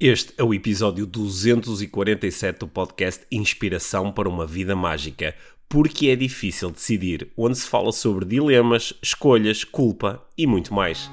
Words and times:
Este 0.00 0.32
é 0.38 0.44
o 0.44 0.54
episódio 0.54 1.04
247 1.04 2.60
do 2.60 2.68
podcast 2.68 3.26
Inspiração 3.32 4.12
para 4.12 4.28
uma 4.28 4.46
Vida 4.46 4.76
Mágica. 4.76 5.34
Porque 5.68 6.06
é 6.06 6.14
difícil 6.14 6.70
decidir, 6.70 7.32
onde 7.36 7.58
se 7.58 7.66
fala 7.66 7.90
sobre 7.90 8.24
dilemas, 8.24 8.94
escolhas, 9.02 9.64
culpa 9.64 10.24
e 10.38 10.46
muito 10.46 10.72
mais. 10.72 11.10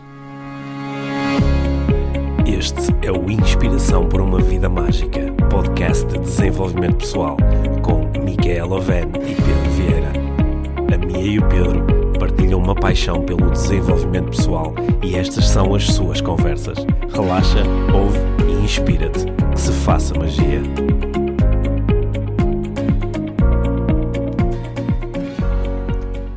Este 2.45 2.93
é 3.03 3.11
o 3.11 3.31
Inspiração 3.31 4.07
para 4.07 4.21
uma 4.21 4.39
Vida 4.39 4.69
Mágica, 4.69 5.33
podcast 5.49 6.05
de 6.05 6.19
desenvolvimento 6.19 6.97
pessoal, 6.97 7.37
com 7.81 8.05
Micaela 8.23 8.75
Oven 8.75 9.07
e 9.15 9.33
Pedro 9.33 9.71
Vieira. 9.71 10.13
A 10.93 10.97
Mia 11.03 11.25
e 11.25 11.39
o 11.39 11.49
Pedro 11.49 12.04
partilham 12.45 12.59
uma 12.59 12.75
paixão 12.75 13.25
pelo 13.25 13.49
desenvolvimento 13.49 14.29
pessoal 14.29 14.73
e 15.03 15.15
estas 15.15 15.47
são 15.47 15.73
as 15.73 15.83
suas 15.87 16.21
conversas. 16.21 16.77
Relaxa, 17.11 17.63
ouve 17.91 18.19
e 18.47 18.63
inspira-te. 18.63 19.25
Que 19.51 19.59
se 19.59 19.71
faça 19.71 20.13
magia. 20.13 20.61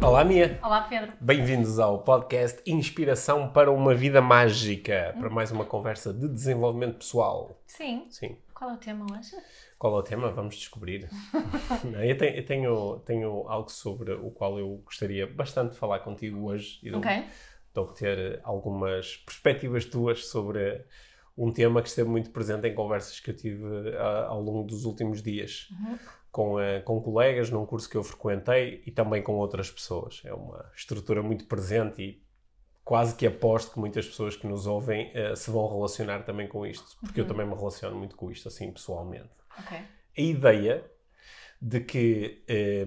Olá, 0.01 0.25
Mia. 0.25 0.59
Olá, 0.63 0.81
Pedro. 0.83 1.13
Bem-vindos 1.21 1.79
ao 1.79 1.99
podcast 1.99 2.63
Inspiração 2.67 3.51
para 3.51 3.71
uma 3.71 3.95
Vida 3.95 4.23
Mágica, 4.23 5.15
para 5.19 5.29
mais 5.29 5.51
uma 5.51 5.67
conversa 5.67 6.15
de 6.15 6.27
desenvolvimento 6.27 6.99
pessoal. 6.99 7.61
Sim. 7.67 8.07
Sim. 8.09 8.35
Qual 8.55 8.71
é 8.71 8.75
o 8.75 8.79
tema 8.79 9.05
hoje? 9.13 9.37
Qual 9.79 9.95
é 9.95 9.99
o 10.01 10.03
tema? 10.03 10.31
Vamos 10.33 10.57
descobrir. 10.57 11.09
Não, 11.85 12.03
eu 12.03 12.19
tenho, 12.19 12.37
eu 12.37 12.45
tenho, 12.45 12.99
tenho 13.07 13.49
algo 13.49 13.71
sobre 13.71 14.13
o 14.13 14.31
qual 14.31 14.59
eu 14.59 14.83
gostaria 14.85 15.27
bastante 15.27 15.73
de 15.73 15.79
falar 15.79 16.01
contigo 16.01 16.47
hoje 16.49 16.81
e 16.83 16.91
de 16.91 16.97
Ok. 16.97 17.11
de 17.75 17.81
obter 17.81 18.41
algumas 18.43 19.17
perspectivas 19.19 19.85
tuas 19.85 20.27
sobre 20.27 20.85
um 21.37 21.53
tema 21.53 21.81
que 21.81 21.89
esteve 21.89 22.09
muito 22.09 22.31
presente 22.31 22.67
em 22.67 22.75
conversas 22.75 23.21
que 23.21 23.31
eu 23.31 23.37
tive 23.37 23.65
ah, 23.97 24.27
ao 24.29 24.43
longo 24.43 24.67
dos 24.67 24.85
últimos 24.85 25.23
dias 25.23 25.69
com, 26.33 26.59
ah, 26.59 26.81
com 26.85 27.01
colegas 27.01 27.49
num 27.49 27.65
curso 27.65 27.89
que 27.89 27.97
eu 27.97 28.03
frequentei 28.03 28.83
e 28.85 28.91
também 28.91 29.23
com 29.23 29.35
outras 29.37 29.71
pessoas. 29.71 30.21
É 30.25 30.35
uma 30.35 30.69
estrutura 30.75 31.23
muito 31.23 31.45
presente 31.47 32.03
e 32.03 32.23
quase 32.85 33.15
que 33.15 33.25
aposto 33.29 33.75
que 33.75 33.79
muitas 33.79 34.07
pessoas 34.09 34.35
que 34.35 34.49
nos 34.49 34.67
ouvem 34.67 35.13
ah, 35.15 35.37
se 35.37 35.53
vão 35.53 35.69
relacionar 35.69 36.25
também 36.25 36.49
com 36.49 36.67
isto, 36.67 36.97
porque 37.01 37.21
eu 37.21 37.27
também 37.29 37.47
me 37.47 37.55
relaciono 37.55 37.95
muito 37.95 38.17
com 38.17 38.29
isto, 38.33 38.49
assim, 38.49 38.73
pessoalmente 38.73 39.39
Ok. 39.59 39.79
a 39.79 40.21
ideia 40.21 40.85
de 41.61 41.81
que 41.81 42.45
eh, 42.49 42.87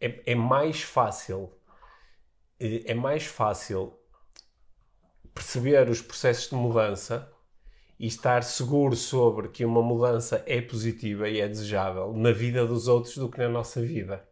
é, 0.00 0.32
é 0.32 0.34
mais 0.34 0.82
fácil 0.82 1.52
eh, 2.58 2.82
é 2.86 2.94
mais 2.94 3.26
fácil 3.26 3.98
perceber 5.34 5.88
os 5.90 6.00
processos 6.00 6.48
de 6.50 6.54
mudança 6.56 7.30
e 7.98 8.06
estar 8.06 8.42
seguro 8.42 8.96
sobre 8.96 9.48
que 9.48 9.64
uma 9.64 9.82
mudança 9.82 10.42
é 10.46 10.60
positiva 10.60 11.28
e 11.28 11.40
é 11.40 11.48
desejável 11.48 12.12
na 12.14 12.32
vida 12.32 12.66
dos 12.66 12.88
outros 12.88 13.16
do 13.16 13.30
que 13.30 13.38
na 13.38 13.48
nossa 13.48 13.80
vida. 13.82 14.26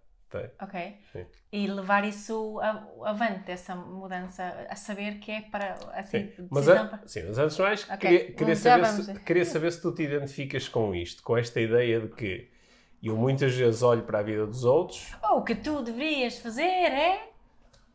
Ok. 0.60 0.96
Sim. 1.12 1.26
E 1.52 1.66
levar 1.66 2.04
isso 2.04 2.60
avante, 3.04 3.50
essa 3.50 3.74
mudança, 3.76 4.66
a 4.68 4.74
saber 4.76 5.18
que 5.20 5.30
é 5.30 5.40
para, 5.42 5.74
assim, 5.94 6.30
Sim. 6.36 6.48
Mas, 6.50 6.68
a- 6.68 6.84
para... 6.86 7.06
sim, 7.06 7.22
mas 7.28 7.38
antes 7.38 7.56
de 7.56 7.62
mais, 7.62 7.84
Ok. 7.84 7.96
queria, 7.98 8.32
queria 8.32 8.56
saber 8.56 8.86
se, 8.86 9.14
queria 9.20 9.44
saber 9.44 9.72
se 9.72 9.80
tu 9.82 9.92
te 9.94 10.02
identificas 10.02 10.68
com 10.68 10.94
isto, 10.94 11.22
com 11.22 11.36
esta 11.36 11.60
ideia 11.60 12.00
de 12.00 12.08
que 12.08 12.50
eu 13.02 13.16
muitas 13.16 13.54
vezes 13.54 13.82
olho 13.82 14.02
para 14.02 14.20
a 14.20 14.22
vida 14.22 14.46
dos 14.46 14.64
outros 14.64 15.12
Oh, 15.22 15.36
o 15.38 15.42
que 15.44 15.54
tu 15.54 15.82
deverias 15.82 16.38
fazer 16.38 16.62
é... 16.62 17.33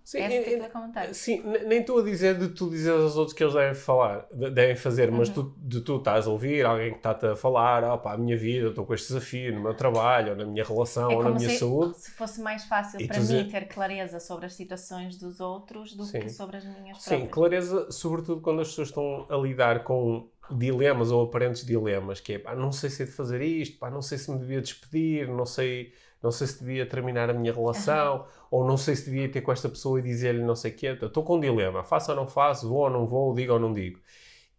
Sim, 0.10 0.70
comentário. 0.72 1.14
Sim, 1.14 1.42
ne- 1.44 1.60
nem 1.66 1.80
estou 1.82 2.00
a 2.00 2.04
dizer 2.04 2.38
de 2.38 2.50
tu 2.50 2.70
dizer 2.70 2.92
aos 2.92 3.16
outros 3.16 3.36
que 3.36 3.44
eles 3.44 3.54
devem 3.54 3.76
falar, 3.76 4.26
de- 4.34 4.50
devem 4.50 4.76
fazer, 4.76 5.12
mas 5.12 5.28
Uhum. 5.30 5.34
tu, 5.36 5.56
de 5.58 5.82
tu 5.82 5.98
estás 5.98 6.26
a 6.26 6.30
ouvir 6.32 6.66
alguém 6.66 6.92
que 6.92 6.98
está-te 6.98 7.26
a 7.28 7.36
falar, 7.36 7.84
ah 7.84 7.98
pá, 7.98 8.14
a 8.14 8.18
minha 8.18 8.36
vida, 8.38 8.66
eu 8.66 8.70
estou 8.70 8.86
com 8.86 8.94
este 8.94 9.08
desafio 9.10 9.54
no 9.54 9.62
meu 9.62 9.74
trabalho, 9.76 10.32
ou 10.32 10.36
na 10.38 10.46
minha 10.46 10.64
relação, 10.64 11.12
É 11.12 11.16
ou 11.16 11.24
na 11.24 11.30
minha 11.32 11.50
se, 11.50 11.58
saúde. 11.60 11.98
se 11.98 12.12
fosse 12.12 12.42
mais 12.42 12.64
fácil 12.66 13.00
E 13.02 13.08
para 13.08 13.18
mim 13.18 13.24
dizer- 13.24 13.48
ter 13.52 13.68
clareza 13.68 14.20
sobre 14.20 14.48
as 14.48 14.54
situações 14.54 15.18
dos 15.18 15.40
outros 15.40 15.94
do 15.96 16.04
Sim. 16.06 16.22
que 16.22 16.30
sobre 16.30 16.58
as 16.58 16.66
minhas 16.66 16.98
Sim, 17.02 17.10
próprias. 17.10 17.32
clareza, 17.32 17.92
sobretudo 17.92 18.42
quando 18.42 18.62
as 18.62 18.70
pessoas 18.70 18.88
estão 18.90 19.28
a 19.30 19.38
lidar 19.38 19.84
com 19.84 20.28
dilemas 20.52 21.12
ou 21.12 21.24
aparentes 21.24 21.64
dilemas, 21.64 22.20
que 22.20 22.34
é, 22.34 22.40
pá, 22.40 22.56
não 22.56 22.72
sei 22.72 22.90
se 22.90 23.04
é 23.04 23.06
de 23.06 23.12
fazer 23.12 23.42
isto, 23.42 23.78
pá, 23.78 23.92
não 23.92 24.02
sei 24.02 24.18
se 24.18 24.32
me 24.32 24.40
devia 24.40 24.60
despedir, 24.60 25.28
não 25.28 25.46
sei, 25.46 25.94
não 26.22 26.32
sei 26.32 26.48
se 26.48 26.60
devia 26.60 26.86
terminar 26.86 27.30
a 27.30 27.34
minha 27.34 27.54
relação, 27.54 28.26
ou 28.52 28.66
não 28.66 28.78
sei 28.78 28.96
se 28.96 29.06
devia 29.06 29.32
ter 29.32 29.42
com 29.42 29.52
esta 29.52 29.70
pessoa 29.70 30.00
e 30.00 30.04
dizer-lhe 30.04 30.44
não 30.44 30.56
sei 30.56 30.72
o 30.72 30.76
quê. 30.76 30.88
Estou 31.02 31.24
com 31.24 31.38
um 31.38 31.40
dilema, 31.40 31.84
faço 31.84 32.12
ou 32.12 32.18
não 32.18 32.28
faço, 32.28 32.68
vou 32.70 32.80
ou 32.80 32.90
não 32.90 33.08
vou, 33.08 33.34
digo 33.34 33.54
ou 33.54 33.60
não 33.60 33.74
digo. 33.74 34.00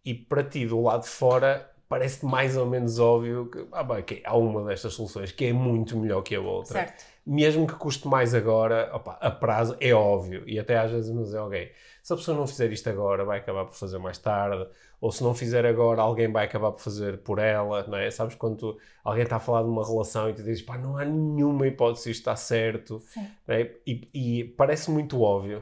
E 0.03 0.13
para 0.13 0.43
ti, 0.43 0.65
do 0.65 0.81
lado 0.81 1.03
de 1.03 1.09
fora, 1.09 1.70
parece 1.91 2.25
mais 2.25 2.55
ou 2.55 2.65
menos 2.65 2.97
óbvio 2.99 3.49
que, 3.51 3.67
ah, 3.73 3.83
bem, 3.83 4.03
há 4.23 4.37
uma 4.37 4.63
destas 4.63 4.93
soluções 4.93 5.31
que 5.33 5.43
é 5.45 5.51
muito 5.53 5.97
melhor 5.97 6.21
que 6.21 6.33
a 6.33 6.39
outra 6.39 6.79
Certo. 6.79 7.05
mesmo 7.25 7.67
que 7.67 7.75
custe 7.75 8.07
mais 8.07 8.33
agora, 8.33 8.89
opa, 8.93 9.17
a 9.19 9.29
prazo 9.29 9.75
é 9.81 9.93
óbvio. 9.93 10.43
E 10.47 10.57
até 10.57 10.77
às 10.77 10.89
vezes 10.89 11.11
nos 11.13 11.33
é 11.33 11.37
alguém. 11.37 11.69
Se 12.01 12.13
a 12.13 12.15
pessoa 12.15 12.37
não 12.37 12.47
fizer 12.47 12.71
isto 12.71 12.89
agora, 12.89 13.25
vai 13.25 13.39
acabar 13.39 13.65
por 13.65 13.75
fazer 13.75 13.97
mais 13.99 14.17
tarde. 14.17 14.65
Ou 15.01 15.11
se 15.11 15.21
não 15.21 15.33
fizer 15.33 15.65
agora, 15.65 16.01
alguém 16.01 16.31
vai 16.31 16.45
acabar 16.45 16.71
por 16.71 16.79
fazer 16.81 17.17
por 17.19 17.39
ela, 17.39 17.85
não 17.87 17.97
é? 17.97 18.09
Sabes 18.09 18.35
quando 18.35 18.55
tu- 18.57 18.77
alguém 19.03 19.23
está 19.23 19.35
a 19.35 19.39
falar 19.39 19.63
de 19.63 19.69
uma 19.69 19.85
relação 19.85 20.29
e 20.29 20.33
tu 20.33 20.43
dizes, 20.43 20.61
pá, 20.61 20.77
não 20.77 20.95
há 20.97 21.03
nenhuma 21.03 21.67
hipótese 21.67 22.09
isto 22.11 22.21
está 22.21 22.35
certo. 22.37 23.01
É? 23.47 23.69
E, 23.85 24.07
e 24.13 24.43
parece 24.45 24.89
muito 24.89 25.21
óbvio. 25.21 25.61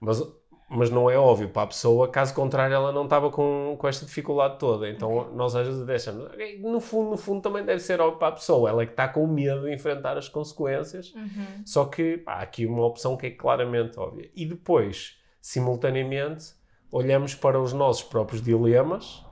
Mas, 0.00 0.20
mas 0.68 0.90
não 0.90 1.08
é 1.08 1.16
óbvio 1.16 1.48
para 1.48 1.62
a 1.62 1.66
pessoa, 1.68 2.08
caso 2.08 2.34
contrário, 2.34 2.74
ela 2.74 2.90
não 2.90 3.04
estava 3.04 3.30
com, 3.30 3.76
com 3.78 3.86
esta 3.88 4.04
dificuldade 4.04 4.58
toda. 4.58 4.88
Então 4.90 5.32
nós 5.34 5.54
às 5.54 5.66
vezes 5.66 5.86
deixamos. 5.86 6.28
No 6.60 6.80
fundo, 6.80 7.10
no 7.10 7.16
fundo, 7.16 7.40
também 7.40 7.64
deve 7.64 7.80
ser 7.80 8.00
óbvio 8.00 8.18
para 8.18 8.28
a 8.28 8.32
pessoa. 8.32 8.68
Ela 8.68 8.82
é 8.82 8.86
que 8.86 8.92
está 8.92 9.06
com 9.06 9.26
medo 9.28 9.62
de 9.62 9.72
enfrentar 9.72 10.16
as 10.18 10.28
consequências. 10.28 11.14
Uhum. 11.14 11.62
Só 11.64 11.84
que 11.84 12.18
pá, 12.18 12.34
há 12.34 12.40
aqui 12.42 12.66
uma 12.66 12.84
opção 12.84 13.16
que 13.16 13.26
é 13.26 13.30
claramente 13.30 13.98
óbvia. 13.98 14.28
E 14.34 14.44
depois, 14.44 15.16
simultaneamente, 15.40 16.46
olhamos 16.90 17.34
para 17.34 17.60
os 17.60 17.72
nossos 17.72 18.02
próprios 18.02 18.42
dilemas 18.42 19.24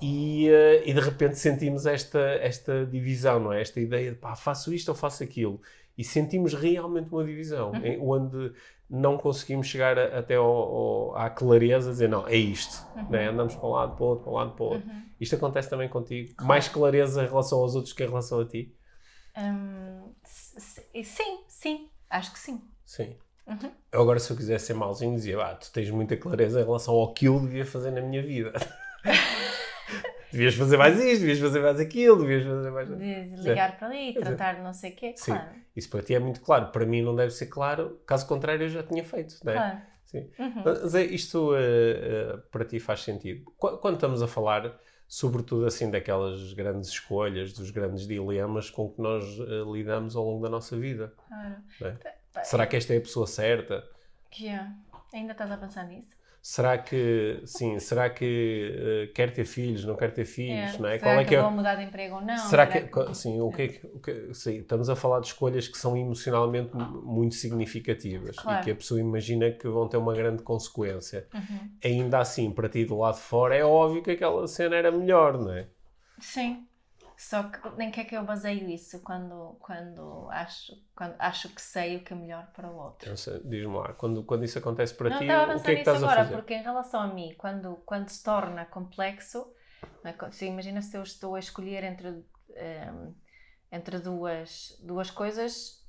e, 0.00 0.48
eh, 0.48 0.82
e 0.84 0.92
de 0.92 1.00
repente 1.00 1.38
sentimos 1.38 1.86
esta, 1.86 2.18
esta 2.18 2.84
divisão, 2.84 3.38
não 3.40 3.52
é? 3.52 3.60
Esta 3.62 3.80
ideia 3.80 4.10
de 4.10 4.16
pá, 4.18 4.34
faço 4.34 4.72
isto 4.74 4.88
ou 4.90 4.94
faço 4.94 5.22
aquilo. 5.22 5.60
E 5.96 6.02
sentimos 6.02 6.54
realmente 6.54 7.12
uma 7.12 7.22
divisão, 7.24 7.72
em- 7.76 8.00
onde 8.00 8.52
não 8.92 9.16
conseguimos 9.16 9.66
chegar 9.66 9.98
a- 9.98 10.18
até 10.18 10.36
ao, 10.36 10.46
ao- 10.46 11.16
à 11.16 11.30
clareza 11.30 11.90
dizer 11.90 12.08
não, 12.08 12.26
é 12.28 12.36
isto. 12.36 12.86
não 13.08 13.18
é? 13.18 13.26
Andamos 13.28 13.54
para 13.56 13.68
um 13.68 13.72
lado, 13.72 13.96
para 13.96 14.04
o 14.04 14.08
outro, 14.08 14.24
para 14.24 14.32
um 14.32 14.36
lado, 14.36 14.52
para 14.52 14.64
o 14.64 14.68
outro. 14.68 14.90
Isto 15.18 15.36
acontece 15.36 15.70
também 15.70 15.88
contigo? 15.88 16.34
Mais 16.44 16.68
clareza 16.68 17.24
em 17.24 17.26
relação 17.28 17.58
aos 17.60 17.74
outros 17.74 17.92
que 17.94 18.04
em 18.04 18.08
relação 18.08 18.40
a 18.40 18.46
ti? 18.46 18.76
Hum, 19.36 20.12
sim, 20.24 21.38
sim. 21.48 21.88
Acho 22.10 22.32
que 22.32 22.38
sim. 22.38 22.60
Sim. 22.84 23.16
Uhum. 23.46 23.72
Eu 23.90 24.02
agora, 24.02 24.18
se 24.18 24.30
eu 24.30 24.36
quisesse 24.36 24.66
ser 24.66 24.74
mauzinho, 24.74 25.14
dizia: 25.14 25.40
ah, 25.42 25.54
tu 25.54 25.70
tens 25.72 25.90
muita 25.90 26.16
clareza 26.16 26.60
em 26.60 26.64
relação 26.64 26.94
ao 26.94 27.12
que 27.14 27.26
eu 27.26 27.40
devia 27.40 27.64
fazer 27.64 27.90
na 27.90 28.00
minha 28.00 28.22
vida. 28.22 28.52
devias 30.32 30.54
fazer 30.54 30.76
mais 30.76 30.98
isto, 30.98 31.20
devias 31.20 31.38
fazer 31.38 31.60
mais 31.60 31.78
aquilo, 31.78 32.18
devias 32.20 32.44
fazer 32.44 32.70
mais. 32.70 32.88
De 32.88 33.36
ligar 33.48 33.78
para 33.78 33.88
ali, 33.88 34.14
tratar 34.14 34.54
de 34.56 34.62
não 34.62 34.72
sei 34.72 34.92
o 34.92 34.96
quê, 34.96 35.14
Sim, 35.16 35.32
claro. 35.32 35.50
isso 35.76 35.88
para 35.90 36.02
ti 36.02 36.14
é 36.14 36.18
muito 36.18 36.40
claro. 36.40 36.72
Para 36.72 36.84
mim 36.86 37.02
não 37.02 37.14
deve 37.14 37.30
ser 37.32 37.46
claro, 37.46 38.00
caso 38.06 38.26
contrário, 38.26 38.64
eu 38.64 38.68
já 38.68 38.82
tinha 38.82 39.04
feito. 39.04 39.36
Não 39.44 39.52
é? 39.52 39.56
Claro. 39.56 39.78
Sim. 40.04 40.30
Uhum. 40.38 40.62
Mas 40.64 40.94
é, 40.94 41.04
isto 41.04 41.54
eh, 41.56 41.60
eh, 41.62 42.36
para 42.50 42.64
ti 42.64 42.78
faz 42.78 43.00
sentido. 43.00 43.44
Qu- 43.56 43.78
Quando 43.78 43.94
estamos 43.94 44.20
a 44.22 44.28
falar, 44.28 44.78
sobretudo 45.08 45.64
assim, 45.64 45.90
daquelas 45.90 46.52
grandes 46.52 46.90
escolhas, 46.90 47.52
dos 47.54 47.70
grandes 47.70 48.06
dilemas 48.06 48.68
com 48.68 48.90
que 48.90 49.00
nós 49.00 49.24
eh, 49.40 49.62
lidamos 49.72 50.14
ao 50.14 50.24
longo 50.24 50.42
da 50.42 50.50
nossa 50.50 50.76
vida. 50.76 51.14
claro. 51.28 51.56
É? 52.34 52.44
Será 52.44 52.66
que 52.66 52.76
esta 52.76 52.92
é 52.94 52.98
a 52.98 53.00
pessoa 53.00 53.26
certa? 53.26 53.84
que 54.30 54.48
é? 54.48 54.66
Ainda 55.14 55.32
estás 55.32 55.50
a 55.50 55.56
pensar 55.56 55.84
nisso? 55.86 56.16
Será 56.42 56.76
que, 56.76 57.40
sim, 57.46 57.78
será 57.78 58.10
que 58.10 59.04
eh, 59.08 59.12
quer 59.14 59.32
ter 59.32 59.44
filhos, 59.44 59.84
não 59.84 59.96
quer 59.96 60.12
ter 60.12 60.24
filhos, 60.24 60.76
não 60.78 60.88
é? 60.88 60.98
Será 60.98 61.10
Qual 61.12 61.20
é 61.20 61.22
que, 61.22 61.28
que 61.28 61.34
é? 61.36 61.42
vou 61.42 61.50
mudar 61.52 61.76
de 61.76 61.84
emprego 61.84 62.16
ou 62.16 62.20
não? 62.20 62.36
Será 62.36 62.66
que, 62.66 62.80
co- 62.88 63.14
sim, 63.14 63.40
o 63.40 63.52
que 63.52 63.62
é 63.62 63.68
que, 63.68 63.86
o 63.86 64.00
que- 64.00 64.34
sim, 64.34 64.56
estamos 64.58 64.90
a 64.90 64.96
falar 64.96 65.20
de 65.20 65.28
escolhas 65.28 65.68
que 65.68 65.78
são 65.78 65.96
emocionalmente 65.96 66.74
mu- 66.74 67.02
muito 67.02 67.36
significativas 67.36 68.36
Claro. 68.36 68.58
e 68.60 68.64
que 68.64 68.70
a 68.72 68.74
pessoa 68.74 68.98
imagina 69.00 69.52
que 69.52 69.68
vão 69.68 69.88
ter 69.88 69.98
uma 69.98 70.14
grande 70.14 70.42
consequência. 70.42 71.28
Uhum. 71.32 71.70
Ainda 71.84 72.18
assim, 72.18 72.50
para 72.52 72.68
ti 72.68 72.84
do 72.84 72.98
lado 72.98 73.16
de 73.16 73.20
fora, 73.22 73.54
é 73.56 73.64
óbvio 73.64 74.02
que 74.02 74.10
aquela 74.12 74.46
cena 74.48 74.76
era 74.76 74.90
melhor, 74.90 75.38
não 75.38 75.52
é? 75.52 75.68
Sim. 76.20 76.66
Só 77.22 77.44
que 77.44 77.70
nem 77.76 77.90
que 77.90 78.00
é 78.00 78.04
que 78.04 78.16
eu 78.16 78.24
baseio 78.24 78.68
isso 78.68 79.00
quando, 79.00 79.56
quando, 79.60 80.28
acho, 80.30 80.72
quando 80.94 81.14
acho 81.20 81.48
que 81.54 81.62
sei 81.62 81.96
o 81.96 82.04
que 82.04 82.12
é 82.12 82.16
melhor 82.16 82.48
para 82.52 82.68
o 82.68 82.76
outro. 82.76 83.14
Diz-me 83.44 83.76
lá, 83.76 83.92
quando, 83.92 84.24
quando 84.24 84.44
isso 84.44 84.58
acontece 84.58 84.92
para 84.94 85.08
não 85.08 85.18
ti, 85.18 85.30
a 85.30 85.56
o 85.56 85.62
que 85.62 85.70
é 85.70 85.74
que 85.74 85.80
estás 85.80 86.02
a 86.02 86.06
agora, 86.06 86.24
fazer? 86.24 86.36
porque 86.36 86.54
em 86.54 86.62
relação 86.62 87.00
a 87.00 87.06
mim, 87.06 87.34
quando, 87.38 87.76
quando 87.86 88.08
se 88.08 88.22
torna 88.24 88.64
complexo, 88.64 89.46
é? 90.04 90.30
se 90.32 90.46
imagina 90.46 90.82
se 90.82 90.96
eu 90.96 91.02
estou 91.02 91.36
a 91.36 91.38
escolher 91.38 91.84
entre, 91.84 92.24
ehm, 92.56 93.14
entre 93.70 94.00
duas, 94.00 94.76
duas 94.82 95.10
coisas 95.10 95.80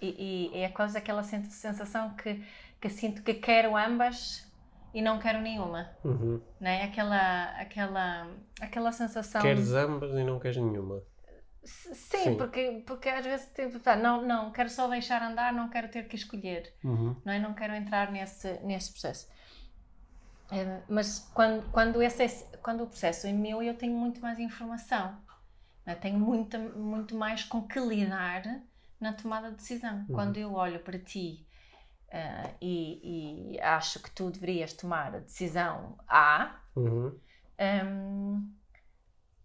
e, 0.00 0.50
e 0.54 0.58
é 0.62 0.68
quase 0.68 0.98
aquela 0.98 1.22
sen- 1.22 1.44
sensação 1.50 2.14
que, 2.14 2.44
que 2.80 2.88
sinto 2.90 3.22
que 3.22 3.34
quero 3.34 3.76
ambas 3.76 4.47
e 4.92 5.02
não 5.02 5.18
quero 5.18 5.40
nenhuma. 5.40 5.90
Uhum. 6.04 6.40
Não 6.60 6.68
é? 6.68 6.84
Aquela, 6.84 7.44
aquela, 7.60 8.30
aquela 8.60 8.92
sensação. 8.92 9.42
Queres 9.42 9.72
ambas 9.72 10.12
e 10.12 10.24
não 10.24 10.38
queres 10.38 10.56
nenhuma. 10.56 11.02
Sim, 11.64 11.94
Sim. 11.94 12.36
Porque, 12.36 12.82
porque 12.86 13.08
às 13.08 13.24
vezes 13.24 13.50
tipo, 13.54 13.78
tá, 13.78 13.94
não, 13.94 14.22
não, 14.24 14.50
quero 14.50 14.70
só 14.70 14.88
deixar 14.88 15.22
andar, 15.22 15.52
não 15.52 15.68
quero 15.68 15.88
ter 15.88 16.08
que 16.08 16.16
escolher. 16.16 16.72
Uhum. 16.82 17.14
não 17.24 17.32
é? 17.32 17.38
Não 17.38 17.52
quero 17.52 17.74
entrar 17.74 18.10
nesse, 18.10 18.58
nesse 18.60 18.92
processo. 18.92 19.28
Eh, 20.50 20.80
mas 20.88 21.30
quando, 21.34 21.70
quando, 21.70 22.02
esse 22.02 22.22
é, 22.22 22.56
quando 22.62 22.84
o 22.84 22.86
processo 22.86 23.26
é 23.26 23.32
meu, 23.32 23.62
eu 23.62 23.74
tenho 23.74 23.92
muito 23.94 24.20
mais 24.20 24.38
informação. 24.38 25.18
não 25.84 25.92
é? 25.92 25.96
Tenho 25.96 26.18
muita, 26.18 26.58
muito 26.58 27.14
mais 27.14 27.44
com 27.44 27.66
que 27.66 27.78
lidar 27.78 28.42
na 28.98 29.12
tomada 29.12 29.50
de 29.50 29.56
decisão. 29.56 30.06
Quando 30.10 30.38
eu 30.38 30.54
olho 30.54 30.80
para 30.80 30.98
ti 30.98 31.46
eh, 32.10 32.54
e, 32.60 33.54
e 33.56 33.60
acho 33.60 34.00
que 34.00 34.10
tu 34.10 34.30
deverias 34.30 34.72
tomar 34.72 35.14
a 35.14 35.18
decisão 35.20 35.98
A, 36.08 36.56
Uhum. 36.76 37.18
hum, 37.60 38.52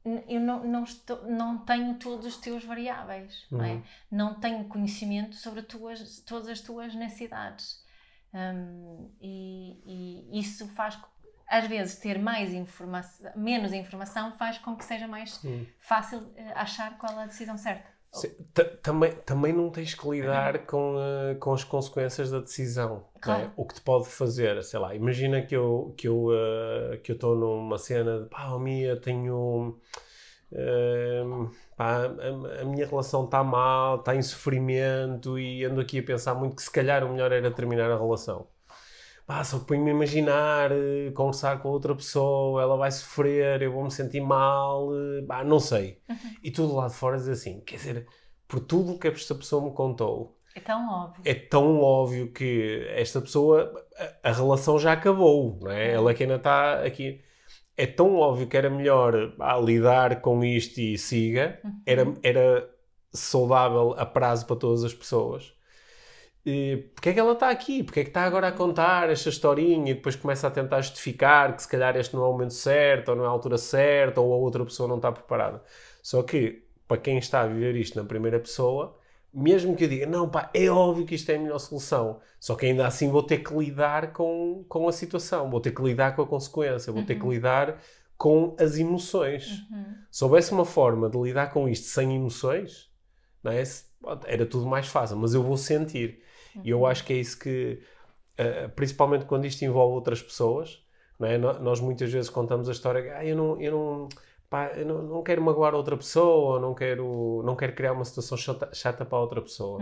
n- 0.06 0.24
eu 0.28 0.40
não, 0.40 0.64
não, 0.64 0.84
estou, 0.84 1.24
não 1.30 1.58
tenho 1.66 1.96
todos 1.98 2.26
os 2.26 2.38
teus 2.38 2.64
variáveis, 2.64 3.46
não 3.52 3.64
é? 3.64 3.74
Uhum. 3.74 3.84
Não 4.12 4.40
tenho 4.40 4.64
conhecimento 4.66 5.36
sobre 5.36 5.62
as 5.62 5.66
tuas, 5.68 6.20
todas 6.22 6.48
as 6.50 6.62
tuas 6.62 6.94
necessidades. 6.96 7.84
Hum, 8.34 9.12
e, 9.22 10.30
e 10.34 10.40
isso 10.40 10.68
faz, 10.70 11.00
às 11.48 11.68
vezes, 11.68 12.00
ter 12.00 12.18
mais 12.18 12.52
informação, 12.54 13.32
menos 13.36 13.72
informação 13.74 14.32
faz 14.34 14.58
com 14.58 14.76
que 14.76 14.84
seja 14.84 15.08
mais 15.08 15.44
Uhum. 15.44 15.66
fácil 15.80 16.32
eh, 16.36 16.52
achar 16.56 16.98
qual 16.98 17.20
é 17.20 17.24
a 17.24 17.28
decisão 17.28 17.58
certa. 17.58 17.93
Também, 18.84 19.12
também 19.26 19.52
não 19.52 19.72
tens 19.72 19.96
que 19.96 20.08
lidar 20.08 20.68
com, 20.68 20.96
eh, 21.00 21.36
com 21.36 21.52
as 21.54 21.64
consequências 21.64 22.30
da 22.30 22.40
decisão. 22.40 23.06
é? 23.16 23.20
Claro. 23.20 23.52
O 23.58 23.66
que 23.66 23.74
te 23.74 23.82
pode 23.82 24.08
fazer, 24.08 24.64
sei 24.64 24.80
lá, 24.80 24.94
imagina 24.94 25.42
que 25.42 25.56
eu 25.56 25.94
que 25.98 26.08
eu 26.08 26.28
eh, 26.32 26.98
que 26.98 27.12
eu 27.12 27.16
estou 27.16 27.36
numa 27.36 27.78
cena 27.80 28.22
de 28.22 28.30
pá, 28.30 28.52
oh, 28.54 28.60
Mia, 28.60 28.96
tenho 28.98 29.80
eh, 30.52 31.24
pá, 31.76 32.06
a, 32.06 32.62
a 32.62 32.66
minha 32.66 32.86
relação 32.86 33.26
está 33.26 33.44
mal, 33.44 33.98
está 33.98 34.16
em 34.16 34.22
sofrimento 34.22 35.40
e 35.40 35.66
ando 35.66 35.82
aqui 35.82 36.00
a 36.00 36.04
pensar 36.04 36.36
muito 36.36 36.56
que 36.56 36.62
se 36.62 36.72
calhar 36.72 37.04
o 37.04 37.10
melhor 37.10 37.32
era 37.32 37.50
terminar 37.52 37.90
a 37.92 37.98
relação. 37.98 38.48
Pá, 39.26 39.44
só 39.44 39.60
ponho-me 39.60 39.92
a 39.92 39.94
imaginar, 39.94 40.72
eh, 40.72 41.12
conversar 41.16 41.62
com 41.62 41.70
outra 41.70 41.96
pessoa, 41.96 42.62
ela 42.62 42.76
vai 42.76 42.92
sofrer, 42.92 43.62
eu 43.62 43.72
vou 43.72 43.84
me 43.84 43.92
sentir 43.92 44.20
mal, 44.22 44.90
eh, 44.94 45.22
pá, 45.26 45.44
não 45.46 45.60
sei. 45.60 46.02
E 46.44 46.52
tudo 46.52 46.76
lá 46.76 46.88
de 46.88 46.94
fora 46.94 47.18
diz 47.18 47.30
assim, 47.30 47.62
quer 47.62 47.78
dizer, 47.78 48.08
por 48.48 48.60
tudo 48.60 48.94
o 48.94 49.00
que 49.00 49.08
esta 49.08 49.34
pessoa 49.34 49.64
me 49.64 49.74
contou, 49.74 50.38
É 50.56 50.60
tão 50.60 50.90
óbvio. 50.90 51.22
é 51.26 51.34
tão 51.34 51.80
óbvio 51.80 52.32
que 52.34 52.86
esta 52.90 53.22
pessoa, 53.22 53.74
a, 54.24 54.30
a 54.30 54.34
relação 54.34 54.78
já 54.78 54.92
acabou, 54.94 55.58
não 55.62 55.72
é? 55.72 55.94
Ela 55.94 56.14
que 56.14 56.24
ainda 56.24 56.36
está 56.36 56.84
aqui. 56.84 57.22
É 57.78 57.88
tão 57.88 58.16
óbvio 58.18 58.48
que 58.48 58.56
era 58.58 58.70
melhor 58.70 59.14
lidar 59.64 60.22
com 60.22 60.44
isto 60.44 60.80
e 60.80 60.98
siga, 60.98 61.60
era, 61.86 62.14
era 62.22 62.70
saudável 63.12 63.96
a 63.98 64.06
prazo 64.06 64.46
para 64.46 64.56
todas 64.58 64.84
as 64.84 64.94
pessoas. 64.94 65.54
Porque 66.44 67.10
é 67.10 67.14
que 67.14 67.20
ela 67.20 67.34
está 67.34 67.50
aqui? 67.50 67.84
Porque 67.84 68.02
é 68.02 68.04
que 68.04 68.10
está 68.10 68.24
agora 68.24 68.50
a 68.50 68.52
contar 68.52 69.10
esta 69.10 69.30
historinha 69.30 69.92
e 69.92 69.94
depois 69.94 70.16
começa 70.16 70.48
a 70.48 70.52
tentar 70.52 70.82
justificar 70.82 71.56
que 71.56 71.62
se 71.62 71.68
calhar 71.68 71.96
este 71.96 72.14
não 72.16 72.24
é 72.26 72.28
o 72.28 72.32
momento 72.34 72.54
certo, 72.54 73.10
ou 73.10 73.16
não 73.16 73.24
é 73.24 73.28
a 73.28 73.30
altura 73.30 73.58
certa, 73.58 74.20
ou 74.20 74.34
a 74.34 74.36
outra 74.36 74.66
pessoa 74.66 74.90
não 74.90 74.98
está 74.98 75.12
preparada. 75.12 75.64
Só 76.02 76.22
que, 76.22 76.66
para 76.86 76.98
quem 76.98 77.18
está 77.18 77.42
a 77.42 77.48
viver 77.48 77.76
isto 77.78 77.98
na 77.98 78.04
primeira 78.04 78.40
pessoa, 78.40 78.98
mesmo 79.34 79.76
que 79.76 79.86
eu 79.86 79.90
diga, 79.90 80.06
não 80.06 80.30
pá, 80.30 80.52
é 80.54 80.70
óbvio 80.70 81.06
que 81.06 81.16
isto 81.16 81.30
é 81.32 81.36
a 81.36 81.40
melhor 81.40 81.60
solução, 81.60 82.20
só 82.40 82.56
que 82.56 82.66
ainda 82.66 82.86
assim 82.86 83.10
vou 83.10 83.24
ter 83.24 83.40
que 83.40 83.54
lidar 83.56 84.12
com, 84.12 84.66
com 84.68 84.88
a 84.88 84.92
situação, 84.92 85.50
vou 85.50 85.62
ter 85.62 85.72
que 85.72 85.82
lidar 85.82 86.16
com 86.16 86.22
a 86.22 86.28
consequência, 86.28 86.92
vou 86.92 87.04
ter 87.04 87.20
que 87.20 87.26
lidar 87.26 87.82
com 88.18 88.56
as 88.60 88.78
emoções. 88.78 89.62
Uhum. 89.72 89.96
Se 90.12 90.24
houvesse 90.24 90.52
uma 90.52 90.66
forma 90.66 91.10
de 91.10 91.18
lidar 91.18 91.48
com 91.52 91.68
isto 91.68 91.88
sem 91.88 92.16
emoções, 92.16 92.92
não 93.42 93.52
é? 93.52 93.64
Era 94.26 94.46
tudo 94.46 94.66
mais 94.68 94.88
fácil, 94.88 95.18
mas 95.18 95.34
eu 95.34 95.42
vou 95.42 95.58
sentir. 95.58 96.22
E 96.64 96.70
eu 96.70 96.86
acho 96.86 97.04
que 97.06 97.14
é 97.14 97.18
isso 97.18 97.40
que, 97.40 97.82
eh, 98.38 98.68
principalmente 98.70 99.26
quando 99.26 99.46
isto 99.46 99.64
envolve 99.64 99.96
outras 99.96 100.22
pessoas, 100.22 100.84
não 101.20 101.28
é? 101.28 101.38
Nós 101.38 101.80
muitas 101.80 102.12
vezes 102.12 102.30
contamos 102.30 102.68
a 102.70 102.72
história 102.72 103.16
ah, 103.18 103.26
eu, 103.26 103.36
não, 103.36 103.62
eu, 103.62 103.72
não, 103.72 104.10
pá, 104.50 104.72
eu 104.76 104.86
não, 104.86 105.02
não 105.04 105.24
quero 105.24 105.42
magoar 105.42 105.74
outra 105.76 105.96
pessoa, 105.98 106.60
não 106.60 106.74
quero, 106.74 107.42
não 107.46 107.56
quero 107.56 107.74
criar 107.74 107.94
uma 107.94 108.06
situação 108.06 108.38
chata, 108.38 108.70
chata 108.74 109.06
para 109.06 109.20
outra 109.20 109.42
pessoa? 109.42 109.82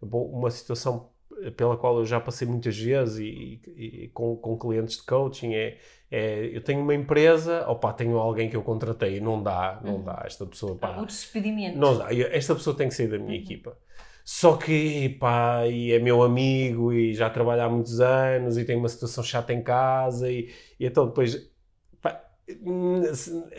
Bom, 0.00 0.24
Uma 0.26 0.50
situação 0.50 1.10
pela 1.56 1.76
qual 1.76 1.98
eu 1.98 2.04
já 2.04 2.20
passei 2.20 2.46
muitas 2.46 2.76
vezes 2.78 3.18
e, 3.18 3.60
e- 3.66 4.04
e 4.04 4.08
com, 4.08 4.36
com 4.36 4.58
clientes 4.58 4.96
de 4.96 5.02
coaching 5.04 5.54
é, 5.54 5.78
é 6.10 6.44
eu 6.54 6.62
tenho 6.62 6.80
uma 6.82 6.94
empresa, 6.94 7.66
opá, 7.68 7.92
tenho 7.92 8.18
alguém 8.18 8.50
que 8.50 8.56
eu 8.56 8.62
contratei, 8.62 9.20
não 9.20 9.42
dá, 9.42 9.80
não 9.82 10.02
dá, 10.02 10.22
esta 10.26 10.44
pessoa, 10.44 10.76
pá, 10.76 10.98
O 10.98 11.06
despedimento. 11.06 11.78
não 11.78 11.96
dá. 11.96 12.08
Esta 12.14 12.54
pessoa 12.54 12.76
tem 12.76 12.88
que 12.88 12.94
sair 12.94 13.08
da 13.08 13.18
minha 13.18 13.38
equipa. 13.38 13.76
Só 14.24 14.56
que, 14.56 15.08
pá, 15.20 15.66
e 15.66 15.92
é 15.92 15.98
meu 15.98 16.22
amigo 16.22 16.92
e 16.92 17.14
já 17.14 17.28
trabalha 17.30 17.64
há 17.64 17.68
muitos 17.68 18.00
anos 18.00 18.56
e 18.58 18.64
tem 18.64 18.76
uma 18.76 18.88
situação 18.88 19.24
chata 19.24 19.52
em 19.52 19.62
casa 19.62 20.30
e, 20.30 20.50
e 20.78 20.86
então 20.86 21.06
depois 21.06 21.50
pá, 22.00 22.20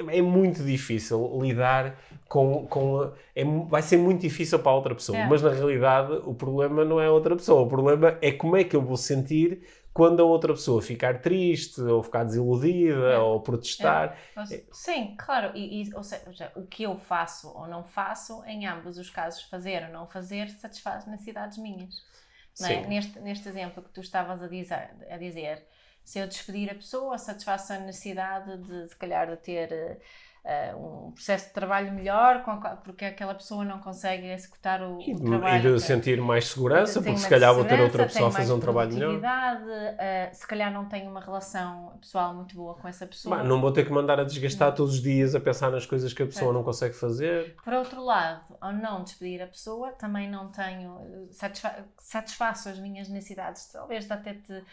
é 0.10 0.22
muito 0.22 0.64
difícil 0.64 1.40
lidar 1.42 1.98
com, 2.28 2.66
com 2.68 3.12
é, 3.36 3.44
vai 3.70 3.82
ser 3.82 3.98
muito 3.98 4.22
difícil 4.22 4.60
para 4.60 4.72
a 4.72 4.76
outra 4.76 4.96
pessoa, 4.96 5.18
É. 5.18 5.28
mas 5.28 5.42
na 5.42 5.50
realidade 5.52 6.14
o 6.26 6.34
problema 6.34 6.84
não 6.86 7.00
é 7.00 7.08
a 7.08 7.12
outra 7.12 7.36
pessoa, 7.36 7.62
o 7.64 7.68
problema 7.68 8.18
é 8.22 8.32
como 8.32 8.56
é 8.56 8.64
que 8.64 8.76
eu 8.76 8.82
vou 8.82 8.98
sentir 8.98 9.62
quando 9.94 10.22
a 10.22 10.26
outra 10.26 10.54
pessoa 10.54 10.82
ficar 10.82 11.22
triste 11.22 11.82
ou 11.82 12.02
ficar 12.02 12.24
desiludida 12.24 13.12
É. 13.12 13.18
ou 13.18 13.42
protestar. 13.42 14.18
Mas, 14.36 14.50
Sim, 14.72 15.16
claro. 15.18 15.56
E, 15.56 15.84
e, 15.84 15.96
ou 15.96 16.04
seja, 16.04 16.52
o 16.56 16.66
que 16.66 16.84
eu 16.84 16.98
faço 16.98 17.50
ou 17.50 17.68
não 17.68 17.84
faço, 17.84 18.44
em 18.46 18.66
ambos 18.66 18.98
os 18.98 19.10
casos, 19.10 19.44
fazer 19.44 19.84
ou 19.84 19.90
não 19.90 20.08
fazer, 20.08 20.50
satisfaz 20.50 21.06
necessidades 21.06 21.58
minhas. 21.58 21.94
É? 22.62 22.86
Neste, 22.88 23.20
neste 23.20 23.48
exemplo 23.48 23.82
que 23.84 23.90
tu 23.90 24.02
estavas 24.02 24.42
a 24.42 24.48
dizer, 24.48 24.92
a 25.10 25.18
dizer, 25.18 25.66
se 26.04 26.20
eu 26.20 26.28
despedir 26.28 26.70
a 26.70 26.76
pessoa, 26.76 27.18
satisfaz 27.18 27.70
a 27.72 27.80
necessidade 27.80 28.58
de, 28.58 28.90
se 28.90 28.96
calhar, 28.96 29.28
de 29.30 29.38
ter 29.38 30.02
eh, 30.44 30.70
eh, 30.70 30.76
um 30.76 31.12
processo 31.12 31.48
de 31.48 31.54
trabalho 31.54 31.92
melhor, 31.94 32.44
porque 32.84 33.06
aquela 33.06 33.34
pessoa 33.36 33.64
não 33.64 33.80
consegue 33.80 34.28
executar 34.28 34.82
o, 34.82 35.00
E 35.02 35.14
o 35.14 35.20
trabalho. 35.24 35.70
e 35.70 35.74
de 35.74 35.80
sentir 35.82 36.20
mais 36.22 36.48
segurança, 36.48 37.02
porque 37.02 37.18
se 37.18 37.30
calhar 37.30 37.54
vou 37.54 37.64
ter 37.66 37.80
outra 37.80 38.04
pessoa 38.06 38.30
a 38.30 38.32
fazer 38.32 38.54
um 38.54 38.60
trabalho 38.60 38.94
melhor. 38.94 39.20
eh, 40.00 40.30
se 40.34 40.46
calhar 40.48 40.72
não 40.74 40.86
tem 40.86 41.08
uma 41.08 41.20
relação 41.22 41.98
pessoal 42.02 42.34
muito 42.34 42.56
boa 42.56 42.74
com 42.76 42.88
essa 42.88 43.06
pessoa. 43.06 43.38
Bah, 43.38 43.44
não 43.44 43.62
vou 43.62 43.72
ter 43.72 43.86
que 43.86 43.92
mandar 43.92 44.20
a 44.20 44.24
desgastar 44.24 44.74
todos 44.74 44.96
os 44.96 45.02
dias 45.02 45.36
a 45.36 45.40
pensar 45.40 45.70
nas 45.72 45.86
coisas 45.86 46.14
que 46.14 46.24
a 46.24 46.26
pessoa 46.26 46.52
É. 46.52 46.54
não 46.54 46.64
consegue 46.64 46.94
fazer. 46.96 47.56
Por 47.64 47.74
outro 47.74 48.04
lado, 48.04 48.42
ao 48.60 48.72
não 48.74 49.04
despedir 49.04 49.42
a 49.42 49.48
pessoa, 49.48 49.92
também 49.92 50.30
não 50.30 50.50
tenho, 50.50 51.28
satisfa 51.32 51.86
satisfaço 51.98 52.70
as 52.70 52.80
minhas 52.80 53.08
necessidades, 53.10 53.68
talvez 53.72 54.10
até 54.12 54.34
de, 54.34 54.64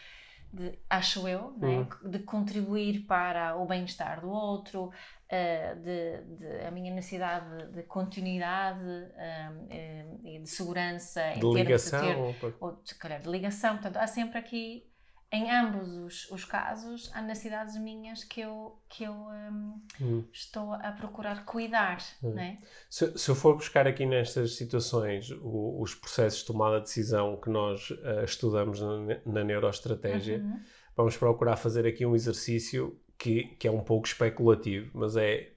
de- 0.53 0.79
acho 0.89 1.27
eu, 1.29 1.53
né, 1.59 1.87
de 2.05 2.19
contribuir 2.21 3.01
para 3.07 3.55
o 3.57 3.67
bem-estar 3.67 4.21
do 4.21 4.31
outro, 4.31 4.91
eh, 5.29 5.75
de, 5.75 6.37
de- 6.37 6.67
a 6.67 6.71
minha 6.71 6.93
necessidade 6.95 7.67
de, 7.67 7.73
de 7.77 7.83
continuidade 7.85 8.81
eh, 9.17 9.51
eh, 9.71 10.07
e 10.25 10.39
de 10.41 10.49
segurança, 10.49 11.23
em 11.33 11.35
De 11.41 11.41
ter- 11.41 11.65
ligação. 11.65 12.35
ter, 12.41 12.55
ou 12.61 12.81
se 12.85 12.95
calhar 12.97 13.21
de 13.21 13.29
ligação. 13.31 13.75
Portanto, 13.77 13.97
há 13.99 14.07
sempre 14.07 14.39
aqui, 14.39 14.85
em 15.31 15.51
ambos 15.51 15.89
os, 15.89 16.31
os 16.31 16.45
casos, 16.47 17.11
há 17.15 17.21
necessidades 17.21 17.77
minhas 17.77 18.25
que 18.25 18.41
eu, 18.41 18.81
que 18.89 19.05
eu 19.05 19.13
hum, 19.13 19.83
Hum. 20.01 20.25
estou 20.33 20.73
a 20.73 20.91
procurar 20.93 21.45
cuidar, 21.45 21.99
não 22.23 22.39
é? 22.39 22.59
Se, 22.89 23.17
se 23.19 23.31
eu 23.31 23.35
for 23.35 23.55
buscar 23.55 23.87
aqui 23.87 24.07
nestas 24.07 24.57
situações 24.57 25.31
o- 25.31 25.83
os 25.83 25.95
processos 25.95 26.41
de 26.41 26.47
tomada 26.47 26.77
de 26.79 26.85
decisão 26.85 27.39
que 27.39 27.51
nós 27.51 27.93
eh, 28.03 28.25
estudamos 28.25 28.81
na, 28.81 29.21
na 29.27 29.45
neuroestratégia, 29.45 30.39
Uhum. 30.39 30.61
vamos 30.97 31.17
procurar 31.19 31.57
fazer 31.57 31.87
aqui 31.87 32.07
um 32.07 32.15
exercício 32.15 32.99
que, 33.19 33.45
que 33.59 33.67
é 33.67 33.71
um 33.71 33.81
pouco 33.81 34.07
especulativo, 34.07 34.91
mas 34.95 35.17
é, 35.17 35.49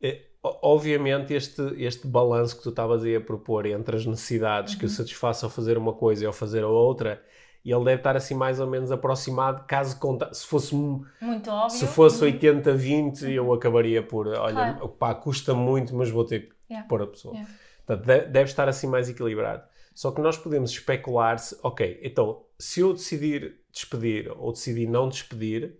é, 0.00 0.22
obviamente 0.42 1.34
este, 1.34 1.60
este 1.82 2.06
balanço 2.06 2.56
que 2.56 2.62
tu 2.62 2.68
estavas 2.70 3.02
aí 3.04 3.16
a 3.16 3.20
propor 3.20 3.66
entre 3.66 3.96
as 3.96 4.06
necessidades 4.06 4.74
que 4.74 4.86
o 4.86 4.88
satisfaçam 4.88 5.50
fazer 5.50 5.76
uma 5.76 5.92
coisa 5.92 6.24
e 6.24 6.26
ao 6.26 6.32
fazer 6.32 6.62
a 6.62 6.68
outra, 6.68 7.22
e 7.64 7.70
ele 7.72 7.84
deve 7.84 7.96
estar 8.00 8.16
assim 8.16 8.34
mais 8.34 8.58
ou 8.60 8.66
menos 8.66 8.90
aproximado, 8.90 9.64
caso 9.66 9.98
conta, 9.98 10.32
se 10.34 10.46
fosse 10.46 10.74
Muito 10.74 11.50
óbvio. 11.50 11.70
se 11.78 11.86
fosse 11.86 12.24
Uhum. 12.24 12.30
80-20, 12.32 13.22
eu 13.32 13.52
acabaria 13.52 14.02
por, 14.02 14.26
olha, 14.28 14.74
Claro. 14.74 14.88
pá, 14.90 15.14
custa 15.14 15.54
muito, 15.54 15.94
mas 15.94 16.08
vou 16.10 16.24
ter 16.24 16.48
que 16.48 16.52
Yeah. 16.70 16.88
pôr 16.88 17.02
a 17.02 17.06
pessoa. 17.06 17.34
Yeah. 17.34 17.52
Portanto, 17.86 18.06
de- 18.06 18.26
deve 18.32 18.48
estar 18.50 18.68
assim 18.68 18.86
mais 18.86 19.08
equilibrado. 19.08 19.62
Só 19.94 20.10
que 20.10 20.20
nós 20.22 20.38
podemos 20.38 20.70
especular 20.70 21.38
se, 21.38 21.56
ok, 21.62 22.00
então, 22.02 22.42
se 22.58 22.80
eu 22.80 22.92
decidir 22.94 23.60
despedir 23.70 24.32
ou 24.38 24.52
decidir 24.52 24.86
não 24.86 25.08
despedir, 25.08 25.76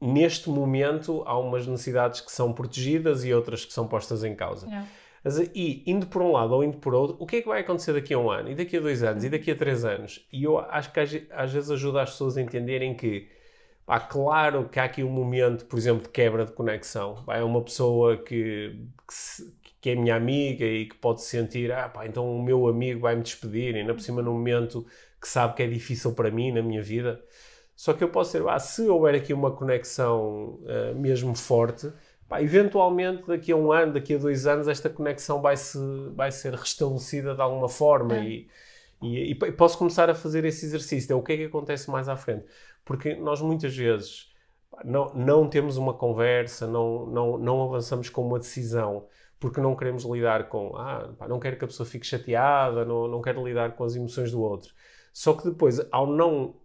neste 0.00 0.48
momento 0.48 1.22
há 1.26 1.38
umas 1.38 1.66
necessidades 1.66 2.20
que 2.20 2.30
são 2.30 2.52
protegidas 2.52 3.24
e 3.24 3.32
outras 3.32 3.64
que 3.64 3.72
são 3.72 3.86
postas 3.86 4.24
em 4.24 4.34
causa. 4.34 4.66
E 5.54 5.82
indo 5.86 6.06
por 6.06 6.22
um 6.22 6.32
lado 6.32 6.54
ou 6.54 6.64
indo 6.64 6.78
por 6.78 6.94
outro, 6.94 7.16
o 7.18 7.26
que 7.26 7.36
é 7.36 7.42
que 7.42 7.48
vai 7.48 7.60
acontecer 7.60 7.92
daqui 7.92 8.14
a 8.14 8.18
um 8.18 8.30
ano, 8.30 8.50
e 8.50 8.54
daqui 8.54 8.76
a 8.76 8.80
dois 8.80 9.02
anos, 9.02 9.24
e 9.24 9.28
daqui 9.28 9.50
a 9.50 9.56
três 9.56 9.84
anos? 9.84 10.26
E 10.32 10.44
eu 10.44 10.58
acho 10.58 10.92
que 10.92 11.00
às, 11.00 11.10
às 11.30 11.52
vezes 11.52 11.70
ajuda 11.70 12.02
as 12.02 12.12
pessoas 12.12 12.36
a 12.36 12.42
entenderem 12.42 12.94
que 12.94 13.28
Pá, 13.88 13.98
claro 13.98 14.68
que 14.68 14.78
há 14.78 14.84
aqui 14.84 15.02
um 15.02 15.08
momento, 15.08 15.64
por 15.64 15.78
exemplo, 15.78 16.02
de 16.02 16.10
quebra 16.10 16.44
de 16.44 16.52
conexão. 16.52 17.24
Pá, 17.24 17.38
é 17.38 17.42
uma 17.42 17.62
pessoa 17.64 18.18
que, 18.18 18.78
que, 19.06 19.14
se, 19.14 19.50
que, 19.80 19.88
é 19.88 19.94
minha 19.94 20.14
amiga 20.14 20.62
e 20.66 20.84
que 20.84 20.94
pode 20.94 21.22
sentir, 21.22 21.72
ah, 21.72 21.88
pá, 21.88 22.06
então 22.06 22.30
o 22.30 22.42
meu 22.42 22.68
amigo 22.68 23.00
vai 23.00 23.16
me 23.16 23.22
despedir, 23.22 23.74
e 23.74 23.78
ainda 23.78 23.94
por 23.94 24.02
cima 24.02 24.20
num 24.20 24.34
momento 24.34 24.86
que 25.18 25.26
sabe 25.26 25.54
que 25.54 25.62
é 25.62 25.66
difícil 25.66 26.12
para 26.12 26.30
mim 26.30 26.52
na 26.52 26.60
minha 26.60 26.82
vida. 26.82 27.18
Só 27.78 27.92
que 27.92 28.02
eu 28.02 28.08
posso 28.08 28.32
ser, 28.32 28.44
ah, 28.48 28.58
se 28.58 28.88
houver 28.88 29.14
aqui 29.14 29.32
uma 29.32 29.52
conexão 29.52 30.58
uh, 30.64 30.92
mesmo 30.96 31.32
forte, 31.36 31.92
pá, 32.28 32.42
eventualmente 32.42 33.28
daqui 33.28 33.52
a 33.52 33.56
um 33.56 33.70
ano, 33.70 33.92
daqui 33.92 34.16
a 34.16 34.18
dois 34.18 34.48
anos, 34.48 34.66
esta 34.66 34.90
conexão 34.90 35.40
vai, 35.40 35.56
-se, 35.56 35.78
vai 36.12 36.32
ser 36.32 36.54
restabelecida 36.54 37.36
de 37.36 37.40
alguma 37.40 37.68
forma 37.68 38.16
é. 38.16 38.24
e, 38.24 38.48
e, 39.00 39.30
e, 39.30 39.52
posso 39.52 39.78
começar 39.78 40.10
a 40.10 40.14
fazer 40.16 40.44
esse 40.44 40.66
exercício. 40.66 41.12
É 41.12 41.14
o 41.14 41.22
que 41.22 41.34
é 41.34 41.36
que 41.36 41.44
acontece 41.44 41.88
mais 41.88 42.08
à 42.08 42.16
frente. 42.16 42.46
Porque 42.84 43.14
nós 43.14 43.40
muitas 43.40 43.76
vezes 43.76 44.28
pá, 44.68 44.82
não, 44.84 45.14
não 45.14 45.48
temos 45.48 45.76
uma 45.76 45.94
conversa, 45.94 46.66
não, 46.66 47.06
não, 47.06 47.38
não 47.38 47.62
avançamos 47.62 48.08
com 48.08 48.26
uma 48.26 48.40
decisão 48.40 49.06
porque 49.38 49.60
não 49.60 49.76
queremos 49.76 50.02
lidar 50.02 50.48
com, 50.48 50.76
ah, 50.76 51.14
pá, 51.16 51.28
não 51.28 51.38
quero 51.38 51.56
que 51.56 51.64
a 51.64 51.68
pessoa 51.68 51.88
fique 51.88 52.04
chateada, 52.04 52.84
não, 52.84 53.06
não 53.06 53.22
quero 53.22 53.46
lidar 53.46 53.76
com 53.76 53.84
as 53.84 53.94
emoções 53.94 54.32
do 54.32 54.42
outro. 54.42 54.74
Só 55.12 55.32
que 55.32 55.44
depois, 55.48 55.80
ao 55.92 56.08
não 56.08 56.56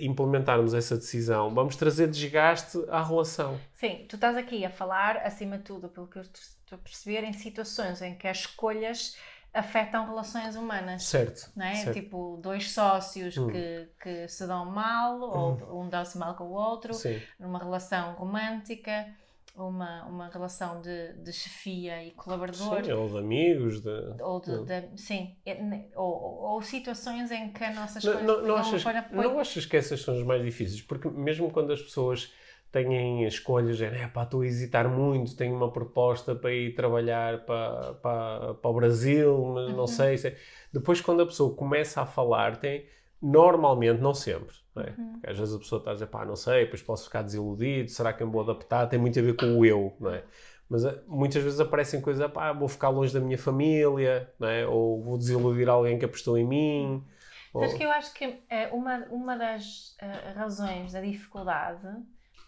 implementarmos 0.00 0.74
essa 0.74 0.96
decisão, 0.96 1.54
vamos 1.54 1.76
trazer 1.76 2.08
desgaste 2.08 2.78
à 2.88 3.02
relação. 3.02 3.58
Sim, 3.72 4.04
tu 4.08 4.16
estás 4.16 4.36
aqui 4.36 4.64
a 4.64 4.70
falar, 4.70 5.18
acima 5.18 5.58
de 5.58 5.64
tudo, 5.64 5.88
pelo 5.88 6.06
que 6.06 6.18
eu 6.18 6.22
estou 6.22 6.76
a 6.76 6.78
perceber, 6.78 7.24
em 7.24 7.32
situações 7.32 8.02
em 8.02 8.14
que 8.14 8.28
as 8.28 8.40
escolhas 8.40 9.16
afetam 9.52 10.04
relações 10.06 10.56
humanas. 10.56 11.04
Certo. 11.04 11.50
Não 11.56 11.64
é? 11.64 11.76
Certo. 11.76 11.94
Tipo, 11.94 12.38
dois 12.42 12.72
sócios 12.72 13.36
hum. 13.38 13.46
que, 13.46 13.88
que 14.02 14.28
se 14.28 14.46
dão 14.46 14.66
mal, 14.66 15.16
hum. 15.16 15.58
ou 15.68 15.82
um 15.82 15.88
dá-se 15.88 16.18
mal 16.18 16.34
com 16.34 16.44
o 16.44 16.52
outro, 16.52 16.92
Sim. 16.92 17.20
numa 17.38 17.58
relação 17.58 18.14
romântica 18.14 19.06
uma, 19.54 20.04
uma 20.06 20.28
relação 20.28 20.80
de, 20.80 21.12
de 21.22 21.32
chefia 21.32 22.04
e 22.04 22.10
colaborador. 22.10 22.84
Sim, 22.84 22.92
ou 22.92 23.08
de 23.08 23.18
amigos. 23.18 23.80
De, 23.80 24.22
ou 24.22 24.40
de, 24.40 24.64
de 24.64 25.00
sim, 25.00 25.36
é, 25.46 25.56
ou, 25.94 26.42
ou, 26.42 26.62
situações 26.62 27.30
em 27.30 27.52
que 27.52 27.62
a 27.62 27.72
nossa 27.72 27.98
escolha 27.98 28.22
não, 28.22 28.40
não, 28.40 28.48
não, 28.48 28.56
achas, 28.56 28.84
não 29.12 29.38
achas 29.38 29.66
que 29.66 29.76
essas 29.76 30.00
são 30.00 30.14
as 30.18 30.24
mais 30.24 30.42
difíceis? 30.42 30.82
Porque 30.82 31.08
mesmo 31.08 31.50
quando 31.50 31.72
as 31.72 31.80
pessoas 31.80 32.32
têm 32.72 33.24
escolhas, 33.24 33.80
é 33.80 34.08
pá, 34.08 34.24
estou 34.24 34.40
a 34.40 34.46
hesitar 34.46 34.88
muito, 34.88 35.36
tenho 35.36 35.54
uma 35.54 35.70
proposta 35.70 36.34
para 36.34 36.52
ir 36.52 36.74
trabalhar 36.74 37.44
para, 37.44 37.94
para, 37.94 38.54
para 38.54 38.70
o 38.70 38.74
Brasil, 38.74 39.52
mas 39.54 39.70
uhum. 39.70 39.76
não 39.76 39.86
sei. 39.86 40.18
Se... 40.18 40.36
Depois, 40.72 41.00
quando 41.00 41.22
a 41.22 41.26
pessoa 41.26 41.54
começa 41.54 42.02
a 42.02 42.06
falar, 42.06 42.56
tem 42.56 42.88
normalmente, 43.22 44.00
não 44.00 44.12
sempre, 44.12 44.56
é? 44.82 44.94
Uhum. 44.98 45.20
Às 45.26 45.38
vezes 45.38 45.54
a 45.54 45.58
pessoa 45.58 45.78
está 45.78 45.90
a 45.92 45.94
dizer, 45.94 46.06
pá, 46.06 46.24
não 46.24 46.36
sei, 46.36 46.64
depois 46.64 46.82
posso 46.82 47.04
ficar 47.04 47.22
desiludido, 47.22 47.90
será 47.90 48.12
que 48.12 48.22
eu 48.22 48.30
vou 48.30 48.42
adaptar? 48.42 48.86
Tem 48.86 48.98
muito 48.98 49.18
a 49.18 49.22
ver 49.22 49.36
com 49.36 49.58
o 49.58 49.64
eu, 49.64 49.94
não 50.00 50.10
é? 50.10 50.24
Mas 50.68 50.84
eh, 50.84 50.98
muitas 51.06 51.42
vezes 51.42 51.60
aparecem 51.60 52.00
coisas, 52.00 52.30
pá, 52.32 52.52
vou 52.52 52.68
ficar 52.68 52.88
longe 52.88 53.12
da 53.12 53.20
minha 53.20 53.38
família, 53.38 54.32
não 54.38 54.48
é? 54.48 54.66
Ou 54.66 55.02
vou 55.02 55.18
desiludir 55.18 55.68
alguém 55.68 55.98
que 55.98 56.04
apostou 56.04 56.36
em 56.36 56.44
mim. 56.44 57.04
Sabes 57.52 57.72
ou... 57.72 57.78
que 57.78 57.84
eu 57.84 57.90
acho 57.90 58.12
que 58.14 58.42
é 58.48 58.68
uma, 58.68 59.04
uma 59.10 59.36
das 59.36 59.96
uh, 60.02 60.36
razões 60.36 60.92
da 60.92 61.00
dificuldade, 61.00 61.86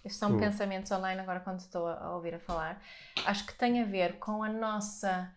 estes 0.07 0.21
são 0.21 0.33
hum. 0.33 0.39
pensamentos 0.39 0.91
online 0.93 1.21
agora 1.21 1.41
quando 1.41 1.59
estou 1.59 1.87
a, 1.87 1.99
a, 1.99 2.15
ouvir 2.15 2.35
a 2.35 2.39
falar, 2.39 2.81
acho 3.25 3.45
que 3.45 3.55
tem 3.55 3.83
a 3.83 3.85
ver 3.85 4.19
com 4.19 4.43
a 4.43 4.49
nossa. 4.49 5.33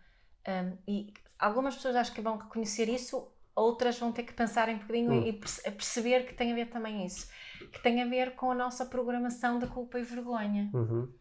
Um, 0.46 0.76
e 0.86 1.12
algumas 1.38 1.74
pessoas 1.74 1.96
acho 1.96 2.12
que 2.12 2.20
vão 2.20 2.36
reconhecer 2.36 2.88
isso 2.88 3.28
outras 3.54 3.98
vão 3.98 4.12
ter 4.12 4.22
que 4.22 4.32
pensar 4.32 4.68
um 4.68 4.78
bocadinho 4.78 5.12
hum. 5.12 5.26
e 5.26 5.32
perceber 5.32 6.26
que 6.26 6.34
tem 6.34 6.52
a 6.52 6.54
ver 6.54 6.66
também 6.66 7.04
isso. 7.04 7.28
Que 7.72 7.82
tem 7.82 8.02
a 8.02 8.06
ver 8.06 8.34
com 8.34 8.50
a 8.50 8.54
nossa 8.54 8.86
programação 8.86 9.58
da 9.58 9.66
culpa 9.66 9.98
e 9.98 10.02
vergonha. 10.02 10.70
Uhum. 10.72 11.12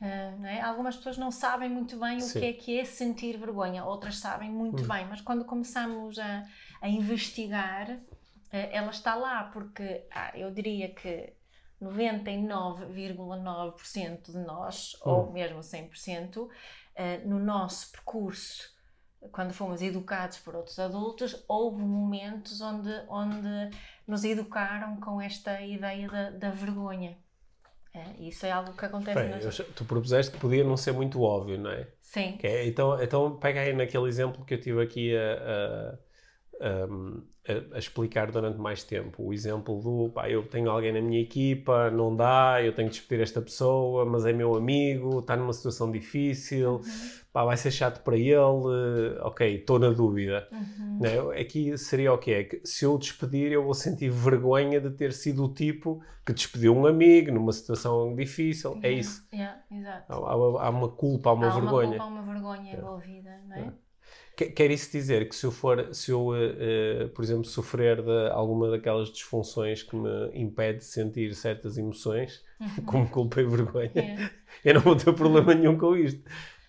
Uh, 0.00 0.44
é? 0.44 0.60
Algumas 0.60 0.96
pessoas 0.96 1.16
não 1.16 1.30
sabem 1.30 1.70
muito 1.70 1.98
bem 1.98 2.20
Sim. 2.20 2.38
o 2.38 2.40
que 2.40 2.46
é 2.46 2.52
que 2.52 2.78
é 2.78 2.84
sentir 2.84 3.38
vergonha, 3.38 3.82
outras 3.82 4.18
sabem 4.18 4.50
muito 4.50 4.84
hum. 4.84 4.88
bem, 4.88 5.06
mas 5.06 5.22
quando 5.22 5.42
começamos 5.44 6.18
a, 6.18 6.44
a 6.82 6.88
investigar, 6.88 7.90
uh, 7.90 8.00
ela 8.50 8.90
está 8.90 9.14
lá, 9.14 9.44
porque 9.44 10.06
ah, 10.10 10.32
eu 10.34 10.50
diria 10.50 10.94
que 10.94 11.32
99,9% 11.80 14.32
de 14.32 14.38
nós, 14.38 14.94
hum. 14.96 15.10
ou 15.10 15.32
mesmo 15.32 15.60
100%, 15.60 16.36
uh, 16.36 16.50
no 17.24 17.38
nosso 17.38 17.90
percurso 17.90 18.75
quando 19.32 19.52
fomos 19.52 19.82
educados 19.82 20.38
por 20.38 20.54
outros 20.54 20.78
adultos, 20.78 21.44
houve 21.48 21.82
momentos 21.82 22.60
onde, 22.60 22.90
onde 23.08 23.70
nos 24.06 24.24
educaram 24.24 24.96
com 25.00 25.20
esta 25.20 25.60
ideia 25.60 26.08
da, 26.08 26.30
da 26.30 26.50
vergonha. 26.50 27.16
É, 27.94 28.22
isso 28.22 28.44
é 28.44 28.50
algo 28.50 28.74
que 28.74 28.84
acontece. 28.84 29.18
Bem, 29.18 29.30
nas... 29.30 29.56
Tu 29.56 29.84
propuseste 29.84 30.32
que 30.32 30.38
podia 30.38 30.62
não 30.62 30.76
ser 30.76 30.92
muito 30.92 31.22
óbvio, 31.22 31.58
não 31.58 31.70
é? 31.70 31.88
Sim. 32.02 32.38
É, 32.42 32.66
então, 32.66 33.02
então 33.02 33.36
pega 33.36 33.60
aí 33.60 33.72
naquele 33.72 34.06
exemplo 34.06 34.44
que 34.44 34.54
eu 34.54 34.60
tive 34.60 34.82
aqui 34.82 35.16
a, 35.16 35.98
a, 36.60 37.52
a, 37.52 37.76
a, 37.76 37.78
explicar 37.78 38.30
durante 38.30 38.58
mais 38.58 38.82
tempo. 38.82 39.22
O 39.22 39.32
exemplo 39.32 39.80
do, 39.80 40.10
pá, 40.12 40.28
eu 40.28 40.42
tenho 40.46 40.70
alguém 40.70 40.92
na 40.92 41.00
minha 41.00 41.20
equipa, 41.20 41.90
não 41.90 42.14
dá, 42.14 42.62
eu 42.62 42.74
tenho 42.74 42.88
que 42.88 42.96
despedir 42.96 43.22
esta 43.22 43.40
pessoa, 43.40 44.04
mas 44.04 44.24
é 44.26 44.32
meu 44.32 44.54
amigo, 44.54 45.20
está 45.20 45.36
numa 45.36 45.52
situação 45.52 45.90
difícil, 45.90 46.76
uhum. 46.76 46.82
pá, 47.32 47.44
vai 47.44 47.56
ser 47.56 47.70
chato 47.70 48.02
para 48.02 48.16
ele, 48.16 49.18
ok, 49.20 49.56
estou 49.56 49.78
na 49.78 49.90
dúvida. 49.90 50.48
Uhum. 50.50 50.98
Né? 51.00 51.40
Aqui 51.40 51.76
seria 51.76 52.12
o 52.12 52.18
quê? 52.18 52.32
É 52.32 52.44
que 52.44 52.60
se 52.64 52.84
eu 52.84 52.96
despedir, 52.98 53.52
eu 53.52 53.62
vou 53.62 53.74
sentir 53.74 54.10
vergonha 54.10 54.80
de 54.80 54.90
ter 54.90 55.12
sido 55.12 55.44
o 55.44 55.48
tipo 55.52 56.02
que 56.24 56.32
despediu 56.32 56.74
um 56.74 56.86
amigo 56.86 57.30
numa 57.32 57.52
situação 57.52 58.14
difícil, 58.14 58.72
yeah. 58.72 58.88
é 58.88 58.92
isso. 58.92 59.26
Yeah. 59.32 59.62
Há, 60.08 60.14
há, 60.14 60.70
uma 60.70 60.88
culpa, 60.88 61.30
há 61.30 61.32
uma 61.32 61.46
há 61.46 61.50
vergonha. 61.50 61.86
Uma 61.86 61.98
culpa, 61.98 62.04
há 62.04 62.06
uma 62.06 62.22
vergonha 62.22 62.72
envolvida, 62.72 63.40
não 63.46 63.56
é? 63.56 63.72
Quer 64.36 64.70
isso 64.70 64.92
dizer 64.92 65.26
que 65.30 65.34
se 65.34 65.46
eu 65.46 65.50
for, 65.50 65.94
se 65.94 66.10
eu, 66.10 66.28
uh, 66.28 67.08
por 67.14 67.24
exemplo, 67.24 67.46
sofrer 67.46 68.02
de 68.02 68.30
alguma 68.30 68.70
daquelas 68.70 69.10
disfunções 69.10 69.82
que 69.82 69.96
me 69.96 70.30
impede 70.34 70.80
de 70.80 70.84
sentir 70.84 71.34
certas 71.34 71.78
emoções, 71.78 72.44
uhum. 72.60 72.84
como 72.84 73.08
culpa 73.08 73.40
e 73.40 73.46
vergonha, 73.46 73.90
é. 73.94 74.30
eu 74.62 74.74
não 74.74 74.82
vou 74.82 74.94
ter 74.94 75.10
problema 75.14 75.54
nenhum 75.54 75.78
com 75.78 75.96
isto. 75.96 76.22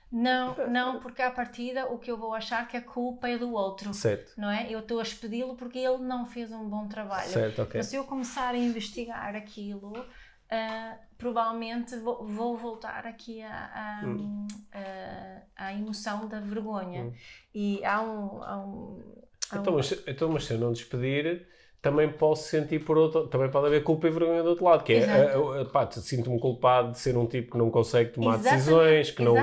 Não, 0.10 0.56
não, 0.70 1.00
porque 1.00 1.22
à 1.22 1.30
partida 1.30 1.86
o 1.88 1.98
que 1.98 2.10
eu 2.10 2.18
vou 2.18 2.34
achar 2.34 2.66
que 2.68 2.78
a 2.78 2.82
culpa 2.82 3.28
é 3.28 3.38
do 3.38 3.52
outro. 3.52 3.94
Certo. 3.94 4.32
Não 4.38 4.50
é? 4.50 4.68
Eu 4.70 4.80
estou 4.80 5.00
a 5.00 5.04
expedi-lo 5.04 5.56
porque 5.56 5.78
ele 5.78 5.98
não 5.98 6.26
fez 6.26 6.52
um 6.52 6.68
bom 6.70 6.88
trabalho. 6.88 7.30
Certo, 7.30 7.62
ok. 7.62 7.80
Mas 7.80 7.88
se 7.88 7.98
eu 7.98 8.06
começar 8.06 8.54
a 8.54 8.58
investigar 8.58 9.36
aquilo, 9.36 10.06
uh, 10.52 10.98
provavelmente 11.18 11.96
vou, 11.98 12.26
vou, 12.26 12.58
voltar 12.58 13.06
aqui 13.06 13.42
à, 13.42 14.02
hum. 14.04 14.48
emoção 15.78 16.28
da 16.28 16.40
vergonha. 16.40 17.06
Hum. 17.06 17.14
E 17.54 17.84
há 17.86 18.02
um. 18.02 18.44
Há 18.44 18.58
um, 18.58 19.04
há 19.52 19.58
então, 19.58 19.74
um... 19.74 19.78
Mas, 19.78 20.04
então, 20.08 20.30
mas 20.30 20.46
se 20.46 20.54
eu 20.54 20.60
não 20.60 20.72
despedir 20.72 21.48
também 21.82 22.12
posso 22.12 22.50
sentir 22.50 22.84
por 22.84 22.98
outro, 22.98 23.28
também 23.28 23.50
pode 23.50 23.68
haver 23.68 23.84
culpa 23.84 24.08
e 24.08 24.12
vergonha 24.12 24.44
do 24.44 24.50
outro 24.50 24.66
lado, 24.66 24.84
que 24.84 24.94
é, 24.94 25.38
uh, 25.38 25.62
uh, 25.62 25.66
pá, 25.70 25.90
sinto-me 25.90 26.40
culpado 26.40 26.92
de 26.92 27.00
ser 27.00 27.16
um 27.16 27.26
tipo 27.26 27.52
que 27.52 27.58
não 27.58 27.70
consegue 27.70 28.12
tomar 28.12 28.36
exatamente, 28.36 28.58
decisões, 28.58 29.12
que 29.12 29.24
não, 29.24 29.36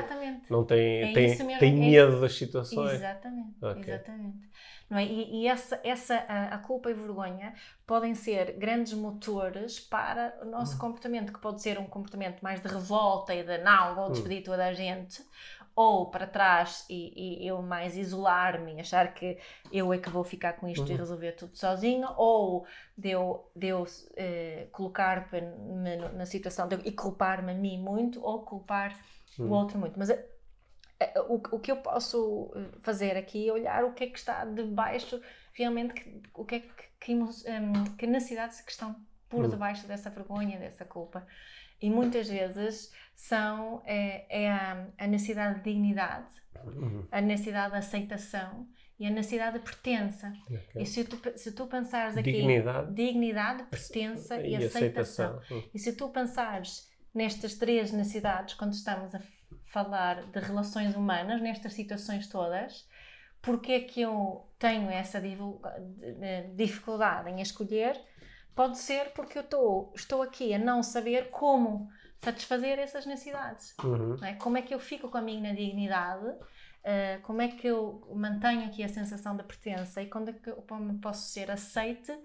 não 0.50 0.64
tem, 0.64 1.10
é 1.10 1.12
tem, 1.12 1.36
tem 1.36 1.72
é 1.72 1.72
medo 1.72 2.16
é, 2.16 2.20
das 2.20 2.36
situações. 2.36 2.94
Exatamente, 2.94 3.54
okay. 3.62 3.94
exatamente. 3.94 4.38
Não 4.88 4.98
é? 4.98 5.04
E, 5.04 5.42
e 5.42 5.48
essa, 5.48 5.80
essa 5.82 6.14
a, 6.28 6.54
a, 6.54 6.58
culpa 6.58 6.90
e 6.90 6.94
vergonha 6.94 7.54
podem 7.86 8.14
ser 8.14 8.52
grandes 8.58 8.92
motores 8.92 9.80
para 9.80 10.38
o 10.42 10.44
nosso 10.44 10.76
hum. 10.76 10.78
comportamento, 10.78 11.32
que 11.32 11.40
pode 11.40 11.62
ser 11.62 11.78
um 11.78 11.86
comportamento 11.86 12.42
mais 12.42 12.60
de 12.60 12.68
revolta 12.68 13.34
e 13.34 13.42
de 13.42 13.58
não, 13.58 13.94
vou 13.94 14.08
hum. 14.08 14.12
despedir 14.12 14.40
hum. 14.40 14.44
toda 14.44 14.66
a 14.66 14.72
gente, 14.72 15.24
ou 15.76 16.06
para 16.10 16.26
trás 16.26 16.86
e, 16.88 17.42
e 17.42 17.46
eu 17.46 17.60
mais 17.60 17.96
isolar-me, 17.96 18.80
achar 18.80 19.12
que 19.12 19.38
eu 19.72 19.92
é 19.92 19.98
que 19.98 20.08
vou 20.08 20.22
ficar 20.22 20.52
com 20.54 20.68
isto 20.68 20.86
uhum. 20.86 20.94
e 20.94 20.96
resolver 20.96 21.32
tudo 21.32 21.56
sozinho, 21.56 22.08
ou 22.16 22.64
de 22.96 23.10
eu, 23.10 23.50
de 23.56 23.68
eu 23.68 23.82
uh, 23.82 24.70
colocar-me 24.70 25.96
na 26.14 26.26
situação 26.26 26.68
de, 26.68 26.76
e 26.84 26.92
culpar-me 26.92 27.50
a 27.50 27.54
mim 27.54 27.80
muito, 27.80 28.22
ou 28.22 28.42
culpar 28.42 28.96
uhum. 29.38 29.48
o 29.48 29.50
outro 29.50 29.78
muito. 29.78 29.98
Mas 29.98 30.10
uh, 30.10 30.33
o, 31.28 31.34
o 31.34 31.58
que 31.58 31.70
eu 31.70 31.76
posso 31.76 32.52
fazer 32.80 33.16
aqui 33.16 33.48
é 33.48 33.52
olhar 33.52 33.84
o 33.84 33.92
que 33.92 34.04
é 34.04 34.06
que 34.06 34.18
está 34.18 34.44
debaixo, 34.44 35.20
realmente, 35.52 35.94
que, 35.94 36.22
o 36.34 36.44
que 36.44 36.54
é 36.56 36.60
que, 36.60 36.68
que, 37.00 37.14
um, 37.14 37.84
que 37.96 38.06
necessidades 38.06 38.60
que 38.60 38.70
estão 38.70 38.96
por 39.28 39.44
uhum. 39.44 39.50
debaixo 39.50 39.86
dessa 39.86 40.10
vergonha, 40.10 40.58
dessa 40.58 40.84
culpa. 40.84 41.26
E 41.80 41.90
muitas 41.90 42.28
vezes 42.28 42.92
são, 43.14 43.82
é, 43.84 44.44
é 44.44 44.50
a, 44.50 44.86
a, 44.98 45.06
necessidade 45.06 45.58
de 45.58 45.64
dignidade, 45.64 46.34
uhum. 46.64 47.06
a 47.10 47.20
necessidade 47.20 47.72
de 47.72 47.78
aceitação 47.78 48.66
e 48.98 49.06
a 49.06 49.10
necessidade 49.10 49.58
de 49.58 49.64
pertença. 49.64 50.32
Okay. 50.46 50.82
E 50.82 50.86
se 50.86 51.04
tu, 51.04 51.20
se 51.36 51.52
tu 51.52 51.66
pensares 51.66 52.16
aqui... 52.16 52.32
Dignidade. 52.32 52.94
Dignidade, 52.94 53.64
pertença 53.64 54.40
e, 54.40 54.52
e 54.52 54.56
aceitação. 54.56 55.38
aceitação. 55.38 55.56
Uhum. 55.56 55.64
E 55.74 55.78
se 55.78 55.92
tu 55.94 56.08
pensares 56.08 56.90
nestas 57.12 57.54
três 57.54 57.92
necessidades, 57.92 58.54
quando 58.54 58.72
estamos 58.72 59.14
a 59.14 59.20
falar 59.74 60.22
de 60.22 60.38
relações 60.38 60.94
humanas, 60.94 61.42
nestas 61.42 61.72
situações 61.72 62.28
todas, 62.28 62.88
porque 63.42 63.72
é 63.72 63.80
que 63.80 64.00
eu 64.00 64.48
tenho 64.56 64.88
essa 64.88 65.20
dificuldade 66.54 67.28
em 67.28 67.40
escolher 67.40 68.00
pode 68.54 68.78
ser 68.78 69.12
porque 69.14 69.36
eu 69.36 69.42
tô, 69.42 69.92
estou 69.96 70.22
aqui 70.22 70.54
a 70.54 70.58
não 70.58 70.80
saber 70.80 71.28
como 71.30 71.90
satisfazer 72.18 72.78
essas 72.78 73.04
necessidades. 73.04 73.74
Uhum. 73.82 74.16
é? 74.24 74.34
Como 74.34 74.56
é 74.56 74.62
que 74.62 74.72
eu 74.72 74.78
fico 74.78 75.08
com 75.08 75.18
a 75.18 75.20
minha 75.20 75.52
dignidade? 75.52 76.28
Uh, 76.28 77.20
como 77.22 77.42
é 77.42 77.48
que 77.48 77.66
eu 77.66 78.06
mantenho 78.14 78.66
aqui 78.66 78.84
a 78.84 78.88
sensação 78.88 79.36
de 79.36 79.42
pertença 79.42 80.00
e 80.00 80.06
quando 80.06 80.28
é 80.28 80.32
que 80.34 80.50
eu 80.50 80.64
posso 81.02 81.28
ser 81.32 81.50
aceite 81.50 82.16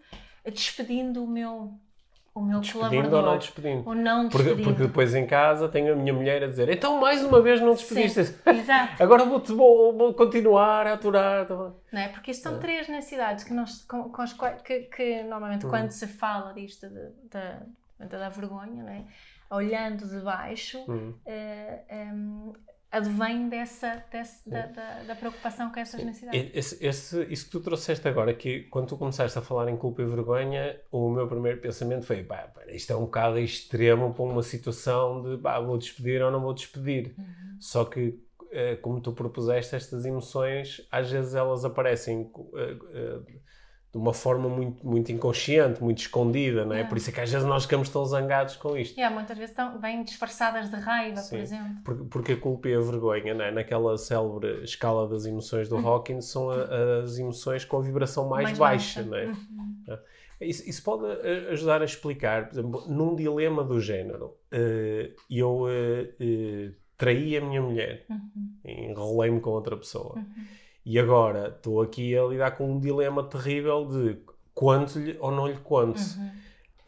despedindo 0.45 1.23
o 1.23 1.27
meu 1.27 1.79
o 2.39 2.45
meu 2.45 2.59
Despedindo 2.61 3.15
ou 3.15 3.21
não 3.21 3.37
despedindo? 3.37 3.83
Ou 3.89 3.95
não 3.95 4.29
Porque, 4.29 4.37
despedindo. 4.43 4.69
porque 4.69 4.87
depois 4.87 5.13
em 5.15 5.25
casa 5.27 5.67
tenho 5.67 5.93
a 5.93 5.95
minha 5.95 6.13
mulher 6.13 6.43
a 6.43 6.47
dizer 6.47 6.69
então 6.69 6.99
mais 6.99 7.23
uma 7.23 7.41
vez 7.41 7.59
não 7.61 7.73
despediste. 7.73 8.23
Sim, 8.25 8.35
exato. 8.47 8.93
Agora 9.03 9.25
vou, 9.25 9.39
vou, 9.39 9.97
vou 9.97 10.13
continuar 10.13 10.87
a 10.87 10.93
aturar. 10.93 11.45
tá. 11.47 11.55
Não 11.91 12.01
é? 12.01 12.07
Porque 12.09 12.31
isto 12.31 12.43
são 12.43 12.55
É. 12.55 12.59
três 12.59 12.87
necessidades 12.87 13.43
que, 13.43 13.53
nós, 13.53 13.83
com, 13.85 14.09
com 14.09 14.21
as 14.21 14.33
quais, 14.33 14.61
que, 14.61 14.81
que 14.81 15.23
normalmente 15.23 15.65
Hum. 15.65 15.69
quando 15.69 15.91
se 15.91 16.07
fala 16.07 16.53
disto 16.53 16.87
da, 17.31 17.59
da 17.99 18.29
vergonha, 18.29 18.83
não 18.83 18.89
é? 18.89 19.03
olhando 19.51 20.07
de 20.07 20.19
baixo, 20.21 20.77
Hum. 20.87 21.13
em, 21.25 22.53
advém 22.91 23.49
dessa, 23.49 24.03
desse- 24.11 24.49
da, 24.49 24.65
da, 24.65 25.03
da 25.03 25.15
preocupação 25.15 25.71
com 25.71 25.79
essas 25.79 26.03
necessidades. 26.03 26.51
Esse, 26.53 26.85
esse- 26.85 27.23
isso 27.29 27.45
que 27.45 27.51
tu 27.51 27.59
trouxeste 27.59 28.07
agora, 28.07 28.33
que 28.33 28.61
quando 28.63 28.87
tu 28.87 28.97
começaste 28.97 29.37
a 29.37 29.41
falar 29.41 29.69
em 29.69 29.77
culpa 29.77 30.01
e 30.01 30.05
vergonha, 30.05 30.79
o 30.91 31.09
meu 31.09 31.27
primeiro 31.27 31.59
pensamento 31.61 32.05
foi: 32.05 32.23
pá, 32.23 32.47
pá, 32.53 32.61
isto 32.71 32.91
é 32.91 32.95
um 32.95 33.01
bocado 33.05 33.37
extremo 33.39 34.13
para 34.13 34.23
uma 34.23 34.43
situação 34.43 35.21
de 35.21 35.37
pá, 35.41 35.59
vou 35.59 35.77
despedir 35.77 36.21
ou 36.21 36.31
não 36.31 36.41
vou 36.41 36.53
despedir. 36.53 37.13
Uhum. 37.17 37.57
Só 37.59 37.85
que, 37.85 38.19
eh, 38.51 38.75
como 38.77 38.99
tu 39.01 39.11
propuseste, 39.13 39.75
estas 39.75 40.05
emoções, 40.05 40.81
às 40.91 41.11
vezes 41.11 41.35
elas 41.35 41.63
aparecem 41.65 42.31
eh, 42.55 42.77
eh, 42.93 43.19
de 43.91 43.97
uma 43.97 44.13
forma 44.13 44.47
muito, 44.47 44.85
muito 44.85 45.11
inconsciente, 45.11 45.81
muito 45.83 45.97
escondida, 45.97 46.63
não 46.63 46.75
é? 46.75 46.81
É. 46.81 46.83
Por 46.83 46.95
isso 46.97 47.09
é 47.09 47.13
que 47.13 47.19
às 47.21 47.31
vezes 47.31 47.47
nós 47.47 47.63
ficamos 47.63 47.89
tão 47.89 48.05
zangados 48.05 48.55
com 48.55 48.77
isto. 48.77 48.95
Yeah, 48.95 49.13
muitas 49.15 49.35
vezes 49.35 49.49
estão, 49.51 49.79
vêm 49.79 50.03
disfarçadas 50.03 50.69
de 50.69 50.75
raiva, 50.75 51.17
Sim. 51.17 51.29
por 51.37 51.39
exemplo. 51.41 51.75
Porque, 51.83 52.03
porque 52.03 52.31
a 52.33 52.37
culpa 52.37 52.69
e 52.69 52.75
a 52.75 52.79
vergonha, 52.79 53.33
não 53.33 53.43
é? 53.45 53.51
naquela 53.51 53.97
célebre 53.97 54.63
escala 54.63 55.07
das 55.09 55.25
emoções 55.25 55.67
do 55.67 55.75
Uhum. 55.77 55.87
Hawking, 55.87 56.21
são 56.21 56.51
a- 56.51 56.99
as 57.03 57.17
emoções 57.17 57.65
com 57.65 57.77
a 57.77 57.81
vibração 57.81 58.29
mais, 58.29 58.55
baixa. 58.57 59.01
Não 59.01 59.17
é? 59.17 59.25
Uhum. 59.25 59.97
isso, 60.39 60.69
isso 60.69 60.83
pode 60.83 61.05
eh, 61.27 61.49
ajudar 61.51 61.81
a 61.81 61.85
explicar, 61.85 62.47
por 62.47 62.59
exemplo, 62.59 62.83
num 62.87 63.15
dilema 63.15 63.63
do 63.63 63.81
género, 63.81 64.35
eh, 64.51 65.11
eu 65.31 65.65
eh, 65.67 66.73
traí 66.95 67.35
a 67.37 67.41
minha 67.41 67.61
mulher, 67.61 68.05
Uhum. 68.09 68.53
enrolei-me 68.63 69.39
com 69.39 69.49
outra 69.49 69.75
pessoa, 69.75 70.15
Uhum. 70.15 70.25
E 70.91 70.97
agora 70.99 71.49
estou 71.55 71.81
aqui 71.81 72.17
a 72.17 72.23
lidar 72.23 72.51
com 72.51 72.71
um 72.71 72.79
dilema 72.79 73.23
terrível 73.23 73.85
de 73.85 74.17
quanto-lhe 74.53 75.15
ou 75.19 75.31
não 75.31 75.47
lhe 75.47 75.57
conto. 75.57 75.99
Uhum. 75.99 76.31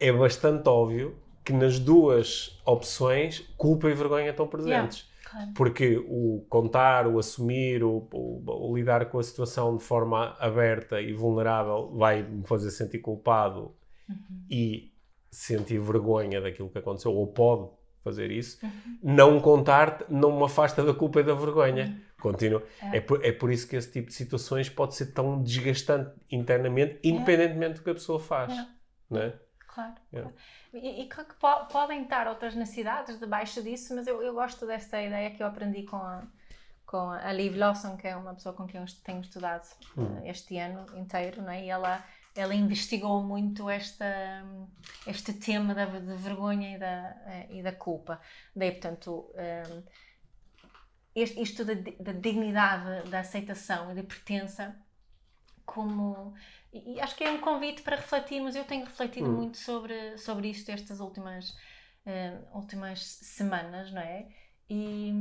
É 0.00 0.12
bastante 0.12 0.68
óbvio 0.68 1.16
que 1.44 1.52
nas 1.52 1.78
duas 1.78 2.60
opções, 2.66 3.40
culpa 3.56 3.88
e 3.90 3.94
vergonha 3.94 4.30
estão 4.30 4.46
presentes. 4.46 5.10
Claro. 5.30 5.50
Porque 5.54 5.96
o 6.08 6.44
contar, 6.48 7.06
o 7.06 7.18
assumir, 7.18 7.82
o, 7.82 8.06
o- 8.12 8.70
o 8.70 8.76
lidar 8.76 9.06
com 9.06 9.18
a 9.18 9.22
situação 9.22 9.76
de 9.76 9.82
forma 9.82 10.36
aberta 10.38 11.00
e 11.00 11.12
vulnerável 11.12 11.90
vai 11.94 12.22
me 12.22 12.44
fazer 12.46 12.70
sentir 12.70 12.98
culpado 12.98 13.72
Uhum. 14.08 14.16
e 14.50 14.90
sentir 15.30 15.78
vergonha 15.80 16.40
daquilo 16.40 16.68
que 16.68 16.76
aconteceu, 16.78 17.14
ou 17.14 17.26
pode 17.28 17.68
fazer 18.04 18.30
isso. 18.32 18.58
Uhum. 18.62 18.98
Não 19.02 19.40
contar 19.40 20.04
não 20.10 20.36
me 20.36 20.44
afasta 20.44 20.82
da 20.84 20.92
culpa 20.92 21.20
e 21.20 21.22
da 21.22 21.34
vergonha. 21.34 22.02
Continua. 22.22 22.62
É. 22.92 22.96
É. 22.96 23.00
por, 23.00 23.24
é 23.24 23.32
por 23.32 23.50
isso 23.50 23.68
que 23.68 23.76
esse 23.76 23.90
tipo 23.92 24.08
de 24.08 24.14
situações 24.14 24.68
pode 24.70 24.94
ser 24.94 25.06
tão 25.12 25.42
desgastante 25.42 26.12
internamente, 26.30 26.98
independentemente 27.02 27.74
do 27.78 27.82
que 27.84 27.90
a 27.90 27.94
pessoa 27.94 28.18
faz. 28.20 28.52
É. 28.52 28.66
Não 29.10 29.20
é? 29.22 29.32
Claro. 29.68 29.94
Claro. 30.10 30.32
E, 30.74 31.02
e 31.02 31.08
claro 31.08 31.28
que 31.28 31.34
po- 31.36 31.66
podem 31.66 32.02
estar 32.02 32.26
outras 32.28 32.54
necessidades 32.54 33.18
debaixo 33.18 33.62
disso, 33.62 33.94
mas 33.94 34.06
eu, 34.06 34.22
eu 34.22 34.34
gosto 34.34 34.66
dessa 34.66 35.00
ideia 35.02 35.30
que 35.30 35.42
eu 35.42 35.46
aprendi 35.46 35.82
com 35.84 35.96
a, 35.96 36.22
com 36.86 37.10
a 37.10 37.32
Liv 37.32 37.56
Lawson, 37.56 37.96
que 37.96 38.06
é 38.06 38.14
uma 38.16 38.34
pessoa 38.34 38.54
com 38.54 38.66
quem 38.66 38.80
eu 38.80 38.86
tenho 39.04 39.20
estudado 39.22 39.66
Hum. 39.96 40.18
eh, 40.24 40.30
este 40.30 40.58
ano 40.58 40.84
inteiro, 40.96 41.40
não 41.42 41.50
é? 41.50 41.64
e 41.64 41.68
ela, 41.70 42.04
ela 42.36 42.54
investigou 42.54 43.22
muito 43.22 43.68
esta, 43.70 44.04
este 45.06 45.32
tema 45.32 45.74
da, 45.74 45.86
de 45.86 46.16
vergonha 46.16 46.76
e 46.76 46.78
da, 46.78 47.16
eh, 47.26 47.46
e 47.50 47.62
da 47.62 47.72
culpa. 47.72 48.20
Daí, 48.54 48.72
portanto, 48.72 49.30
eh, 49.34 49.62
este- 51.14 51.40
isto 51.42 51.64
da, 51.64 51.74
da 51.74 52.12
dignidade, 52.12 53.08
da 53.10 53.20
aceitação 53.20 53.92
e 53.92 53.94
da 53.94 54.02
pertença 54.02 54.76
como 55.64 56.34
e 56.72 57.00
acho 57.00 57.14
que 57.16 57.24
é 57.24 57.30
um 57.30 57.40
convite 57.40 57.82
para 57.82 57.96
refletirmos. 57.96 58.56
Eu 58.56 58.64
tenho 58.64 58.84
refletido 58.84 59.28
Hum. 59.28 59.36
muito 59.36 59.58
sobre, 59.58 60.16
sobre 60.18 60.48
isto 60.48 60.70
estas 60.70 61.00
últimas, 61.00 61.54
eh, 62.06 62.38
últimas 62.54 63.02
semanas, 63.04 63.92
não 63.92 64.00
é? 64.00 64.26
E, 64.70 65.12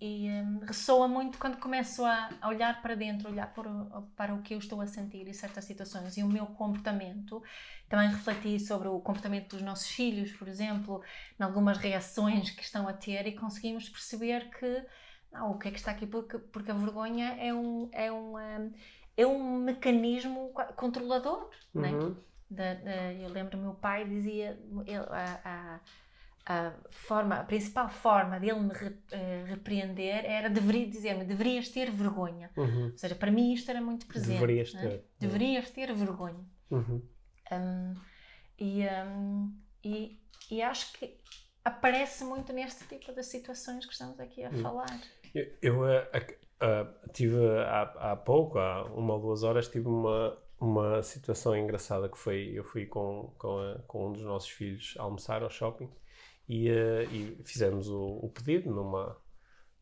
e 0.00 0.28
eh, 0.28 0.44
ressoa 0.66 1.08
muito 1.08 1.38
quando 1.38 1.56
começo 1.58 2.04
a, 2.04 2.28
a 2.42 2.48
olhar 2.48 2.82
para 2.82 2.94
dentro, 2.94 3.28
olhar 3.30 3.52
para 3.54 3.70
o, 3.70 4.02
para 4.16 4.34
o 4.34 4.42
que 4.42 4.54
eu 4.54 4.58
estou 4.58 4.80
a 4.82 4.86
sentir 4.86 5.26
em 5.26 5.32
certas 5.32 5.64
situações 5.64 6.16
e 6.18 6.22
o 6.22 6.28
meu 6.28 6.46
comportamento. 6.46 7.42
Também 7.88 8.10
refleti 8.10 8.60
sobre 8.60 8.88
o 8.88 9.00
comportamento 9.00 9.50
dos 9.56 9.62
nossos 9.62 9.88
filhos, 9.88 10.32
por 10.32 10.46
exemplo, 10.48 11.02
em 11.40 11.42
algumas 11.42 11.78
reações 11.78 12.50
que 12.50 12.62
estão 12.62 12.86
a 12.86 12.92
ter 12.92 13.26
e 13.26 13.34
conseguimos 13.34 13.88
perceber 13.88 14.50
que 14.50 14.84
não, 15.32 15.52
o 15.52 15.58
que 15.58 15.68
é 15.68 15.70
que 15.70 15.78
está 15.78 15.90
aqui, 15.92 16.06
porque, 16.06 16.38
porque 16.38 16.70
a 16.70 16.74
vergonha 16.74 17.36
é 17.40 17.52
um, 17.54 17.88
é 17.92 18.12
um, 18.12 18.38
é 19.16 19.26
um 19.26 19.56
mecanismo 19.58 20.52
controlador, 20.76 21.48
é? 21.74 21.78
Uhum. 21.92 22.16
Da- 22.50 22.74
da- 22.74 23.12
eu 23.14 23.30
lembro 23.30 23.56
meu 23.56 23.72
pai 23.74 24.04
dizia 24.06 24.58
ele- 24.86 24.96
a, 25.10 25.80
a, 26.46 26.54
a 26.66 26.72
forma 26.90 27.36
a 27.36 27.44
principal 27.44 27.88
forma 27.88 28.38
dele 28.38 28.60
me 28.60 28.74
re- 28.74 28.98
eh, 29.10 29.44
repreender 29.46 30.24
era 30.26 30.50
deveria 30.50 30.86
dizer-me 30.86 31.24
deverias 31.24 31.70
ter 31.70 31.90
vergonha 31.90 32.50
Uhum. 32.56 32.90
ou 32.90 32.98
seja 32.98 33.14
para 33.14 33.30
mim 33.30 33.54
isto 33.54 33.70
era 33.70 33.80
muito 33.80 34.04
presente 34.06 34.34
Deverias 34.40 34.74
não 34.74 34.80
é? 34.82 34.88
ter. 34.88 35.04
deverias 35.18 35.70
ter 35.70 35.94
vergonha 35.94 36.44
Uhum. 36.70 37.00
Hum, 37.50 37.94
e, 38.58 38.82
hum, 38.86 39.56
e, 39.82 40.20
e 40.50 40.60
acho 40.62 40.92
que 40.92 41.16
aparece 41.64 42.22
muito 42.24 42.52
neste 42.52 42.84
tipo 42.86 43.12
de 43.14 43.22
situações 43.22 43.86
que 43.86 43.92
estamos 43.92 44.18
aqui 44.20 44.44
a 44.44 44.50
Hum. 44.50 44.62
falar 44.62 44.98
Eu, 45.34 45.46
eu, 45.62 45.84
ac- 46.12 46.38
ah, 46.60 46.86
tive 47.12 47.36
há, 47.60 48.12
há 48.12 48.16
pouco, 48.16 48.58
há 48.58 48.84
uma 48.84 49.14
ou 49.14 49.20
duas 49.20 49.42
horas, 49.42 49.68
tive 49.68 49.88
uma, 49.88 50.38
uma 50.60 51.02
situação 51.02 51.56
engraçada 51.56 52.08
que 52.08 52.18
foi, 52.18 52.52
eu 52.54 52.64
fui 52.64 52.86
com, 52.86 53.32
com, 53.38 53.58
a- 53.58 53.78
com 53.86 54.08
um 54.08 54.12
dos 54.12 54.22
nossos 54.22 54.50
filhos 54.50 54.94
almoçar 54.98 55.42
ao 55.42 55.50
shopping 55.50 55.90
e, 56.48 56.68
eh, 56.68 57.04
e 57.10 57.42
fizemos 57.44 57.88
o, 57.88 58.18
o 58.22 58.28
pedido 58.30 58.70
numa, 58.70 59.16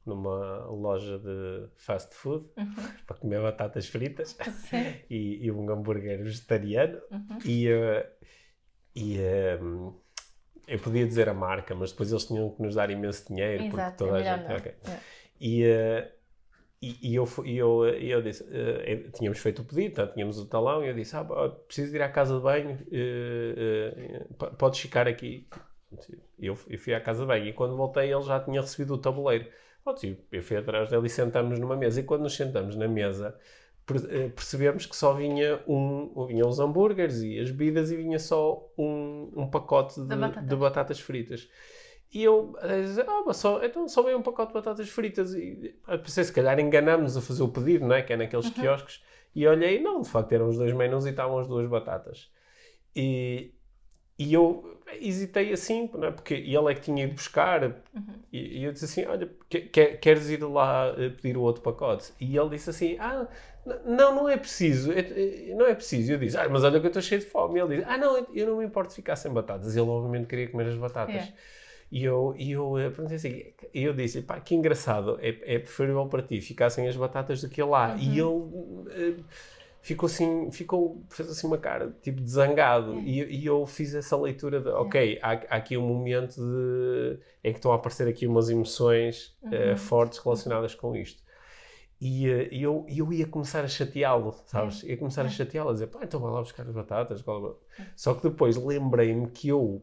numa 0.07 0.67
loja 0.67 1.19
de 1.19 1.69
fast 1.77 2.15
food 2.15 2.47
Uhum. 2.57 2.75
para 3.07 3.17
comer 3.17 3.43
batatas 3.43 3.89
fritas 3.89 4.37
e, 5.11 5.45
e 5.47 5.51
um 5.53 5.69
hambúrguer 5.71 6.23
vegetariano 6.23 7.01
Uhum. 7.11 7.39
e, 7.45 7.69
eh, 7.69 8.11
e 8.95 9.19
eh, 9.19 9.59
eu 10.67 10.79
podia 10.79 11.07
dizer 11.07 11.29
a 11.29 11.35
marca, 11.35 11.75
mas 11.75 11.91
depois 11.91 12.11
eles 12.13 12.25
tinham 12.27 12.51
que 12.51 12.63
nos 12.63 12.75
dar 12.75 12.91
imenso 12.91 13.27
dinheiro 13.29 13.65
porque 13.65 13.77
Exato, 13.77 14.05
toda 14.05 14.19
é 14.19 14.21
a 14.21 14.37
gente... 14.37 14.49
não. 14.49 14.57
ok. 14.57 14.75
É. 14.89 15.20
E, 15.41 15.65
eh, 15.65 16.13
e, 16.83 17.13
e 17.13 17.15
eu, 17.17 17.27
e 17.45 17.59
eu, 17.59 17.89
e 17.99 18.11
eu 18.11 18.23
disse, 18.23 18.45
eh, 18.51 18.93
eh, 18.95 19.11
tínhamos 19.13 19.39
feito 19.41 19.63
o 19.63 19.65
pedido, 19.65 19.95
portanto, 19.97 20.15
tínhamos 20.15 20.39
o 20.39 20.47
talão, 20.47 20.85
e 20.85 20.89
eu 20.89 20.95
disse, 20.95 21.17
ah, 21.17 21.25
preciso 21.67 21.95
ir 21.97 22.03
à 22.03 22.11
casa 22.11 22.37
de 22.37 22.43
banho, 22.43 22.79
eh, 22.93 23.95
eh, 24.27 24.27
p- 24.39 24.51
podes 24.57 24.81
ficar 24.81 25.09
aqui. 25.09 25.49
Eu, 26.39 26.59
eu 26.69 26.79
fui 26.79 26.95
à 26.95 27.01
casa 27.01 27.23
de 27.23 27.27
banho, 27.29 27.47
e 27.47 27.53
quando 27.53 27.77
voltei 27.77 28.13
ele 28.13 28.23
já 28.23 28.41
tinha 28.41 28.61
recebido 28.61 28.95
o 28.95 28.99
tabuleiro. 28.99 29.47
Eu 30.31 30.43
fui 30.43 30.57
atrás 30.57 30.89
dele 30.91 31.07
e 31.07 31.11
sentámos 31.11 31.59
numa 31.59 31.77
mesa, 31.77 32.01
e 32.01 32.05
quando 32.05 32.23
nos 32.23 32.35
sentamos 32.35 32.77
na 32.77 32.89
mesa, 32.89 33.39
per- 33.87 34.05
eh, 34.11 34.29
percebemos 34.29 34.87
que 34.87 34.97
só 34.97 35.13
vinha 35.15 35.61
um, 35.67 36.27
vinham 36.27 36.49
os 36.49 36.59
hambúrgueres 36.61 37.23
e 37.23 37.39
as 37.39 37.51
bebidas, 37.51 37.91
e 37.91 37.97
vinha 37.97 38.19
só 38.19 38.71
um, 38.79 39.31
um 39.37 39.51
pacote 39.51 40.01
de, 40.01 40.17
batatas. 40.17 40.49
de 40.49 40.57
batatas 40.57 41.01
fritas. 41.01 41.49
E 42.13 42.25
eu 42.25 42.57
dizer, 42.83 43.05
ah, 43.09 43.23
mas 43.25 43.37
só, 43.37 43.63
então 43.65 43.87
só 43.89 44.03
veio 44.03 44.19
um 44.19 44.23
pacote 44.23 44.49
de 44.49 44.55
batatas 44.55 44.89
fritas. 44.89 45.33
E 45.35 45.75
pensei, 46.03 46.25
se 46.25 46.33
calhar 46.33 46.59
enganámos 46.59 47.17
a 47.17 47.21
fazer 47.21 47.43
o 47.43 47.49
pedido, 47.49 47.87
não 47.87 47.95
é? 47.95 48.03
Que 48.03 48.13
é 48.13 48.17
naqueles 48.17 48.47
Uhum. 48.47 48.53
quiosques. 48.53 49.03
E 49.35 49.47
olhei, 49.47 49.81
não, 49.81 50.01
de 50.03 50.09
facto 50.09 50.33
eram 50.33 50.49
os 50.49 50.57
dois 50.59 50.73
menus 50.73 51.07
e 51.07 51.11
estavam 51.11 51.39
as 51.39 51.47
duas 51.47 51.69
batatas. 51.69 52.29
E, 52.97 53.53
e 54.19 54.35
eu 54.35 54.81
hesitei 55.01 55.53
assim, 55.53 55.89
não 55.95 56.09
é? 56.09 56.11
Porque 56.11 56.35
ele 56.35 56.71
é 56.71 56.75
que 56.75 56.81
tinha 56.81 57.05
ido 57.05 57.15
buscar. 57.15 57.63
Uhum. 57.63 58.15
E, 58.33 58.59
e 58.61 58.65
eu 58.65 58.73
disse 58.73 58.87
assim, 58.87 59.05
olha, 59.07 59.31
que- 59.49 59.61
quer- 59.63 60.01
queres 60.01 60.29
ir 60.31 60.43
lá 60.43 60.93
eh, 60.99 61.11
pedir 61.11 61.37
o 61.37 61.43
outro 61.43 61.63
pacote? 61.63 62.13
E 62.21 62.37
ele 62.37 62.49
disse 62.51 62.71
assim, 62.71 62.97
ah, 62.99 63.29
não, 63.85 64.15
não 64.17 64.29
é 64.29 64.37
preciso, 64.37 64.91
é- 64.93 65.55
não 65.55 65.67
é 65.67 65.75
preciso. 65.77 66.11
E 66.11 66.15
eu 66.15 66.19
disse, 66.19 66.37
ah, 66.37 66.49
mas 66.49 66.65
olha 66.65 66.81
que 66.81 66.87
eu 66.87 66.89
estou 66.91 67.03
cheio 67.03 67.21
de 67.21 67.27
fome. 67.29 67.61
E 67.61 67.63
ele 67.63 67.77
disse, 67.77 67.89
ah, 67.89 67.97
não, 67.97 68.17
eu 68.35 68.47
não 68.49 68.57
me 68.59 68.65
importo 68.65 68.89
de 68.91 68.97
ficar 68.97 69.15
sem 69.15 69.33
batatas. 69.33 69.77
Ele 69.77 69.89
obviamente 69.89 70.27
queria 70.27 70.49
comer 70.51 70.67
as 70.67 70.77
batatas. 70.77 71.15
É. 71.15 71.33
E 71.91 72.05
eu, 72.05 72.35
e 72.39 72.53
eu 72.53 72.79
eh, 72.79 72.89
perguntei 72.91 73.17
assim, 73.17 73.45
e 73.75 73.83
eu 73.83 73.93
disse, 73.93 74.23
pá, 74.23 74.39
que 74.41 74.55
engraçado, 74.55 75.19
é, 75.21 75.57
é 75.57 75.59
preferível 75.59 76.07
para 76.07 76.23
ti 76.23 76.41
ficar 76.41 76.71
sem 76.71 76.87
as 76.87 76.97
batatas 76.97 77.41
do 77.41 77.49
que 77.49 77.61
lá. 77.63 77.97
E 77.97 78.19
ele, 78.21 78.45
eh, 78.91 79.23
ficou 79.83 80.07
assim, 80.07 80.51
ficou, 80.53 81.03
fez 81.11 81.29
assim 81.31 81.47
uma 81.49 81.59
cara, 81.59 81.93
tipo, 82.01 82.21
de 82.21 82.31
zangado. 82.31 82.95
É. 82.95 83.03
E, 83.03 83.41
e 83.43 83.47
eu 83.47 83.67
fiz 83.67 83.93
essa 83.95 84.17
leitura 84.17 84.61
de, 84.61 84.69
ok, 84.69 85.19
há, 85.21 85.33
há 85.33 85.57
aqui 85.57 85.77
um 85.77 85.83
momento 85.87 86.37
de, 86.37 87.19
em 87.43 87.53
que 87.53 87.59
estão 87.59 87.73
a 87.73 87.75
aparecer 87.77 88.07
aqui 88.07 88.25
umas 88.27 88.49
emoções 88.51 89.37
eh, 89.51 89.71
Uhum. 89.73 89.77
fortes 89.77 90.19
relacionadas 90.21 90.75
com 90.77 90.95
isto. 90.95 91.21
E 92.01 92.25
eu, 92.53 92.87
eu 92.89 93.13
ia 93.13 93.27
começar 93.27 93.63
a 93.63 93.69
chateá-lo, 93.69 94.35
sabes? 94.47 94.83
Ia 94.85 94.97
começar 94.97 95.23
a 95.23 95.27
É. 95.27 95.29
chateá-lo, 95.29 95.69
a 95.71 95.73
dizer, 95.75 95.89
pá, 95.89 96.01
então 96.03 96.19
vai 96.19 96.33
lá 96.33 96.41
buscar 96.41 96.63
as 96.67 96.73
batatas. 96.73 97.21
blá, 97.21 97.39
blá." 97.39 97.53
É. 97.79 97.83
Só 97.95 98.15
que 98.15 98.23
depois 98.23 98.57
lembrei-me 98.57 99.29
que 99.29 99.49
eu 99.49 99.83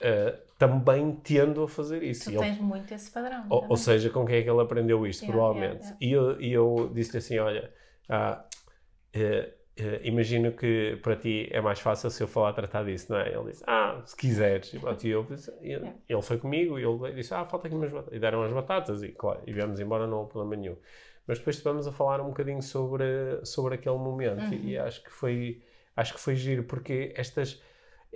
eh, 0.00 0.38
também 0.58 1.16
tendo 1.16 1.62
a 1.62 1.68
fazer 1.68 2.02
isso. 2.02 2.30
Tu 2.32 2.38
tens 2.38 2.58
muito 2.58 2.92
esse 2.92 3.10
padrão. 3.10 3.46
ou, 3.50 3.66
ou 3.70 3.76
seja, 3.76 4.10
com 4.10 4.24
quem 4.24 4.36
é 4.36 4.42
que 4.42 4.50
ele 4.50 4.60
aprendeu 4.60 5.06
isto, 5.06 5.22
Yeah, 5.24 5.32
provavelmente. 5.32 5.86
yeah, 5.86 5.96
E 6.00 6.12
eu, 6.12 6.40
eu 6.40 6.90
disse-lhe 6.94 7.18
assim: 7.18 7.38
olha, 7.38 7.72
ah, 8.08 8.44
eh, 9.12 9.52
eh, 9.76 10.00
imagino 10.04 10.52
que 10.52 10.98
para 11.02 11.16
ti 11.16 11.48
é 11.50 11.60
mais 11.60 11.80
fácil 11.80 12.10
se 12.10 12.22
eu 12.22 12.28
falar 12.28 12.52
tratar 12.52 12.84
disso, 12.84 13.12
não 13.12 13.18
é? 13.18 13.32
Ele 13.32 13.50
disse: 13.50 13.64
ah, 13.66 14.00
se 14.04 14.16
quiseres. 14.16 14.72
E, 14.74 14.78
pronto, 14.78 15.06
e 15.06 15.10
eu 15.10 15.26
ele, 15.60 15.72
Yeah. 15.72 15.98
ele 16.08 16.22
foi 16.22 16.38
comigo 16.38 16.78
e 16.78 16.84
ele 16.84 17.12
disse: 17.14 17.34
ah, 17.34 17.44
falta 17.44 17.66
aqui 17.66 17.76
umas 17.76 17.90
batatas. 17.90 18.14
E 18.14 18.18
deram 18.18 18.42
as 18.42 18.52
batatas 18.52 19.02
e, 19.02 19.12
claro, 19.12 19.40
e 19.46 19.52
viemos 19.52 19.78
embora, 19.80 20.06
não 20.06 20.18
houve 20.18 20.30
problema 20.30 20.56
nenhum. 20.60 20.76
Mas 21.26 21.38
depois 21.38 21.56
estivemos 21.56 21.86
a 21.88 21.92
falar 21.92 22.20
um 22.20 22.28
bocadinho 22.28 22.62
sobre, 22.62 23.04
sobre 23.44 23.74
aquele 23.74 23.96
momento 23.98 24.54
Uhum. 24.54 24.60
e 24.60 24.78
acho 24.78 25.02
que 25.02 25.10
foi 25.10 25.62
acho 25.96 26.14
que 26.14 26.20
foi 26.20 26.36
giro 26.36 26.62
porque 26.64 27.12
estas 27.16 27.60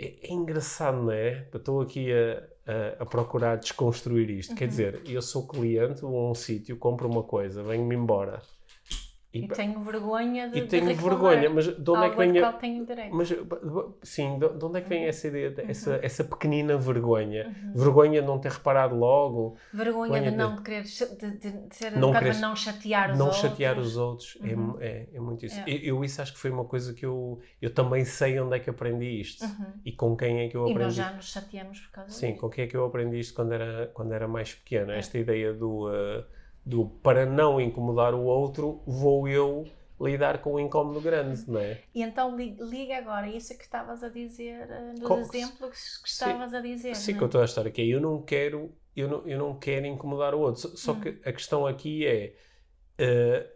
é, 0.07 0.29
é 0.29 0.33
engraçado, 0.33 1.03
não 1.03 1.13
é? 1.13 1.49
Eu 1.53 1.59
estou 1.59 1.81
aqui 1.81 2.13
a, 2.13 2.49
a, 2.99 3.03
a 3.03 3.07
procurar 3.07 3.57
desconstruir 3.57 4.31
isto. 4.31 4.55
Quer 4.55 4.65
Uhum. 4.65 4.69
dizer, 4.71 5.03
eu 5.07 5.23
sou 5.23 5.47
cliente, 5.47 6.01
vou 6.03 6.27
a 6.29 6.31
um 6.31 6.35
sítio, 6.35 6.77
compro 6.77 7.09
uma 7.09 7.23
coisa, 7.23 7.63
venho-me 7.63 7.95
embora. 7.95 8.43
E 9.33 9.47
tenho 9.47 9.79
vergonha 9.85 10.49
de. 10.49 10.59
e 10.59 10.61
de 10.63 10.67
tenho 10.67 10.87
reclamar. 10.89 11.19
vergonha, 11.21 11.51
mas 11.51 11.67
de 11.67 11.91
onde 11.91 12.05
é 12.07 12.11
que 12.11 12.17
vem 12.17 12.39
a, 12.43 12.53
tenho 12.53 12.85
direito. 12.85 13.15
mas, 13.15 13.29
sim, 14.03 14.39
de 14.41 14.49
de 14.49 14.65
onde 14.65 14.79
é 14.79 14.81
que 14.81 14.89
vem 14.89 15.05
essa 15.05 15.29
ideia, 15.29 15.51
de- 15.53 15.63
essa, 15.71 16.01
essa 16.03 16.25
pequenina 16.25 16.77
vergonha? 16.77 17.47
Uhum. 17.65 17.73
Vergonha 17.75 18.21
de 18.21 18.27
não 18.27 18.41
ter 18.41 18.51
reparado 18.51 18.97
logo, 18.97 19.57
Vergonha 19.73 20.13
vergonha 20.21 20.23
de 20.23 20.31
de- 20.31 20.37
não 20.37 20.57
querer 20.63 20.83
de, 20.83 21.31
de, 21.39 21.51
de 21.69 21.77
ser 21.77 21.93
Não 21.93 22.13
querer- 22.13 22.41
não 22.41 22.57
chatear 22.57 23.13
os 23.13 23.19
não 23.19 23.27
outros. 23.27 23.43
chatear 23.43 23.79
os 23.79 23.97
outros. 23.97 24.37
É 24.43 24.47
Uhum. 24.55 24.57
mu- 24.61 24.79
É, 24.81 25.07
é, 25.15 25.21
muito 25.21 25.47
isso. 25.47 25.61
É. 25.61 25.65
Eu, 25.69 25.79
eu 25.99 26.05
isso 26.05 26.21
acho 26.21 26.33
que 26.33 26.39
foi 26.41 26.51
uma 26.51 26.65
coisa 26.65 26.93
que 26.93 27.07
eu, 27.07 27.39
eu 27.63 27.73
também 27.73 28.05
sei 28.05 28.41
onde 28.41 28.57
é 28.57 28.59
que 28.59 28.69
aprendi 28.69 29.21
isto. 29.21 29.45
Uhum. 29.45 29.67
E 29.85 29.93
com 29.93 30.17
quem 30.17 30.41
é 30.41 30.49
que 30.49 30.57
eu 30.57 30.63
E 30.67 30.73
aprendi 30.73 30.85
nós 30.87 30.95
já 30.95 31.13
nos 31.13 31.31
chateamos 31.31 31.79
por 31.79 31.91
causa 31.93 32.11
Sim, 32.11 32.29
disso. 32.31 32.41
com 32.41 32.49
quem 32.51 32.65
é 32.65 32.67
que 32.67 32.77
eu 32.77 32.85
aprendi 32.85 33.21
isto 33.21 33.35
quando 33.35 33.53
era, 33.53 33.87
quando 33.95 34.13
era 34.13 34.27
mais 34.27 34.55
pequena? 34.55 34.95
É. 34.95 34.99
Esta 34.99 35.19
ideia 35.19 35.53
do, 35.53 35.89
uh, 35.89 36.25
do 36.65 36.87
para 37.03 37.27
não 37.27 37.61
incomodar 37.61 38.15
o 38.15 38.23
outro, 38.25 38.83
vou 38.87 39.29
eu 39.29 39.65
lidar 40.01 40.41
com 40.41 40.55
um 40.55 40.61
incómodo 40.61 41.01
grande, 41.01 41.49
não 41.51 41.61
é? 41.61 41.83
E 41.95 42.03
então 42.03 42.35
li- 42.37 42.57
liga 42.61 42.97
agora 42.97 43.29
isso 43.29 43.57
que 43.57 43.65
estavas 43.65 44.03
a 44.03 44.09
dizer, 44.09 44.71
eh, 44.71 44.95
dos 44.95 45.09
Com- 45.09 45.21
exemplos 45.21 45.99
que 45.99 46.09
estavas 46.09 46.55
a 46.55 46.61
dizer. 46.61 46.95
Sim, 46.95 47.15
é? 47.15 47.19
com 47.19 47.29
toda 47.29 47.45
a 47.45 47.47
história, 47.47 47.71
que 47.71 47.83
é 47.83 47.87
eu 47.87 48.01
não 48.01 48.23
quero, 48.23 48.75
eu 48.97 49.09
não, 49.09 49.27
eu 49.29 49.39
não 49.39 49.59
quero 49.59 49.87
incomodar 49.87 50.35
o 50.35 50.41
outro. 50.41 50.61
Só, 50.63 50.69
só 50.77 50.93
Hum. 50.93 51.01
que 51.01 51.09
a 51.25 51.33
questão 51.33 51.67
aqui 51.67 52.07
é, 52.07 52.35
uh, 53.01 53.49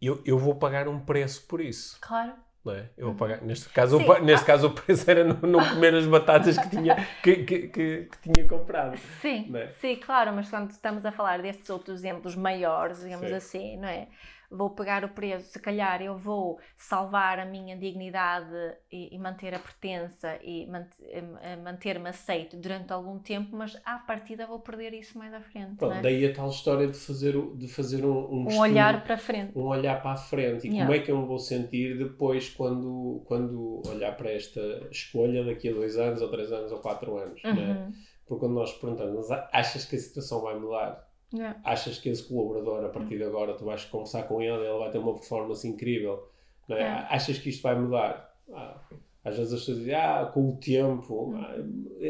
eu, 0.00 0.22
eu 0.26 0.38
vou 0.38 0.56
pagar 0.56 0.88
um 0.88 1.00
preço 1.04 1.46
por 1.46 1.60
isso. 1.60 1.98
Claro. 2.00 2.34
Não 2.68 2.74
é? 2.74 2.84
Eu 2.98 3.08
Uhum. 3.08 3.16
pagar, 3.16 3.40
neste 3.42 3.68
caso, 3.70 3.96
o 3.96 4.00
Sim, 4.00 4.06
pa- 4.06 4.20
neste 4.20 4.44
ah. 4.44 4.46
caso 4.46 4.66
o 4.66 4.70
preço 4.70 5.10
era 5.10 5.24
não, 5.24 5.36
não 5.40 5.68
comer 5.68 5.94
as 5.94 6.06
batatas 6.06 6.58
que 6.58 6.68
tinha, 6.68 6.96
que, 7.22 7.36
que, 7.44 7.68
que, 7.68 8.08
que 8.10 8.32
tinha 8.32 8.46
comprado. 8.46 8.96
Sim, 9.22 9.50
é? 9.56 9.68
sim, 9.80 9.96
claro, 9.96 10.32
mas 10.34 10.50
quando 10.50 10.70
estamos 10.70 11.06
a 11.06 11.10
falar 11.12 11.40
destes 11.40 11.70
outros 11.70 12.00
exemplos 12.00 12.36
maiores, 12.36 13.00
digamos 13.00 13.28
Sim. 13.28 13.34
assim, 13.34 13.76
não 13.78 13.88
é? 13.88 14.08
Vou 14.50 14.70
pegar 14.70 15.04
o 15.04 15.10
preço, 15.10 15.52
se 15.52 15.58
calhar 15.60 16.00
eu 16.02 16.16
vou 16.16 16.58
salvar 16.76 17.38
a 17.38 17.44
minha 17.44 17.76
dignidade 17.76 18.54
e, 18.90 19.14
e 19.14 19.18
manter 19.18 19.54
a 19.54 19.58
pertença 19.58 20.38
e 20.42 20.66
mant- 20.66 20.94
eh, 21.02 21.56
manter-me 21.56 22.08
aceito 22.08 22.56
durante 22.56 22.92
algum 22.92 23.18
tempo, 23.18 23.54
mas 23.54 23.78
à 23.84 23.98
partida 23.98 24.46
vou 24.46 24.60
perder 24.60 24.94
isso 24.94 25.18
mais 25.18 25.34
à 25.34 25.40
frente, 25.40 25.76
Pronto, 25.78 25.92
é? 25.92 26.02
daí 26.02 26.26
a 26.26 26.34
tal 26.34 26.48
história 26.50 26.88
de 26.88 26.98
fazer, 26.98 27.34
de 27.56 27.68
fazer 27.68 28.04
um, 28.04 28.10
um, 28.18 28.44
Um 28.44 28.48
estudo, 28.48 28.60
olhar 28.60 29.04
para 29.04 29.16
frente. 29.18 29.54
um 29.54 29.62
olhar 29.66 30.00
para 30.02 30.12
a 30.12 30.16
frente 30.16 30.66
e 30.66 30.70
Yeah. 30.70 30.86
como 30.86 30.92
é 30.92 30.98
que 31.00 31.10
eu 31.10 31.18
me 31.18 31.26
vou 31.26 31.38
sentir 31.38 31.96
depois 31.98 32.48
quando, 32.50 33.22
quando 33.26 33.82
olhar 33.88 34.16
para 34.16 34.30
esta 34.32 34.60
escolha 34.90 35.44
daqui 35.44 35.68
a 35.68 35.72
dois 35.74 35.96
anos 35.96 36.20
ou 36.20 36.30
três 36.30 36.52
anos 36.52 36.72
ou 36.72 36.80
quatro 36.80 37.16
anos, 37.16 37.40
é? 37.54 37.78
Uhum. 37.78 37.92
Porque 38.26 38.40
quando 38.40 38.54
nós 38.54 38.72
perguntamos, 38.74 39.28
"Mas 39.28 39.30
achas 39.52 39.84
que 39.86 39.96
a 39.96 39.98
situação 39.98 40.42
vai 40.42 40.58
mudar? 40.58 41.07
Yeah. 41.32 41.60
Achas 41.64 41.98
que 41.98 42.08
esse 42.08 42.22
colaborador, 42.26 42.84
a 42.84 42.88
partir 42.88 43.18
de 43.18 43.24
agora, 43.24 43.54
tu 43.54 43.64
vais 43.64 43.84
conversar 43.84 44.22
com 44.24 44.40
ele, 44.40 44.64
ele 44.64 44.78
vai 44.78 44.90
ter 44.90 44.98
uma 44.98 45.12
performance 45.14 45.66
incrível, 45.68 46.26
é? 46.70 46.80
É. 46.80 46.88
Achas 47.10 47.38
que 47.38 47.50
isto 47.50 47.62
vai 47.62 47.78
mudar? 47.78 48.34
Ah, 48.52 48.80
às 49.24 49.36
vezes 49.36 49.52
as 49.52 49.60
pessoas 49.60 49.78
dizem, 49.78 49.94
ah, 49.94 50.30
com 50.32 50.48
o 50.48 50.56
tempo. 50.56 51.34
Ah, 51.36 51.56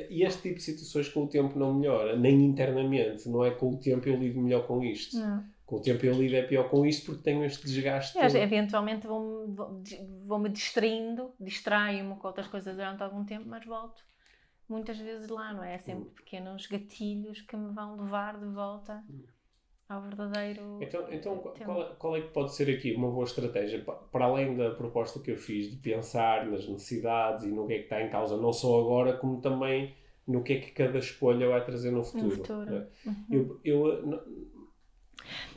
e 0.08 0.22
este 0.22 0.42
tipo 0.42 0.54
de 0.56 0.62
situações 0.62 1.08
com 1.08 1.24
o 1.24 1.26
tempo 1.28 1.58
não 1.58 1.74
melhora, 1.74 2.16
nem 2.16 2.44
internamente. 2.44 3.28
Não 3.28 3.44
é 3.44 3.50
com 3.50 3.70
o 3.70 3.76
tempo 3.76 4.08
eu 4.08 4.16
lido 4.16 4.40
melhor 4.40 4.66
com 4.66 4.82
isto. 4.84 5.16
Não. 5.18 5.42
Com 5.66 5.76
o 5.76 5.80
tempo 5.82 6.06
eu 6.06 6.14
lido 6.14 6.34
é 6.36 6.42
pior 6.42 6.70
com 6.70 6.86
isto 6.86 7.04
porque 7.06 7.22
tenho 7.22 7.44
este 7.44 7.66
desgaste. 7.66 8.16
Eventualmente 8.18 9.06
vou-me 9.06 9.52
vou- 9.54 9.82
vou-me 10.24 10.48
distraindo, 10.48 11.32
distraio-me 11.40 12.14
com 12.16 12.26
outras 12.28 12.46
coisas 12.46 12.74
durante 12.76 13.02
algum 13.02 13.24
tempo, 13.24 13.44
mas 13.48 13.66
volto 13.66 14.02
muitas 14.68 14.98
vezes 14.98 15.28
lá, 15.28 15.52
não 15.52 15.64
é? 15.64 15.74
É 15.74 15.78
sempre 15.78 16.10
pequenos 16.10 16.66
gatilhos 16.66 17.40
que 17.42 17.56
me 17.56 17.72
vão 17.72 17.96
levar 17.96 18.38
de 18.38 18.46
volta 18.46 19.02
ao 19.88 20.02
verdadeiro. 20.02 20.78
Então, 20.82 21.06
então 21.12 21.38
qual, 21.64 21.82
é, 21.82 21.94
qual 21.98 22.16
é 22.16 22.20
que 22.22 22.28
pode 22.28 22.54
ser 22.54 22.68
aqui 22.76 22.94
uma 22.94 23.10
boa 23.10 23.24
estratégia, 23.24 23.82
pa- 23.84 23.94
para 23.94 24.26
além 24.26 24.56
da 24.56 24.70
proposta 24.70 25.20
que 25.20 25.30
eu 25.30 25.36
fiz 25.36 25.70
de 25.70 25.76
pensar 25.78 26.46
nas 26.46 26.68
necessidades 26.68 27.44
e 27.44 27.48
no 27.48 27.66
que 27.66 27.72
é 27.74 27.78
que 27.78 27.84
está 27.84 28.02
em 28.02 28.10
causa, 28.10 28.36
não 28.36 28.52
só 28.52 28.80
agora, 28.80 29.16
como 29.16 29.40
também 29.40 29.94
no 30.26 30.42
que 30.42 30.52
é 30.54 30.60
que 30.60 30.72
cada 30.72 30.98
escolha 30.98 31.48
vai 31.48 31.64
trazer 31.64 31.90
no 31.90 32.04
futuro. 32.04 32.24
No 32.26 32.30
futuro. 32.36 32.70
né? 32.70 32.86
Uhum. 33.06 33.26
Eu, 33.32 33.60
eu, 33.64 34.06
não- 34.06 34.22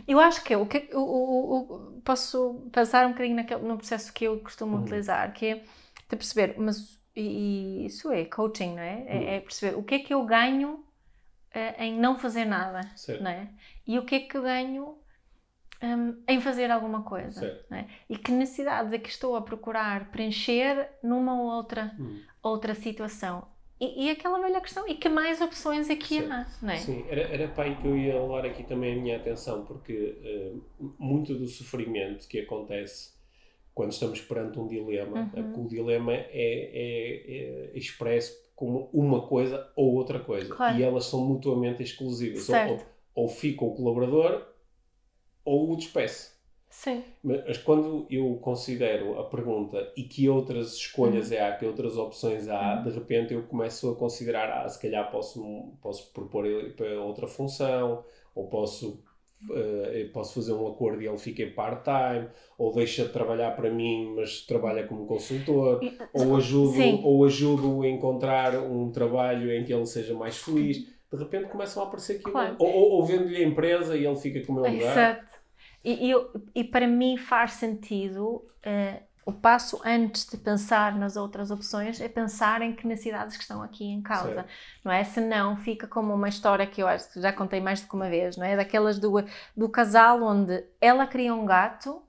Eu 0.08 0.20
acho 0.20 0.44
que 0.44 0.56
o 0.56 0.66
que 0.66 0.90
o- 0.94 1.98
o- 1.98 2.02
posso 2.04 2.70
passar 2.72 3.06
um 3.06 3.12
bocadinho 3.12 3.36
naquele, 3.36 3.62
no 3.62 3.78
processo 3.78 4.12
que 4.14 4.26
eu 4.26 4.40
costumo 4.40 4.76
Uhum. 4.78 4.84
utilizar, 4.84 5.34
que 5.34 5.46
é 5.46 5.56
de 5.56 6.16
perceber, 6.18 6.56
mas 6.58 7.01
e, 7.16 7.84
e 7.84 7.86
isso 7.86 8.12
é 8.12 8.26
coaching, 8.26 8.76
não 8.76 8.84
é? 8.84 9.04
É, 9.08 9.36
é 9.36 9.40
perceber 9.42 9.78
o 9.78 9.84
que 9.84 9.96
é 9.96 10.00
que 10.00 10.14
eu 10.14 10.26
ganho 10.26 10.84
eh, 11.54 11.86
em 11.86 12.00
não 12.00 12.18
fazer 12.18 12.46
nada, 12.46 12.82
Certo. 12.96 13.24
não 13.24 13.32
é? 13.32 13.50
E 13.88 14.00
o 14.00 14.06
que 14.06 14.16
é 14.16 14.20
que 14.22 14.38
eu 14.38 14.44
ganho 14.44 14.98
hum, 15.84 16.24
em 16.28 16.40
fazer 16.42 16.72
alguma 16.72 17.04
coisa, 17.04 17.66
é? 17.72 17.86
E 18.10 18.18
que 18.18 18.32
necessidades 18.32 18.94
é 18.94 19.00
que 19.00 19.10
estou 19.10 19.36
a 19.36 19.42
procurar 19.42 20.12
preencher 20.12 20.90
numa 21.04 21.34
ou 21.40 21.48
outra, 21.52 21.96
Hum. 22.00 22.20
outra 22.42 22.76
situação. 22.76 23.48
E, 23.80 24.06
e 24.06 24.12
aquela 24.12 24.40
velha 24.40 24.62
questão, 24.62 24.88
e 24.88 24.96
que 24.96 25.10
mais 25.10 25.42
opções 25.42 25.90
é 25.90 25.96
que 25.96 26.20
há, 26.20 26.46
não 26.62 26.70
é? 26.72 26.78
Sim, 26.78 27.04
era, 27.10 27.22
era 27.22 27.48
para 27.48 27.64
aí 27.64 27.76
que 27.76 27.88
eu 27.88 27.98
ia 27.98 28.22
levar 28.22 28.46
aqui 28.46 28.64
também 28.64 28.94
a 28.94 29.02
minha 29.02 29.18
atenção, 29.18 29.66
porque 29.66 30.18
eh, 30.24 30.54
muito 31.00 31.34
do 31.34 31.48
sofrimento 31.48 32.28
que 32.28 32.40
acontece 32.40 33.14
quando 33.74 33.92
estamos 33.92 34.20
perante 34.22 34.60
um 34.60 34.68
dilema, 34.68 35.18
Uhum. 35.20 35.30
é 35.34 35.42
porque 35.44 35.60
o 35.60 35.68
dilema 35.68 36.14
é, 36.14 36.26
é- 36.34 37.72
é 37.74 37.78
expresso 37.78 38.36
como 38.56 38.90
uma 38.94 39.28
coisa 39.28 39.68
ou 39.76 39.94
outra 39.96 40.20
coisa. 40.20 40.54
Claro. 40.54 40.78
E 40.78 40.84
elas 40.84 41.06
são 41.06 41.26
mutuamente 41.26 41.82
exclusivas. 41.82 42.48
Ou, 42.50 42.56
ou, 42.56 42.80
ou 43.16 43.28
fica 43.28 43.66
o 43.66 43.74
colaborador 43.74 44.46
ou 45.44 45.72
o 45.72 45.76
despeço. 45.76 46.40
Sim. 46.70 47.04
Mas 47.22 47.58
quando 47.58 48.06
eu 48.10 48.36
considero 48.42 49.20
a 49.20 49.26
pergunta 49.26 49.92
e 49.98 50.04
que 50.04 50.30
outras 50.30 50.74
escolhas 50.76 51.30
é 51.32 51.42
há, 51.46 51.54
que 51.58 51.66
outras 51.66 51.98
opções 51.98 52.48
há, 52.48 52.78
Uhum. 52.78 52.84
de 52.84 52.90
repente 52.98 53.34
eu 53.34 53.44
começo 53.44 53.90
a 53.92 53.96
considerar, 53.96 54.50
ah, 54.64 54.70
se 54.70 54.82
calhar 54.82 55.12
posso, 55.12 55.74
posso 55.82 56.14
propor 56.14 56.46
para 56.78 57.02
outra 57.02 57.28
função, 57.28 58.06
ou 58.34 58.48
posso, 58.48 59.04
eh, 59.52 60.10
posso 60.14 60.36
fazer 60.36 60.54
um 60.54 60.68
acordo 60.68 61.02
e 61.02 61.08
ele 61.08 61.18
fica 61.18 61.42
em 61.44 61.52
part-time, 61.52 62.28
ou 62.58 62.72
deixa 62.74 63.06
de 63.06 63.12
trabalhar 63.14 63.52
para 63.56 63.70
mim, 63.72 64.14
mas 64.16 64.42
trabalha 64.46 64.86
como 64.86 65.06
consultor, 65.06 65.80
ou 66.14 66.36
ajudo, 66.36 66.74
Sim. 66.74 67.02
ou 67.04 67.26
ajudo 67.26 67.82
a 67.82 67.88
encontrar 67.88 68.56
um 68.60 68.92
trabalho 68.92 69.52
em 69.52 69.64
que 69.64 69.74
ele 69.74 69.86
seja 69.86 70.14
mais 70.14 70.38
feliz. 70.38 70.78
De 71.12 71.18
repente 71.18 71.50
começam 71.50 71.84
a 71.84 71.88
aparecer 71.88 72.18
aqui, 72.22 72.32
Claro. 72.32 72.56
ou, 72.60 72.68
ou, 72.70 72.90
ou 72.92 73.06
vendo-lhe 73.06 73.38
a 73.44 73.48
empresa 73.48 73.98
e 73.98 74.06
ele 74.06 74.16
fica 74.16 74.46
com 74.46 74.54
o 74.54 74.56
meu 74.56 74.64
lugar. 74.72 74.92
Exato. 74.92 75.32
E, 75.84 76.06
e 76.08 76.12
eu- 76.12 76.32
e 76.56 76.64
para 76.64 76.88
mim 76.88 77.18
faz 77.18 77.54
sentido 77.54 78.46
eh, 78.64 79.02
o 79.26 79.32
passo 79.32 79.80
antes 79.86 80.26
de 80.26 80.38
pensar 80.38 80.96
nas 80.98 81.16
outras 81.16 81.52
opções 81.52 82.02
é 82.02 82.10
pensar 82.10 82.62
em 82.62 82.74
que 82.76 82.88
necessidades 82.88 83.38
que 83.38 83.44
estão 83.44 83.62
aqui 83.62 83.86
em 83.86 84.02
causa, 84.02 84.34
Certo. 84.34 84.50
não 84.84 84.92
é? 84.92 85.04
Senão 85.04 85.56
fica 85.58 85.88
como 85.88 86.14
uma 86.14 86.28
história 86.30 86.66
que 86.66 86.82
eu 86.82 86.88
acho 86.88 87.12
que 87.14 87.22
já 87.22 87.32
contei 87.32 87.62
mais 87.62 87.82
do 87.82 87.88
que 87.88 87.96
uma 87.96 88.10
vez, 88.10 88.36
não 88.38 88.46
é? 88.46 88.56
Daquelas 88.56 88.98
do, 89.00 89.12
do 89.56 89.70
casal 89.70 90.24
onde 90.24 90.64
ela 90.80 91.06
queria 91.06 91.34
um 91.34 91.46
gato 91.46 92.02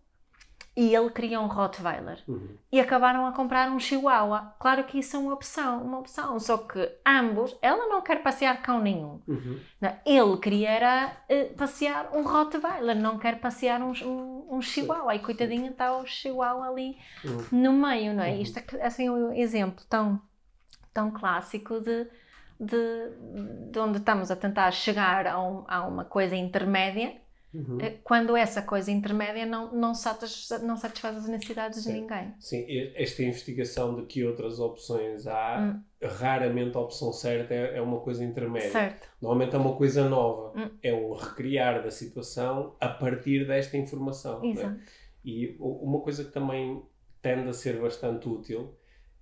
e 0.74 0.94
ele 0.94 1.10
queria 1.10 1.38
um 1.40 1.46
Rottweiler 1.46 2.18
Uhum. 2.26 2.56
e 2.70 2.80
acabaram 2.80 3.26
a 3.26 3.32
comprar 3.32 3.70
um 3.70 3.78
Chihuahua. 3.78 4.54
Claro 4.58 4.84
que 4.84 4.98
isso 4.98 5.16
é 5.16 5.18
uma 5.18 5.34
opção, 5.34 5.82
uma 5.82 5.98
opção, 5.98 6.40
só 6.40 6.56
que 6.56 6.90
ambos, 7.06 7.54
ela 7.60 7.86
não 7.88 8.00
quer 8.00 8.22
passear 8.22 8.62
cão 8.62 8.80
nenhum. 8.80 9.20
Uhum. 9.28 9.60
Não, 9.80 9.94
ele 10.06 10.36
queria 10.38 10.70
era, 10.70 11.12
eh, 11.28 11.44
passear 11.56 12.08
um 12.16 12.22
Rottweiler, 12.22 12.96
não 12.96 13.18
quer 13.18 13.38
passear 13.38 13.82
um, 13.82 13.92
um, 14.04 14.56
um 14.56 14.62
chihuahua 14.62 15.14
e 15.14 15.18
coitadinha 15.18 15.70
está 15.70 15.96
o 15.96 16.06
chihuahua 16.06 16.68
ali 16.68 16.96
Uhum. 17.24 17.44
no 17.52 17.72
meio, 17.74 18.14
não 18.14 18.24
é? 18.24 18.30
Uhum. 18.32 18.40
Isto 18.40 18.58
é 18.76 18.86
assim 18.86 19.10
um 19.10 19.32
exemplo 19.34 19.84
tão, 19.90 20.20
tão 20.94 21.10
clássico 21.10 21.80
de, 21.80 22.06
de, 22.58 23.10
de 23.70 23.78
onde 23.78 23.98
estamos 23.98 24.30
a 24.30 24.36
tentar 24.36 24.70
chegar 24.70 25.26
a, 25.26 25.38
um- 25.38 25.64
a 25.68 25.86
uma 25.86 26.04
coisa 26.04 26.34
intermédia, 26.34 27.20
Uhum. 27.54 27.78
eh, 27.80 27.98
quando 28.02 28.34
essa 28.36 28.62
coisa 28.62 28.90
intermédia 28.90 29.44
não, 29.44 29.72
não, 29.74 29.94
satisfaz, 29.94 30.62
não 30.62 30.76
satisfaz 30.76 31.16
as 31.18 31.28
necessidades 31.28 31.82
de 31.82 31.90
Sim. 31.90 32.00
ninguém. 32.00 32.34
Sim, 32.40 32.64
esta 32.94 33.22
investigação 33.22 33.94
de 33.94 34.06
que 34.06 34.24
outras 34.24 34.58
opções 34.58 35.26
há, 35.26 35.58
Hum. 35.76 35.82
raramente 36.02 36.76
a 36.76 36.80
opção 36.80 37.12
certa 37.12 37.52
é, 37.54 37.76
é 37.76 37.82
uma 37.82 38.00
coisa 38.00 38.24
intermédia. 38.24 38.70
Certo. 38.70 39.06
Normalmente 39.20 39.54
é 39.54 39.58
uma 39.58 39.76
coisa 39.76 40.08
nova. 40.08 40.58
Hum. 40.58 40.70
É 40.82 40.94
um 40.94 41.12
recriar 41.14 41.82
da 41.82 41.90
situação 41.90 42.74
a 42.80 42.88
partir 42.88 43.46
desta 43.46 43.76
informação. 43.76 44.42
é? 44.42 44.48
Exato. 44.48 44.80
E 45.24 45.54
uma 45.60 46.00
coisa 46.00 46.24
que 46.24 46.32
também 46.32 46.82
tende 47.20 47.48
a 47.48 47.52
ser 47.52 47.78
bastante 47.80 48.28
útil 48.28 48.74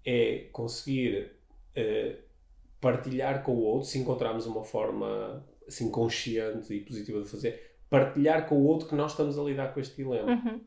é 0.06 0.48
conseguir 0.52 1.32
eh, 1.74 2.16
partilhar 2.80 3.42
com 3.42 3.52
o 3.52 3.60
outro, 3.60 3.88
se 3.88 3.98
encontrarmos 3.98 4.46
uma 4.46 4.64
forma 4.64 5.44
assim 5.68 5.90
consciente 5.90 6.72
e 6.72 6.80
positiva 6.80 7.20
de 7.22 7.28
fazer, 7.28 7.69
partilhar 7.90 8.48
com 8.48 8.54
o 8.54 8.64
outro 8.64 8.88
que 8.88 8.94
nós 8.94 9.10
estamos 9.10 9.38
a 9.38 9.42
lidar 9.42 9.74
com 9.74 9.80
este 9.80 9.96
dilema. 9.96 10.32
Uhum. 10.32 10.60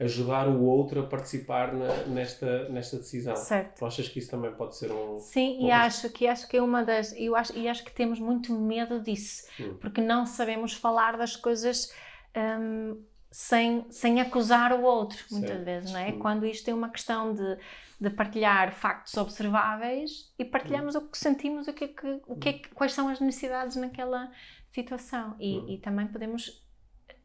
Ajudar 0.00 0.46
o 0.48 0.62
outro 0.62 1.00
a 1.00 1.06
participar 1.06 1.72
na- 1.74 2.04
nesta, 2.06 2.68
nesta 2.68 2.96
decisão. 2.98 3.34
Certo. 3.34 3.78
Tu 3.80 3.84
achas 3.84 4.08
que 4.08 4.20
isso 4.20 4.30
também 4.30 4.52
pode 4.52 4.76
ser 4.76 4.92
um. 4.92 5.18
Sim, 5.18 5.58
e 5.58 5.66
Bom. 5.66 5.72
acho 5.72 6.10
que 6.10 6.26
acho 6.28 6.48
que 6.48 6.56
é 6.56 6.62
uma 6.62 6.84
das 6.84 7.12
eu 7.18 7.34
acho 7.34 7.56
e 7.58 7.66
acho 7.66 7.84
que 7.84 7.90
temos 7.92 8.20
muito 8.20 8.52
medo 8.56 9.00
disso 9.00 9.44
Hum. 9.58 9.76
porque 9.80 10.00
não 10.00 10.24
sabemos 10.24 10.72
falar 10.74 11.16
das 11.18 11.34
coisas 11.34 11.92
hum, 12.36 13.02
sem, 13.30 13.86
sem 13.90 14.20
acusar 14.20 14.72
o 14.72 14.82
outro 14.82 15.22
muitas 15.30 15.50
Certo. 15.50 15.64
vezes 15.64 15.92
não 15.92 16.00
é 16.00 16.08
Hum. 16.10 16.18
quando 16.18 16.46
isto 16.46 16.68
é 16.70 16.74
uma 16.74 16.88
questão 16.88 17.34
de, 17.34 17.58
de 18.00 18.10
partilhar 18.10 18.72
factos 18.72 19.16
observáveis 19.16 20.32
e 20.38 20.44
partilhamos 20.44 20.94
Hum. 20.94 20.98
o 20.98 21.08
que 21.08 21.18
sentimos 21.18 21.68
o 21.68 21.72
que 21.72 21.84
é 21.84 21.88
que, 21.88 22.20
o 22.26 22.36
que, 22.36 22.52
que- 22.54 22.68
quais 22.70 22.92
são 22.92 23.08
as 23.08 23.20
necessidades 23.20 23.76
naquela 23.76 24.30
situação 24.70 25.36
e, 25.38 25.58
Hum. 25.58 25.66
e 25.68 25.78
também 25.78 26.06
podemos 26.06 26.66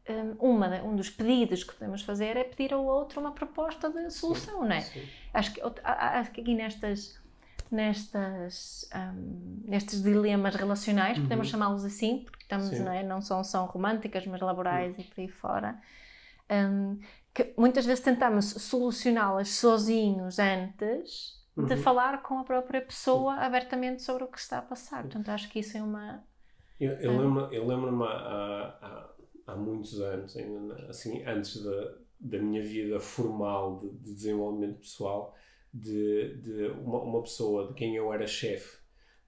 hum, 0.08 0.36
uma, 0.38 0.68
um 0.82 0.94
dos 0.94 1.08
pedidos 1.08 1.64
que 1.64 1.72
podemos 1.74 2.02
fazer 2.02 2.36
é 2.36 2.44
pedir 2.44 2.74
ao 2.74 2.84
outro 2.84 3.20
uma 3.20 3.32
proposta 3.32 3.88
de 3.90 4.10
solução, 4.10 4.60
não 4.62 4.72
é? 4.72 4.80
Sim. 4.82 5.02
Acho 5.32 5.54
que, 5.54 5.60
acho 5.84 6.30
que 6.32 6.40
aqui 6.42 6.54
nestas, 6.54 7.18
nestas, 7.74 8.88
hum, 8.94 9.62
nestes 9.66 10.02
dilemas 10.02 10.54
relacionais, 10.54 11.18
podemos 11.18 11.46
Uhum. 11.46 11.52
chamá-los 11.52 11.84
assim, 11.84 12.24
porque 12.24 12.42
estamos, 12.44 12.78
Sim. 12.78 12.84
não, 12.84 12.92
é? 12.92 13.02
não 13.02 13.20
são, 13.20 13.44
são 13.44 13.66
românticas, 13.66 14.26
mas 14.26 14.40
laborais 14.40 14.98
e 14.98 15.04
por 15.04 15.20
aí 15.20 15.28
fora, 15.28 15.80
hum, 16.50 16.98
que 17.34 17.54
muitas 17.58 17.84
vezes 17.86 18.02
tentamos 18.04 18.46
solucioná-las 18.46 19.48
sozinhos 19.50 20.38
antes 20.38 21.42
de 21.56 21.76
Uhum. 21.76 21.76
falar 21.76 22.22
com 22.22 22.38
a 22.38 22.44
própria 22.44 22.80
pessoa 22.82 23.34
abertamente 23.36 24.02
sobre 24.02 24.24
o 24.24 24.28
que 24.28 24.38
está 24.38 24.58
a 24.58 24.62
passar. 24.62 25.02
Portanto, 25.02 25.28
acho 25.30 25.48
que 25.50 25.60
isso 25.60 25.76
é 25.78 25.82
uma. 25.82 26.24
Eu, 26.80 26.92
eu 27.00 27.16
lembro- 27.16 27.52
eu 27.52 27.66
lembro-me 27.66 28.04
há, 28.04 28.08
há, 28.82 29.10
há 29.52 29.56
muitos 29.56 30.00
anos, 30.00 30.36
ainda 30.36 30.74
assim, 30.88 31.22
antes 31.24 31.62
da, 31.62 31.94
da 32.20 32.38
minha 32.38 32.62
vida 32.62 32.98
formal 33.00 33.78
de, 33.80 33.90
de 33.90 34.14
desenvolvimento 34.14 34.78
pessoal, 34.80 35.34
de, 35.74 36.36
de 36.38 36.66
uma, 36.84 37.00
uma 37.02 37.20
pessoa 37.22 37.66
de 37.66 37.74
quem 37.74 37.96
eu 37.96 38.12
era 38.12 38.26
chefe 38.26 38.78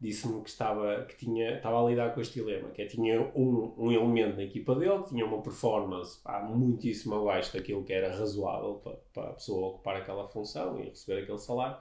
disse-me 0.00 0.42
que 0.42 0.50
estava, 0.50 1.06
que 1.06 1.16
tinha, 1.16 1.56
estava 1.56 1.82
a 1.82 1.88
lidar 1.88 2.14
com 2.14 2.20
este 2.20 2.35
dilema, 2.35 2.68
que 2.70 2.82
é, 2.82 2.87
tinha 2.87 3.18
um, 3.35 3.74
um 3.78 3.90
elemento 3.90 4.37
na 4.37 4.42
equipa 4.44 4.74
dele, 4.74 5.02
que 5.02 5.09
tinha 5.09 5.24
uma 5.24 5.40
performance 5.40 6.22
pá, 6.22 6.42
muitíssimo 6.42 7.14
abaixo 7.14 7.54
daquilo 7.56 7.82
que 7.82 7.94
era 7.94 8.14
razoável 8.14 8.74
para, 8.74 8.96
para 9.14 9.30
a 9.30 9.32
pessoa 9.32 9.68
ocupar 9.68 9.96
aquela 9.96 10.28
função 10.28 10.78
e 10.78 10.90
receber 10.90 11.22
aquele 11.22 11.38
salário. 11.38 11.78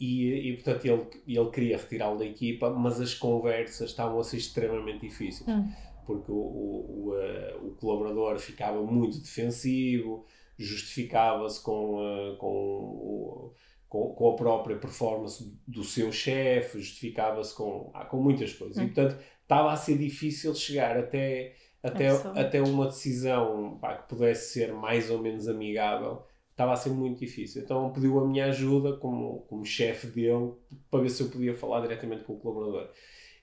E, 0.00 0.50
e 0.50 0.54
portanto 0.54 0.86
ele, 0.86 1.06
ele 1.28 1.50
queria 1.50 1.76
retirá-lo 1.76 2.18
da 2.18 2.24
equipa, 2.24 2.70
mas 2.70 2.98
as 2.98 3.12
conversas 3.14 3.90
estavam 3.90 4.18
a 4.18 4.24
ser 4.24 4.38
extremamente 4.38 5.00
difíceis 5.06 5.46
Hum. 5.46 5.70
porque 6.06 6.32
o, 6.32 6.34
o, 6.34 7.08
o, 7.10 7.16
eh, 7.18 7.56
o 7.62 7.70
colaborador 7.72 8.38
ficava 8.38 8.82
muito 8.82 9.20
defensivo, 9.20 10.24
justificava-se 10.58 11.62
com, 11.62 12.00
eh, 12.02 12.36
com, 12.38 12.46
o- 12.48 13.52
com, 13.90 14.14
com 14.14 14.30
a 14.32 14.36
própria 14.36 14.78
performance 14.78 15.44
do 15.68 15.84
seu 15.84 16.12
chefe, 16.12 16.80
justificava-se 16.80 17.54
com, 17.54 17.90
ah, 17.94 18.06
com 18.06 18.18
muitas 18.22 18.54
coisas. 18.54 18.78
E 18.78 18.84
Hum. 18.84 18.86
portanto 18.86 19.20
estava 19.42 19.72
a 19.72 19.76
ser 19.76 19.98
difícil 19.98 20.54
chegar 20.54 20.96
até, 20.96 21.56
até, 21.82 22.08
até 22.36 22.62
uma 22.62 22.86
decisão 22.86 23.78
pá, 23.80 23.96
que 23.98 24.08
pudesse 24.08 24.52
ser 24.54 24.72
mais 24.72 25.10
ou 25.10 25.20
menos 25.20 25.48
amigável. 25.48 26.24
Estava 26.52 26.72
a 26.72 26.76
ser 26.76 26.90
muito 26.90 27.18
difícil. 27.20 27.62
Então 27.62 27.92
pediu 27.92 28.20
a 28.20 28.26
minha 28.26 28.46
ajuda 28.46 28.96
como, 28.98 29.40
como 29.48 29.64
chefe 29.64 30.06
dele 30.08 30.52
para 30.90 31.00
ver 31.02 31.10
se 31.10 31.22
eu 31.22 31.30
podia 31.30 31.56
falar 31.56 31.80
diretamente 31.82 32.24
com 32.24 32.34
o 32.34 32.38
colaborador. 32.40 32.90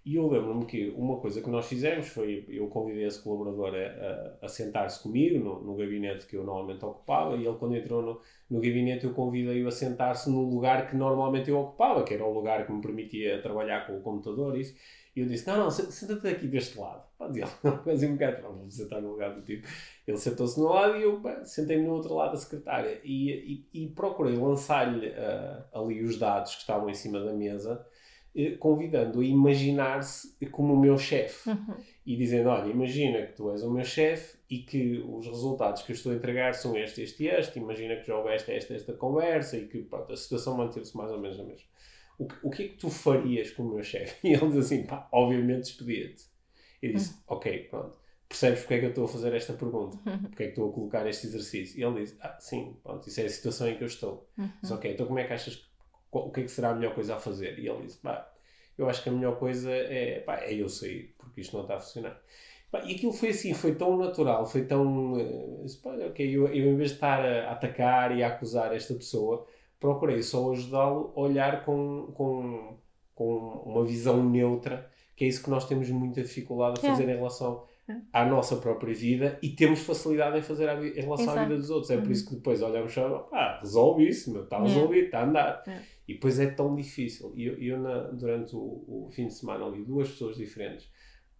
E 0.09 0.15
eu 0.15 0.27
lembro-me 0.29 0.65
que 0.65 0.89
uma 0.95 1.17
coisa 1.19 1.41
que 1.41 1.49
nós 1.49 1.65
fizemos 1.67 2.07
foi, 2.07 2.45
eu 2.47 2.67
convidei 2.69 3.05
esse 3.05 3.21
colaborador 3.21 3.73
a, 3.75 4.41
a, 4.41 4.45
a 4.45 4.47
sentar-se 4.47 5.03
comigo 5.03 5.37
no, 5.43 5.59
no 5.61 5.75
gabinete 5.75 6.25
que 6.25 6.37
eu 6.37 6.45
normalmente 6.45 6.85
ocupava 6.85 7.35
e 7.35 7.45
ele 7.45 7.57
quando 7.57 7.75
entrou 7.75 8.01
no, 8.01 8.21
no 8.49 8.61
gabinete 8.61 9.03
eu 9.05 9.13
convidei-o 9.13 9.67
a 9.67 9.71
sentar-se 9.71 10.29
no 10.29 10.43
lugar 10.49 10.87
que 10.87 10.95
normalmente 10.95 11.49
eu 11.49 11.59
ocupava, 11.59 12.03
que 12.05 12.13
era 12.13 12.23
o 12.25 12.33
lugar 12.33 12.65
que 12.65 12.71
me 12.71 12.81
permitia 12.81 13.41
trabalhar 13.41 13.85
com 13.85 13.97
o 13.97 14.01
computador 14.01 14.55
e 14.57 14.61
isso. 14.61 14.75
E 15.13 15.19
eu 15.19 15.25
disse, 15.27 15.45
não, 15.47 15.57
não, 15.57 15.71
se- 15.71 15.91
senta-te 15.91 16.27
aqui 16.27 16.47
deste 16.47 16.77
lado. 16.79 17.03
Pá, 17.17 17.25
ele, 17.27 17.43
quase 17.83 18.05
um 18.07 18.13
bocado, 18.13 18.41
"Pá, 18.43 18.47
vou 18.49 18.69
sentar 18.71 19.01
no 19.01 19.09
lugar 19.11 19.33
do 19.33 19.41
tipo. 19.41 19.67
Ele 20.07 20.17
sentou-se 20.17 20.57
no 20.59 20.67
lado 20.67 20.95
e 20.95 21.01
eu 21.03 21.21
sentei-me 21.43 21.83
no 21.85 21.93
outro 21.95 22.13
lado 22.13 22.31
da 22.31 22.37
secretária 22.37 23.01
e, 23.03 23.65
e, 23.73 23.83
e 23.83 23.87
procurei 23.89 24.35
lançar-lhe 24.37 25.07
ah, 25.17 25.65
ali 25.73 26.01
os 26.03 26.17
dados 26.17 26.53
que 26.55 26.61
estavam 26.61 26.89
em 26.89 26.93
cima 26.93 27.19
da 27.19 27.33
mesa 27.33 27.85
eh, 28.37 28.51
convidando-o 28.57 29.21
a 29.21 29.25
imaginar-se 29.25 30.37
como 30.51 30.73
o 30.73 30.79
meu 30.79 30.97
chefe 30.97 31.49
Uhum. 31.49 31.75
e 32.05 32.15
dizendo: 32.15 32.49
Olha, 32.49 32.69
imagina 32.69 33.25
que 33.25 33.33
tu 33.33 33.49
és 33.51 33.63
o 33.63 33.71
meu 33.71 33.83
chefe 33.83 34.37
e 34.49 34.59
que 34.59 34.99
os 35.07 35.25
resultados 35.25 35.81
que 35.81 35.91
eu 35.91 35.95
estou 35.95 36.11
a 36.11 36.15
entregar 36.15 36.53
são 36.53 36.77
este, 36.77 37.01
este 37.01 37.23
e 37.23 37.27
este. 37.27 37.59
Imagina 37.59 37.95
que 37.97 38.07
já 38.07 38.15
houveste 38.17 38.51
esta, 38.51 38.73
esta 38.73 38.93
conversa 38.93 39.57
e 39.57 39.67
que 39.67 39.79
pronto, 39.83 40.13
a 40.13 40.17
situação 40.17 40.55
manteve-se 40.55 40.95
mais 40.95 41.11
ou 41.11 41.19
menos 41.19 41.39
a 41.39 41.43
mesma. 41.43 41.67
O 42.19 42.25
que, 42.27 42.35
o 42.43 42.49
que 42.49 42.63
é 42.63 42.67
que 42.69 42.77
tu 42.77 42.89
farias 42.89 43.51
com 43.51 43.63
o 43.63 43.73
meu 43.73 43.83
chefe? 43.83 44.15
E 44.27 44.33
ele 44.33 44.47
diz 44.47 44.57
assim: 44.57 44.83
pá, 44.83 45.07
obviamente 45.11 45.63
despedia-te. 45.63 46.23
Eu 46.81 46.93
disse: 46.93 47.15
Ok, 47.27 47.59
pronto. 47.69 47.97
Percebes 48.29 48.59
porque 48.59 48.73
é 48.73 48.79
que 48.79 48.85
eu 48.85 48.89
estou 48.89 49.05
a 49.05 49.07
fazer 49.07 49.33
esta 49.33 49.53
pergunta? 49.53 49.97
Porque 50.29 50.43
é 50.43 50.45
que 50.47 50.51
estou 50.51 50.69
a 50.69 50.73
colocar 50.73 51.07
este 51.07 51.27
exercício? 51.27 51.79
E 51.79 51.83
ele 51.83 52.01
diz: 52.01 52.17
Ah, 52.19 52.37
sim, 52.39 52.75
pronto, 52.83 53.07
isso 53.07 53.21
é 53.21 53.25
a 53.25 53.29
situação 53.29 53.67
em 53.69 53.75
que 53.77 53.83
eu 53.83 53.87
estou. 53.87 54.27
Diz, 54.61 54.69
ok, 54.71 54.91
então 54.91 55.05
como 55.05 55.17
é 55.19 55.23
que 55.23 55.33
achas 55.33 55.55
que, 55.55 55.65
o 56.11 56.31
que 56.31 56.41
é 56.41 56.43
que 56.43 56.51
será 56.51 56.69
a 56.69 56.75
melhor 56.75 56.93
coisa 56.95 57.15
a 57.15 57.19
fazer? 57.19 57.57
E 57.59 57.67
ele 57.67 57.83
disse, 57.85 57.97
pá, 57.99 58.27
eu 58.77 58.87
acho 58.89 59.01
que 59.03 59.09
a 59.09 59.11
melhor 59.11 59.37
coisa 59.37 59.71
é, 59.71 60.19
pá, 60.21 60.37
é 60.39 60.53
eu 60.53 60.69
sair, 60.69 61.13
porque 61.17 61.41
isto 61.41 61.55
não 61.55 61.63
está 61.63 61.75
a 61.75 61.79
funcionar. 61.79 62.19
Pá, 62.71 62.81
e 62.85 62.93
aquilo 62.95 63.13
foi 63.13 63.29
assim, 63.29 63.53
foi 63.53 63.75
tão 63.75 63.97
natural, 63.97 64.45
foi 64.45 64.65
tão, 64.65 65.19
eh, 65.19 65.65
pá, 65.83 65.91
ok, 66.07 66.25
eu, 66.35 66.47
eu 66.47 66.71
em 66.71 66.75
vez 66.75 66.89
de 66.89 66.95
estar 66.95 67.23
a 67.25 67.51
atacar 67.51 68.15
e 68.17 68.23
a 68.23 68.27
acusar 68.27 68.73
esta 68.75 68.93
pessoa, 68.93 69.45
procurei 69.79 70.21
só 70.21 70.51
ajudá-lo 70.51 71.13
a 71.15 71.19
olhar 71.21 71.63
com, 71.63 72.11
com, 72.13 72.77
com 73.15 73.37
uma 73.65 73.85
visão 73.85 74.23
neutra, 74.23 74.89
que 75.15 75.23
é 75.25 75.27
isso 75.27 75.43
que 75.43 75.49
nós 75.49 75.65
temos 75.67 75.89
muita 75.89 76.21
dificuldade 76.21 76.79
a 76.79 76.89
fazer 76.89 77.03
em 77.09 77.15
relação 77.15 77.63
Yeah. 77.89 78.05
à 78.11 78.25
nossa 78.25 78.57
própria 78.57 78.93
vida 78.93 79.39
e 79.41 79.47
temos 79.47 79.79
facilidade 79.79 80.37
em 80.37 80.41
fazer 80.41 80.67
em 80.67 80.99
relação 80.99 81.29
à 81.29 81.31
Exato. 81.31 81.47
vida 81.47 81.55
dos 81.57 81.69
outros. 81.69 81.89
É 81.89 81.95
por 81.95 82.07
Uhum. 82.07 82.11
isso 82.11 82.27
que 82.27 82.35
depois 82.35 82.61
olhamos 82.61 82.91
e 82.91 82.95
falamos, 82.95 83.29
pá, 83.29 83.59
resolve 83.61 84.05
isso, 84.09 84.37
está 84.41 84.57
Yeah. 84.57 84.73
resolvido, 84.75 85.05
está 85.05 85.19
a 85.21 85.23
andar. 85.23 85.63
Yeah. 85.65 85.85
E 86.07 86.13
depois 86.13 86.39
é 86.39 86.47
tão 86.47 86.73
difícil. 86.75 87.33
E 87.35 87.45
eu, 87.45 87.57
eu 87.61 87.79
na- 87.79 88.03
durante 88.11 88.55
o, 88.55 88.59
o 88.59 89.09
fim 89.11 89.27
de 89.27 89.33
semana 89.33 89.65
ouvi 89.65 89.83
duas 89.83 90.09
pessoas 90.09 90.37
diferentes 90.37 90.89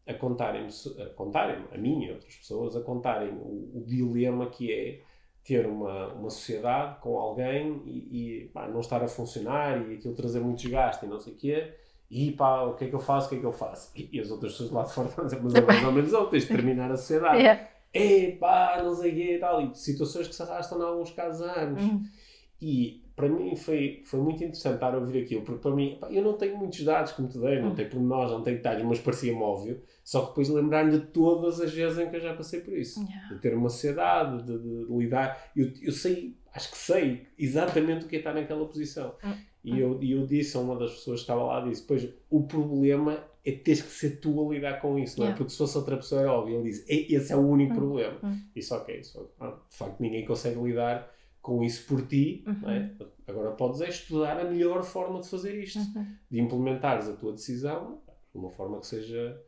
a 0.05 0.13
contarem-me, 0.13 0.69
a 1.01 1.09
contarem 1.15 1.63
a 1.73 1.77
mim 1.77 2.05
e 2.05 2.11
outras 2.11 2.35
pessoas, 2.35 2.75
a 2.75 2.81
contarem 2.81 3.29
o, 3.33 3.71
o 3.75 3.83
dilema 3.85 4.49
que 4.49 4.71
é 4.71 5.01
ter 5.43 5.65
uma, 5.65 6.13
uma 6.13 6.29
sociedade 6.29 6.99
com 6.99 7.17
alguém 7.17 7.81
e, 7.85 8.41
e, 8.43 8.45
pá, 8.49 8.67
não 8.67 8.81
estar 8.81 9.01
a 9.01 9.07
funcionar 9.07 9.89
e 9.89 9.95
aquilo 9.95 10.13
trazer 10.13 10.41
muito 10.41 10.59
desgaste 10.61 11.05
e 11.05 11.09
não 11.09 11.19
sei 11.19 11.33
o 11.33 11.35
quê. 11.37 11.73
E 12.09 12.31
pá, 12.33 12.63
o 12.63 12.75
que 12.75 12.85
é 12.85 12.87
que 12.89 12.95
eu 12.95 12.99
faço? 12.99 13.27
O 13.27 13.29
que 13.29 13.35
é 13.35 13.39
que 13.39 13.45
eu 13.45 13.51
faço? 13.53 13.91
E, 13.95 14.09
e 14.13 14.19
as 14.19 14.29
outras 14.31 14.51
pessoas 14.53 14.71
lá 14.71 14.83
de 14.83 14.93
fora 14.93 15.07
estão 15.09 15.23
a 15.23 15.27
dizer, 15.27 15.41
mas 15.43 15.55
é 15.55 15.61
mais 15.61 15.83
ou 15.85 15.91
menos 15.91 16.13
ó, 16.13 16.25
tens 16.25 16.43
de 16.43 16.49
terminar 16.49 16.91
a 16.91 16.97
sociedade. 16.97 17.37
Yeah. 17.37 17.67
Epá, 17.93 18.81
não 18.83 18.93
sei 18.93 19.11
o 19.11 19.15
quê 19.15 19.35
e 19.35 19.39
tal. 19.39 19.61
E 19.61 19.75
situações 19.75 20.27
que 20.27 20.35
se 20.35 20.41
arrastam 20.41 20.79
em 20.79 20.83
alguns 20.83 21.11
casos 21.11 21.41
há 21.47 21.61
anos. 21.61 21.81
Uhum. 21.83 22.03
E 22.61 23.03
para 23.17 23.27
mim 23.27 23.55
foi, 23.55 24.01
foi 24.05 24.19
muito 24.21 24.37
interessante 24.43 24.75
estar 24.75 24.93
a 24.93 24.97
ouvir 24.99 25.23
aquilo, 25.23 25.41
porque 25.41 25.59
para 25.59 25.71
mim, 25.75 25.97
pá, 25.99 26.07
eu 26.11 26.21
não 26.23 26.33
tenho 26.33 26.55
muitos 26.55 26.83
dados, 26.83 27.11
como 27.13 27.27
te 27.27 27.37
dei, 27.39 27.59
não 27.59 27.71
Hum. 27.71 27.75
tenho 27.75 27.89
pormenores, 27.89 28.31
não 28.31 28.43
tenho 28.43 28.57
detalhes, 28.57 28.85
mas 28.85 28.99
parecia-me 28.99 29.41
óbvio. 29.41 29.81
Só 30.03 30.21
que 30.21 30.27
depois 30.29 30.47
lembrar-me 30.49 30.91
de 30.91 31.07
todas 31.07 31.59
as 31.59 31.73
vezes 31.73 31.97
em 31.97 32.09
que 32.09 32.15
eu 32.15 32.21
já 32.21 32.33
passei 32.35 32.61
por 32.61 32.73
isso. 32.77 33.01
Yeah. 33.03 33.33
De 33.35 33.41
ter 33.41 33.53
uma 33.55 33.69
sociedade, 33.69 34.43
de, 34.43 34.57
de- 34.59 34.85
de 34.85 34.93
lidar. 34.97 35.51
Eu, 35.55 35.69
eu 35.81 35.91
sei, 35.91 36.37
acho 36.53 36.71
que 36.71 36.77
sei 36.77 37.25
exatamente 37.37 38.05
o 38.05 38.07
que 38.07 38.15
é 38.15 38.19
estar 38.19 38.33
naquela 38.33 38.65
posição. 38.67 39.15
Hum. 39.25 39.33
E 39.63 39.79
eu, 39.79 40.01
e 40.01 40.11
eu 40.13 40.25
disse 40.25 40.55
a 40.55 40.59
uma 40.61 40.77
das 40.77 40.91
pessoas 40.91 41.19
que 41.19 41.23
estava 41.23 41.43
lá, 41.43 41.59
disse, 41.61 41.81
pois, 41.85 42.07
o 42.29 42.43
problema 42.43 43.21
é 43.43 43.51
teres 43.51 43.81
que 43.81 43.89
ser 43.91 44.19
tu 44.21 44.47
a 44.49 44.53
lidar 44.53 44.79
com 44.79 44.97
isso, 44.99 45.17
não 45.19 45.25
é? 45.25 45.29
Yeah. 45.29 45.37
Porque 45.37 45.51
se 45.51 45.57
fosse 45.57 45.75
outra 45.77 45.97
pessoa, 45.97 46.21
é 46.21 46.25
óbvio, 46.27 46.55
ele 46.59 46.69
diz, 46.69 46.85
"E- 46.87 47.13
esse 47.15 47.33
é 47.33 47.35
o 47.35 47.39
único 47.39 47.73
Hum, 47.73 47.75
problema. 47.75 48.17
hum. 48.23 48.37
Isso, 48.55 48.75
ok, 48.75 48.99
isso, 48.99 49.27
ah, 49.39 49.57
de 49.69 49.75
facto, 49.75 49.99
ninguém 49.99 50.23
consegue 50.23 50.61
lidar 50.61 51.11
com 51.47 51.63
isso 51.63 51.87
por 51.87 52.05
ti, 52.05 52.43
é? 52.45 52.49
Uhum. 52.51 53.09
Agora 53.25 53.51
podes 53.51 53.79
é 53.79 53.87
estudar 53.87 54.37
a 54.37 54.43
melhor 54.43 54.83
forma 54.83 55.21
de 55.21 55.29
fazer 55.29 55.55
isto, 55.63 55.79
Uhum. 55.79 56.05
de 56.29 56.41
implementares 56.41 57.07
a 57.07 57.13
tua 57.13 57.31
decisão 57.31 58.01
de 58.33 58.37
uma 58.37 58.49
forma 58.51 58.79
que 58.81 58.87
seja 58.87 59.41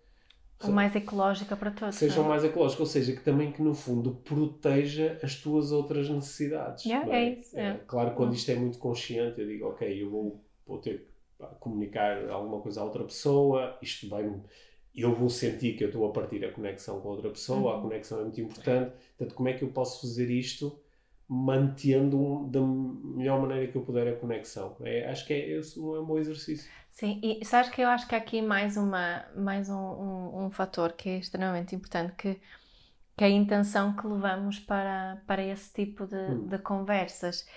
O 0.63 0.71
mais 0.71 0.95
ecológica 0.95 1.57
para 1.57 1.71
todos. 1.71 1.95
seja 1.95 2.15
não 2.17 2.25
é? 2.25 2.27
mais 2.29 2.43
ecológica, 2.45 2.81
ou 2.81 2.85
seja, 2.85 3.11
que 3.13 3.21
também 3.21 3.51
que 3.51 3.61
no 3.61 3.73
fundo 3.73 4.11
proteja 4.23 5.19
as 5.21 5.35
tuas 5.35 5.73
outras 5.73 6.09
necessidades. 6.09 6.85
Yeah, 6.85 7.05
não 7.05 7.13
é 7.13 7.29
isso, 7.31 7.57
É, 7.59 7.67
é. 7.71 7.73
Claro, 7.85 8.15
quando 8.15 8.29
Hum. 8.31 8.35
isto 8.35 8.49
é 8.51 8.55
muito 8.55 8.77
consciente, 8.79 9.41
eu 9.41 9.47
digo, 9.47 9.65
ok, 9.67 10.01
eu 10.03 10.09
vou, 10.09 10.41
vou 10.65 10.77
ter 10.79 10.99
que 11.37 11.45
comunicar 11.59 12.29
alguma 12.29 12.61
coisa 12.61 12.79
a 12.79 12.85
outra 12.85 13.03
pessoa, 13.03 13.77
isto 13.81 14.07
vai 14.07 14.23
eu 14.95 15.13
vou 15.15 15.29
sentir 15.29 15.77
que 15.77 15.83
eu 15.83 15.89
estou 15.89 16.05
a 16.05 16.11
partir 16.11 16.43
a 16.43 16.51
conexão 16.51 16.99
com 16.99 17.09
a 17.09 17.11
outra 17.11 17.29
pessoa, 17.29 17.73
a 17.73 17.75
Uhum. 17.75 17.83
conexão 17.83 18.19
é 18.19 18.23
muito 18.23 18.41
importante, 18.41 18.91
portanto, 19.17 19.35
como 19.35 19.47
é 19.49 19.53
que 19.53 19.63
eu 19.63 19.69
posso 19.69 20.01
fazer 20.01 20.29
isto 20.29 20.77
mantendo 21.29 22.47
da 22.49 22.61
melhor 22.61 23.41
maneira 23.41 23.71
que 23.71 23.77
eu 23.77 23.83
puder 23.85 24.07
a 24.07 24.17
conexão? 24.19 24.77
É, 24.81 25.09
acho 25.09 25.25
que 25.27 25.33
é, 25.33 25.49
esse 25.59 25.79
é 25.79 25.83
um 25.83 26.05
bom 26.05 26.17
exercício. 26.19 26.71
Sim, 26.91 27.19
e 27.23 27.45
sabes 27.45 27.69
que 27.71 27.81
eu 27.81 27.87
acho 27.89 28.07
que 28.07 28.15
há 28.15 28.17
aqui 28.17 28.41
mais, 28.41 28.75
uma, 28.77 29.25
mais 29.35 29.69
um, 29.69 29.75
um, 29.75 30.45
um 30.47 30.51
fator 30.51 30.93
que 30.93 31.09
é 31.09 31.17
extremamente 31.17 31.75
importante, 31.75 32.13
que, 32.15 32.35
que 33.17 33.23
é 33.23 33.27
a 33.27 33.29
intenção 33.29 33.95
que 33.95 34.07
levamos 34.07 34.59
para, 34.59 35.21
para 35.27 35.43
esse 35.43 35.73
tipo 35.73 36.07
de, 36.07 36.17
Hum. 36.27 36.49
de 36.49 36.59
conversas. 36.59 37.47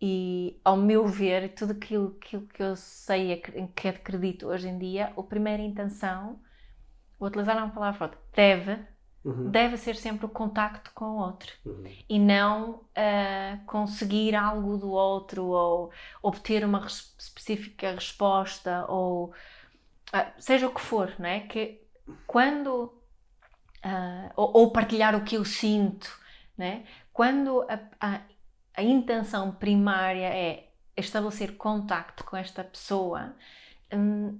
E, 0.00 0.60
ao 0.64 0.76
meu 0.76 1.06
ver, 1.08 1.54
tudo 1.54 1.72
aquilo, 1.72 2.16
aquilo 2.20 2.46
que 2.48 2.62
eu 2.62 2.76
sei, 2.76 3.40
que 3.76 3.88
acredito 3.88 4.48
hoje 4.48 4.68
em 4.68 4.78
dia, 4.78 5.12
a 5.16 5.22
primeira 5.24 5.62
intenção, 5.62 6.40
vou 7.18 7.28
utilizar 7.28 7.56
uma 7.56 7.70
palavra 7.72 7.98
forte, 7.98 8.18
deve, 8.34 8.78
Uhum, 9.24 9.50
deve 9.50 9.76
ser 9.76 9.94
sempre 9.96 10.26
o 10.26 10.28
contacto 10.28 10.90
com 10.94 11.04
o 11.04 11.16
outro 11.18 11.52
uhum. 11.64 11.84
e 12.08 12.18
não 12.18 12.84
ah, 12.96 13.58
conseguir 13.66 14.34
algo 14.34 14.76
do 14.76 14.90
outro 14.90 15.44
ou 15.46 15.92
obter 16.22 16.64
uma 16.64 16.80
res- 16.80 17.14
específica 17.18 17.92
resposta 17.92 18.84
ou 18.88 19.32
ah, 20.12 20.32
seja 20.38 20.66
o 20.66 20.74
que 20.74 20.80
for, 20.80 21.14
não 21.18 21.28
é? 21.28 21.40
Que 21.40 21.80
quando 22.26 22.92
ah, 23.82 24.32
ou, 24.36 24.52
ou 24.54 24.72
partilhar 24.72 25.14
o 25.16 25.24
que 25.24 25.36
eu 25.36 25.44
sinto, 25.44 26.10
né? 26.56 26.84
Quando 27.12 27.62
a, 27.68 27.78
a, 28.00 28.20
a 28.74 28.82
intenção 28.82 29.52
primária 29.52 30.26
é 30.26 30.68
estabelecer 30.96 31.56
contacto 31.56 32.24
com 32.24 32.36
esta 32.36 32.62
pessoa, 32.64 33.34
hum, 33.92 34.38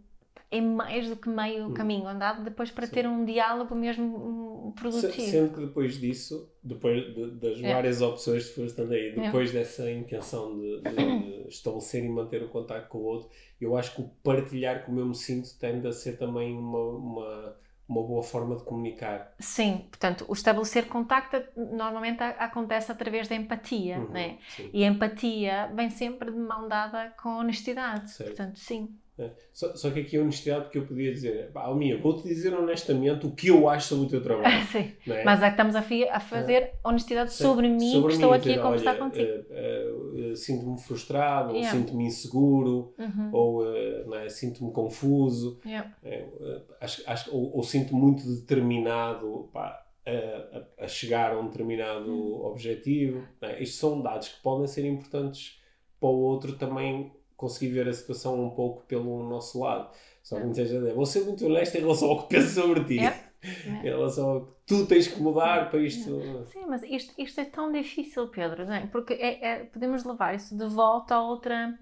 é 0.53 0.61
mais 0.61 1.09
do 1.09 1.17
que 1.17 1.29
meio 1.29 1.67
Hum. 1.69 1.75
caminho 1.75 2.07
andado 2.07 2.45
depois 2.45 2.71
para 2.71 2.87
Sim. 2.87 2.93
ter 2.93 3.07
um 3.09 3.25
diálogo 3.25 3.75
mesmo 3.75 4.73
produtivo. 4.77 5.13
Sendo 5.13 5.55
que 5.55 5.61
depois 5.61 5.99
disso, 5.99 6.53
depois 6.63 7.03
de- 7.15 7.31
das 7.33 7.61
É. 7.63 7.73
várias 7.73 8.01
opções 8.03 8.45
que 8.49 8.55
foste 8.55 8.69
estando 8.71 8.93
aí, 8.93 9.09
É. 9.09 9.21
depois 9.23 9.51
dessa 9.53 9.91
intenção 9.91 10.59
de, 10.59 10.81
de 10.83 11.49
estabelecer 11.49 12.05
e 12.05 12.09
manter 12.09 12.43
o 12.43 12.49
contato 12.49 12.89
com 12.89 12.99
o 12.99 13.03
outro, 13.05 13.31
eu 13.61 13.77
acho 13.77 13.95
que 13.97 14.03
o 14.03 14.09
partilhar 14.23 14.85
como 14.85 15.01
eu 15.01 15.07
me 15.07 15.15
sinto 15.15 15.49
tende 15.59 15.87
a 15.89 15.93
ser 15.93 16.19
também 16.19 16.57
uma, 16.57 16.79
uma, 16.79 17.57
uma 17.89 18.03
boa 18.07 18.23
forma 18.23 18.57
de 18.57 18.63
comunicar. 18.65 19.35
Sim, 19.39 19.87
portanto, 19.91 20.25
o 20.29 20.33
estabelecer 20.33 20.87
contacto 20.87 21.43
normalmente 21.57 22.23
acontece 22.23 22.93
através 22.93 23.27
da 23.29 23.35
empatia, 23.35 23.99
Uhum, 23.99 24.09
né? 24.11 24.39
sim. 24.57 24.71
E 24.73 24.85
a 24.85 24.87
empatia 24.89 25.71
vem 25.75 25.91
sempre 25.91 26.31
de 26.31 26.39
mão 26.39 26.69
dada 26.69 27.11
com 27.23 27.31
honestidade. 27.39 28.11
Certo. 28.11 28.29
Portanto, 28.31 28.59
sim. 28.59 28.95
É. 29.25 29.31
Só, 29.53 29.75
só 29.77 29.91
que 29.91 30.01
aqui 30.01 30.17
a 30.17 30.21
honestidade, 30.23 30.65
porque 30.65 30.79
eu 30.79 30.87
podia 30.87 31.13
dizer, 31.13 31.51
pá, 31.53 31.63
Almia, 31.63 31.99
vou-te 31.99 32.27
dizer 32.27 32.55
honestamente 32.55 33.27
o 33.27 33.31
que 33.33 33.49
eu 33.49 33.69
acho 33.69 33.89
sobre 33.89 34.07
o 34.07 34.09
teu 34.09 34.23
trabalho. 34.23 34.63
Sim. 34.73 34.93
é? 35.09 35.25
Mas 35.25 35.41
é 35.43 35.47
que 35.47 35.51
estamos 35.53 35.77
a, 35.77 35.81
a 36.13 36.21
fazer 36.21 36.73
honestidade 36.85 37.33
Sim, 37.33 37.45
sobre 37.45 37.69
mim, 37.69 37.91
sobre 37.93 38.09
que 38.09 38.15
estou 38.15 38.31
mim, 38.31 38.37
aqui 38.37 38.49
dizer, 38.49 38.61
a 38.61 38.63
conversar 38.63 38.91
olha, 38.91 38.99
contigo. 38.99 39.29
eh, 39.51 39.93
eh, 40.31 40.35
sinto-me 40.37 40.79
frustrado, 40.81 41.51
ou 41.51 41.57
Yeah. 41.57 41.79
sinto-me 41.79 42.05
inseguro, 42.05 42.95
Uhum. 42.99 43.31
ou 43.33 43.65
não 44.07 44.17
é, 44.17 44.29
sinto-me 44.29 44.73
confuso. 44.73 45.61
Yeah. 45.65 45.95
É, 46.03 46.27
acho, 46.81 47.03
acho, 47.07 47.35
ou, 47.37 47.57
ou 47.57 47.63
sinto 47.63 47.95
muito 47.95 48.25
determinado 48.41 49.49
pá, 49.53 49.85
a, 50.05 50.85
a- 50.85 50.89
chegar 50.89 51.33
a 51.33 51.39
um 51.39 51.47
determinado 51.47 52.11
Hum. 52.13 52.45
objetivo. 52.47 53.27
é? 53.41 53.63
Isto 53.63 53.77
são 53.77 54.01
dados 54.03 54.29
que 54.29 54.43
podem 54.43 54.67
ser 54.67 54.85
importantes 54.85 55.61
para 56.01 56.09
o 56.09 56.19
outro 56.21 56.55
também 56.57 57.13
conseguir 57.43 57.73
ver 57.73 57.89
a 57.89 57.93
situação 57.93 58.43
um 58.43 58.51
pouco 58.51 58.83
pelo 58.87 59.29
nosso 59.29 59.61
lado. 59.61 59.91
Só 60.23 60.37
que 60.37 60.43
É. 60.43 60.45
muitas 60.47 60.71
vezes 60.71 60.89
é, 60.89 60.95
vou 60.95 61.05
ser 61.05 61.25
muito 61.25 61.45
honesto 61.47 61.75
em 61.75 61.81
relação 61.81 62.09
ao 62.11 62.23
que 62.23 62.35
penso 62.37 62.55
sobre 62.61 62.85
ti. 62.85 62.99
É. 63.01 63.33
Em 63.43 63.83
relação 63.83 64.31
ao 64.31 64.41
que 64.47 64.53
tu 64.67 64.87
tens 64.87 65.09
que 65.09 65.21
mudar 65.21 65.69
para 65.69 65.81
isto. 65.81 66.23
Sim, 66.53 66.65
mas 66.69 66.81
isto, 66.85 67.13
isto 67.19 67.41
é 67.41 67.45
tão 67.45 67.73
difícil, 67.73 68.29
Pedro, 68.29 68.65
não 68.65 68.73
é? 68.75 68.87
Porque 68.87 69.15
é- 69.15 69.45
é- 69.45 69.65
podemos 69.65 70.05
levar 70.05 70.33
isso 70.37 70.57
de 70.57 70.65
volta 70.67 71.17
a 71.17 71.21
outra. 71.21 71.77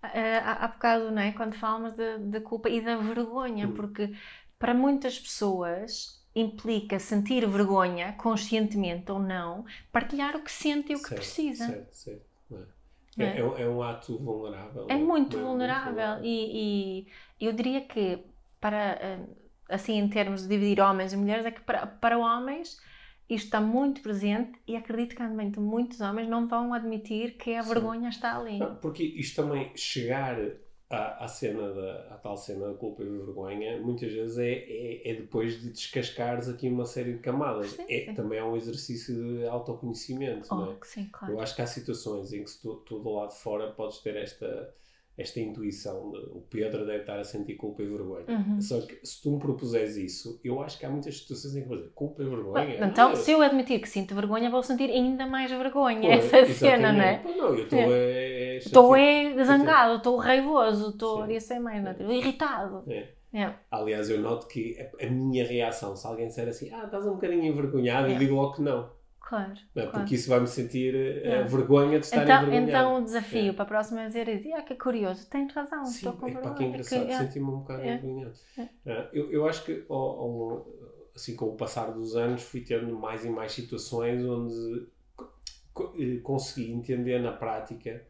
Há 0.00 0.64
há 0.64 0.68
bocado, 0.68 1.10
não 1.10 1.20
é? 1.20 1.32
Quando 1.32 1.54
falamos 1.56 1.94
de 1.96 2.40
culpa 2.42 2.68
e 2.70 2.80
da 2.80 2.96
vergonha, 2.96 3.66
Hum. 3.66 3.74
porque 3.74 4.12
para 4.56 4.72
muitas 4.72 5.18
pessoas 5.18 6.22
implica 6.32 7.00
sentir 7.00 7.44
vergonha, 7.48 8.12
conscientemente 8.12 9.10
ou 9.10 9.18
não, 9.18 9.64
partilhar 9.90 10.36
o 10.36 10.44
que 10.44 10.52
sente 10.52 10.92
e 10.92 10.94
o 10.94 10.98
que 11.02 11.08
Certo, 11.08 11.20
precisa. 11.20 11.66
Certo, 11.66 11.92
certo. 11.92 12.22
é? 12.52 12.56
É, 13.18 13.24
é? 13.24 13.38
é 13.38 13.44
um- 13.44 13.56
é 13.58 13.68
um 13.68 13.82
ato 13.82 14.18
vulnerável. 14.18 14.86
É 14.88 14.96
não 14.96 15.06
muito 15.06 15.36
Não 15.36 15.46
vulnerável 15.48 16.24
e, 16.24 17.06
e 17.40 17.46
eu 17.46 17.52
diria 17.52 17.80
que 17.82 18.24
para 18.60 18.98
eh, 19.00 19.26
assim 19.68 19.98
em 19.98 20.08
termos 20.08 20.42
de 20.42 20.48
dividir 20.48 20.80
homens 20.80 21.12
e 21.12 21.16
mulheres 21.16 21.44
é 21.46 21.50
que 21.50 21.60
para, 21.60 21.86
para 21.86 22.18
homens 22.18 22.80
isto 23.28 23.44
está 23.46 23.60
muito 23.60 24.00
presente 24.02 24.58
e 24.66 24.76
acredito 24.76 25.14
que 25.14 25.22
realmente 25.22 25.60
muitos 25.60 26.00
homens 26.00 26.28
não 26.28 26.48
vão 26.48 26.74
admitir 26.74 27.36
que 27.36 27.54
a 27.54 27.62
Sim. 27.62 27.68
vergonha 27.74 28.08
está 28.08 28.36
ali. 28.36 28.58
Não, 28.58 28.74
porque 28.76 29.04
isto 29.04 29.42
também, 29.42 29.70
chegar 29.76 30.36
à, 30.90 31.24
à 31.24 31.28
cena 31.28 31.72
da, 31.72 31.92
à 32.14 32.18
tal 32.18 32.36
cena 32.36 32.68
da 32.68 32.74
culpa 32.74 33.02
e 33.02 33.06
vergonha, 33.08 33.80
muitas 33.80 34.12
vezes 34.12 34.38
é, 34.38 34.50
é, 34.52 35.10
é 35.10 35.14
depois 35.14 35.60
de 35.60 35.70
descascares 35.70 36.48
aqui 36.48 36.68
uma 36.68 36.84
série 36.84 37.14
de 37.14 37.20
camadas. 37.20 37.70
Sim, 37.72 37.84
é, 37.88 38.06
sim. 38.06 38.14
Também 38.14 38.38
é 38.38 38.44
um 38.44 38.56
exercício 38.56 39.14
de 39.14 39.46
autoconhecimento, 39.46 40.52
não 40.54 40.68
Oh, 40.68 40.72
é? 40.72 40.76
que 40.76 40.86
sim, 40.88 41.08
claro. 41.12 41.34
Eu 41.34 41.40
acho 41.40 41.54
que 41.54 41.62
há 41.62 41.66
situações 41.66 42.32
em 42.32 42.42
que 42.44 42.50
se 42.50 42.60
tu, 42.60 42.76
tu 42.86 42.98
do 42.98 43.10
lado 43.10 43.30
de 43.30 43.36
fora 43.36 43.70
podes 43.72 43.98
ter 43.98 44.16
esta, 44.16 44.74
esta 45.18 45.38
intuição 45.40 46.10
de 46.12 46.18
o 46.30 46.42
Pedro 46.48 46.86
deve 46.86 47.00
estar 47.00 47.18
a 47.18 47.24
sentir 47.24 47.54
culpa 47.56 47.82
e 47.82 47.86
vergonha. 47.86 48.24
Uhum. 48.28 48.60
Só 48.60 48.80
que 48.80 48.98
se 49.04 49.20
tu 49.22 49.32
me 49.32 49.38
propuseres 49.38 49.96
isso, 49.96 50.40
eu 50.42 50.62
acho 50.62 50.78
que 50.78 50.86
há 50.86 50.90
muitas 50.90 51.18
situações 51.18 51.56
em 51.56 51.62
que 51.62 51.68
vou 51.68 51.76
dizer 51.76 51.90
culpa 51.94 52.22
e 52.22 52.26
vergonha. 52.26 52.86
Então, 52.86 53.10
não, 53.10 53.16
se 53.16 53.30
eu 53.30 53.42
admitir 53.42 53.80
que 53.80 53.88
sinto 53.88 54.14
vergonha, 54.14 54.48
vou 54.50 54.62
sentir 54.62 54.88
ainda 54.90 55.26
mais 55.26 55.50
vergonha. 55.50 56.00
Pô, 56.00 56.06
Essa 56.08 56.36
é 56.38 56.40
a 56.42 56.46
cena, 56.46 56.92
não 56.92 57.02
é? 57.02 57.14
exatamente. 57.14 57.22
Pô, 57.38 57.42
não, 57.42 57.54
eu 57.54 57.64
estou 57.64 57.78
É. 57.78 57.82
é, 57.90 58.54
é 58.54 58.56
Estou 58.56 58.94
chateado. 58.96 59.40
é 59.40 59.44
zangado, 59.44 59.96
estou 59.96 60.16
raivoso, 60.16 60.90
estou. 60.90 61.30
Isso 61.30 61.52
é 61.52 61.58
mais, 61.60 61.84
é? 61.84 61.96
irritado. 62.12 62.84
É. 62.90 63.08
É. 63.32 63.54
Aliás, 63.70 64.10
eu 64.10 64.20
noto 64.20 64.48
que 64.48 64.76
a, 65.00 65.06
a 65.06 65.08
minha 65.10 65.46
reação, 65.46 65.94
se 65.94 66.04
alguém 66.06 66.26
disser 66.26 66.48
assim, 66.48 66.68
ah, 66.72 66.84
estás 66.84 67.06
um 67.06 67.12
bocadinho 67.12 67.44
envergonhado, 67.44 68.08
eu 68.08 68.16
É. 68.16 68.18
digo 68.18 68.34
logo 68.34 68.54
que 68.54 68.62
não. 68.62 68.90
Claro. 69.30 69.52
não 69.74 69.82
é? 69.82 69.86
claro. 69.86 69.90
Porque 70.00 70.14
isso 70.16 70.28
vai-me 70.28 70.46
sentir 70.48 70.94
eh, 70.94 71.22
É. 71.24 71.38
a 71.38 71.42
vergonha 71.46 71.98
de 72.00 72.04
estar 72.06 72.24
Então, 72.24 72.42
envergonhado. 72.42 72.68
então 72.68 72.96
o 73.00 73.04
desafio 73.04 73.50
É. 73.50 73.52
para 73.52 73.62
a 73.62 73.66
próxima 73.68 74.00
vez 74.08 74.16
é 74.16 74.36
dizer: 74.36 74.52
ah, 74.54 74.62
que 74.62 74.74
curioso, 74.74 75.26
tens 75.30 75.52
razão, 75.54 75.84
Sim, 75.86 75.96
estou 75.96 76.12
com 76.14 76.26
é 76.28 76.32
vergonha. 76.32 76.54
que 76.56 76.64
engraçado, 76.64 77.06
que- 77.06 77.12
é. 77.12 77.18
senti-me 77.18 77.44
um 77.46 77.58
bocado 77.60 77.82
É. 77.82 77.94
envergonhado. 77.94 78.34
É. 78.58 78.68
Ah, 78.86 79.08
eu, 79.12 79.30
eu 79.30 79.46
acho 79.46 79.64
que, 79.64 79.84
ao- 79.88 79.96
ao- 79.96 80.66
assim, 81.14 81.34
com 81.36 81.46
o 81.46 81.54
passar 81.56 81.92
dos 81.92 82.16
anos, 82.16 82.42
fui 82.42 82.60
tendo 82.60 82.94
mais 82.98 83.24
e 83.24 83.30
mais 83.30 83.52
situações 83.52 84.24
onde 84.24 84.86
eh, 85.98 86.18
consegui 86.22 86.72
entender 86.72 87.20
na 87.20 87.32
prática 87.32 88.02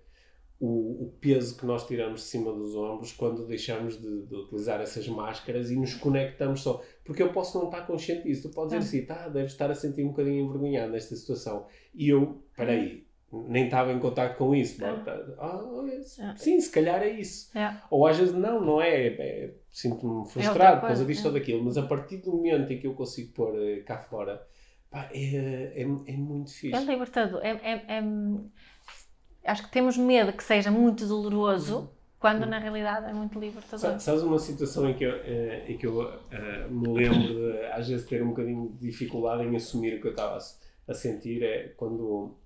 o, 0.59 1.05
o 1.05 1.15
peso 1.21 1.57
que 1.57 1.65
nós 1.65 1.87
tiramos 1.87 2.21
de 2.21 2.27
cima 2.27 2.53
dos 2.53 2.75
ombros 2.77 3.13
quando 3.13 3.47
deixamos 3.47 3.99
de, 3.99 4.27
de 4.27 4.35
utilizar 4.35 4.81
essas 4.81 5.09
máscaras 5.09 5.71
e 5.71 5.77
nos 5.77 5.95
conectamos 5.95 6.61
só. 6.63 6.83
Porque 7.11 7.25
eu 7.25 7.33
posso 7.33 7.59
não 7.59 7.65
estar 7.65 7.81
consciente 7.89 8.23
disso. 8.23 8.49
Tu 8.49 8.55
podes 8.55 8.79
dizer 8.79 8.99
assim, 8.99 9.05
tá, 9.05 9.29
deves 9.29 9.51
estar 9.51 9.69
a 9.69 9.75
sentir 9.75 10.05
um 10.05 10.11
bocadinho 10.11 10.45
envergonhado 10.45 10.93
nesta 10.93 11.17
situação. 11.17 11.67
E 11.93 12.09
eu, 12.09 12.41
peraí, 12.57 13.05
nem 13.33 13.65
estava 13.65 13.93
em 13.93 13.99
contato 13.99 14.39
com 14.39 14.55
isso. 14.55 14.81
É. 14.85 14.93
Pá, 14.93 15.03
tá, 15.03 15.21
ah, 15.41 15.83
É. 15.89 16.37
sim, 16.37 16.61
se 16.61 16.71
calhar 16.71 17.03
é 17.03 17.11
isso. 17.11 17.51
É. 17.59 17.77
Ou 17.91 18.07
às 18.07 18.17
vezes 18.17 18.33
não, 18.33 18.61
não 18.65 18.81
é. 18.81 19.07
é 19.09 19.55
Sinto-me 19.73 20.13
outra 20.13 20.31
frustrado 20.31 20.81
por 20.83 20.87
causa 20.87 21.05
disto 21.05 21.25
é. 21.25 21.27
ou 21.27 21.35
daquilo, 21.35 21.65
mas 21.65 21.77
a 21.77 21.83
partir 21.83 22.19
do 22.19 22.31
momento 22.31 22.73
em 22.73 22.79
que 22.79 22.87
eu 22.87 22.95
consigo 22.95 23.33
pôr 23.33 23.61
eh, 23.61 23.81
cá 23.81 23.99
fora, 23.99 24.47
pá, 24.89 25.11
é, 25.13 25.73
é, 25.75 25.83
é 25.83 26.17
muito 26.17 26.53
fixe. 26.53 26.77
É 26.77 26.81
libertador. 26.85 27.41
É, 27.45 27.51
é- 27.51 27.99
é- 27.99 29.51
acho 29.51 29.65
que 29.65 29.73
temos 29.73 29.97
medo 29.97 30.33
que 30.33 30.45
seja 30.45 30.71
muito 30.71 31.09
doloroso, 31.09 31.91
quando 32.21 32.45
na 32.45 32.59
realidade 32.59 33.07
é 33.07 33.13
muito 33.15 33.41
libertador. 33.41 33.79
Sa- 33.79 33.99
Sabes 33.99 34.23
uma 34.23 34.39
situação 34.39 34.89
em 34.89 34.95
que 34.95 35.05
eu, 35.05 35.15
eh, 35.25 35.65
em 35.69 35.79
que 35.79 35.87
eu 35.87 36.03
eh, 36.31 36.69
me 36.69 36.89
lembro 36.93 37.35
de 37.35 37.65
às 37.73 37.89
vezes 37.89 38.07
ter 38.07 38.23
um 38.23 38.29
bocadinho 38.29 38.69
de 38.73 38.91
dificuldade 38.91 39.43
em 39.43 39.57
assumir 39.57 39.97
o 39.97 40.01
que 40.03 40.09
eu 40.09 40.11
estava 40.11 40.37
a, 40.37 40.95
sentir 40.95 41.43
é 41.43 41.69
quando, 41.77 42.37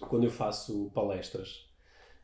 quando 0.00 0.24
eu 0.24 0.30
faço 0.30 0.90
palestras. 0.94 1.66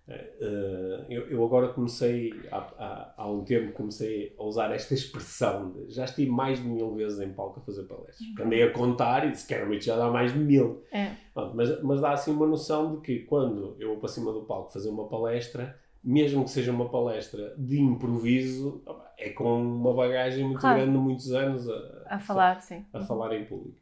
Uh, 0.08 1.06
eu, 1.08 1.28
eu, 1.28 1.44
agora 1.44 1.68
comecei, 1.68 2.32
há, 2.50 2.58
há, 2.58 3.14
há, 3.18 3.30
um 3.30 3.44
tempo, 3.44 3.72
comecei 3.72 4.34
a 4.36 4.42
usar 4.42 4.72
esta 4.72 4.94
expressão 4.94 5.70
de 5.70 5.94
já 5.94 6.04
estive 6.04 6.30
mais 6.30 6.60
de 6.60 6.66
mil 6.66 6.92
vezes 6.94 7.20
em 7.20 7.32
palco 7.32 7.60
a 7.60 7.62
fazer 7.62 7.84
palestras. 7.84 8.20
Uhum. 8.20 8.46
Andei 8.46 8.62
a 8.64 8.72
contar 8.72 9.26
e 9.26 9.30
disse 9.30 9.46
que 9.46 9.80
já 9.80 9.96
dá 9.96 10.10
mais 10.10 10.32
de 10.32 10.38
mil. 10.40 10.82
É. 10.92 11.12
mas, 11.54 11.82
mas 11.82 12.00
dá 12.00 12.12
assim 12.12 12.32
uma 12.32 12.46
noção 12.46 12.96
de 12.96 13.02
que 13.02 13.20
quando 13.20 13.76
eu 13.78 13.90
vou 13.90 13.98
para 13.98 14.08
cima 14.08 14.32
do 14.32 14.42
palco 14.42 14.72
fazer 14.72 14.90
uma 14.90 15.08
palestra, 15.08 15.80
mesmo 16.02 16.44
que 16.44 16.50
seja 16.50 16.72
uma 16.72 16.88
palestra 16.88 17.54
de 17.56 17.80
improviso, 17.80 18.82
é 19.16 19.30
com 19.30 19.62
uma 19.62 19.94
bagagem 19.94 20.44
muito 20.44 20.60
claro. 20.60 20.78
grande 20.78 20.92
de 20.92 20.98
muitos 20.98 21.32
anos 21.32 21.68
a, 21.68 22.06
a 22.06 22.18
falar, 22.18 22.60
sim. 22.60 22.84
a 22.92 23.00
falar 23.00 23.34
em 23.34 23.44
público. 23.44 23.78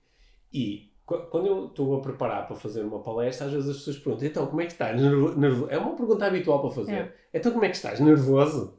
E 0.52 0.90
quando 1.04 1.46
eu 1.46 1.66
estou 1.66 1.96
a 1.96 2.00
preparar 2.00 2.46
para 2.46 2.54
fazer 2.54 2.82
uma 2.82 3.02
palestra, 3.02 3.46
às 3.46 3.52
vezes 3.52 3.70
as 3.70 3.76
pessoas 3.78 3.98
perguntam: 3.98 4.28
então, 4.28 4.46
como 4.46 4.60
é 4.60 4.66
que 4.66 4.72
estás? 4.72 5.00
Nervo... 5.00 5.66
É 5.68 5.78
uma 5.78 5.96
pergunta 5.96 6.26
habitual 6.26 6.60
para 6.60 6.70
fazer. 6.70 6.94
É. 6.94 7.14
Então, 7.34 7.52
como 7.52 7.64
é 7.64 7.68
que 7.68 7.76
estás? 7.76 7.98
Nervoso? 7.98 8.78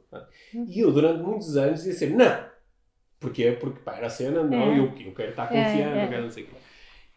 Hum. 0.54 0.66
E 0.68 0.80
eu, 0.80 0.92
durante 0.92 1.22
muitos 1.22 1.56
anos, 1.56 1.80
dizia 1.82 1.92
sempre: 1.94 2.16
não. 2.16 2.52
Porquê? 3.20 3.52
Porque, 3.52 3.80
pá, 3.80 3.96
era 3.96 4.06
a 4.06 4.10
cena, 4.10 4.42
não, 4.42 4.58
é. 4.58 4.78
eu, 4.78 4.84
eu 4.84 5.14
quero 5.14 5.30
estar 5.30 5.44
é, 5.44 5.64
confiante, 5.64 5.98
é, 5.98 6.04
eu 6.04 6.08
quero 6.08 6.22
não 6.22 6.30
sei 6.30 6.44
o 6.44 6.46
quê. 6.46 6.52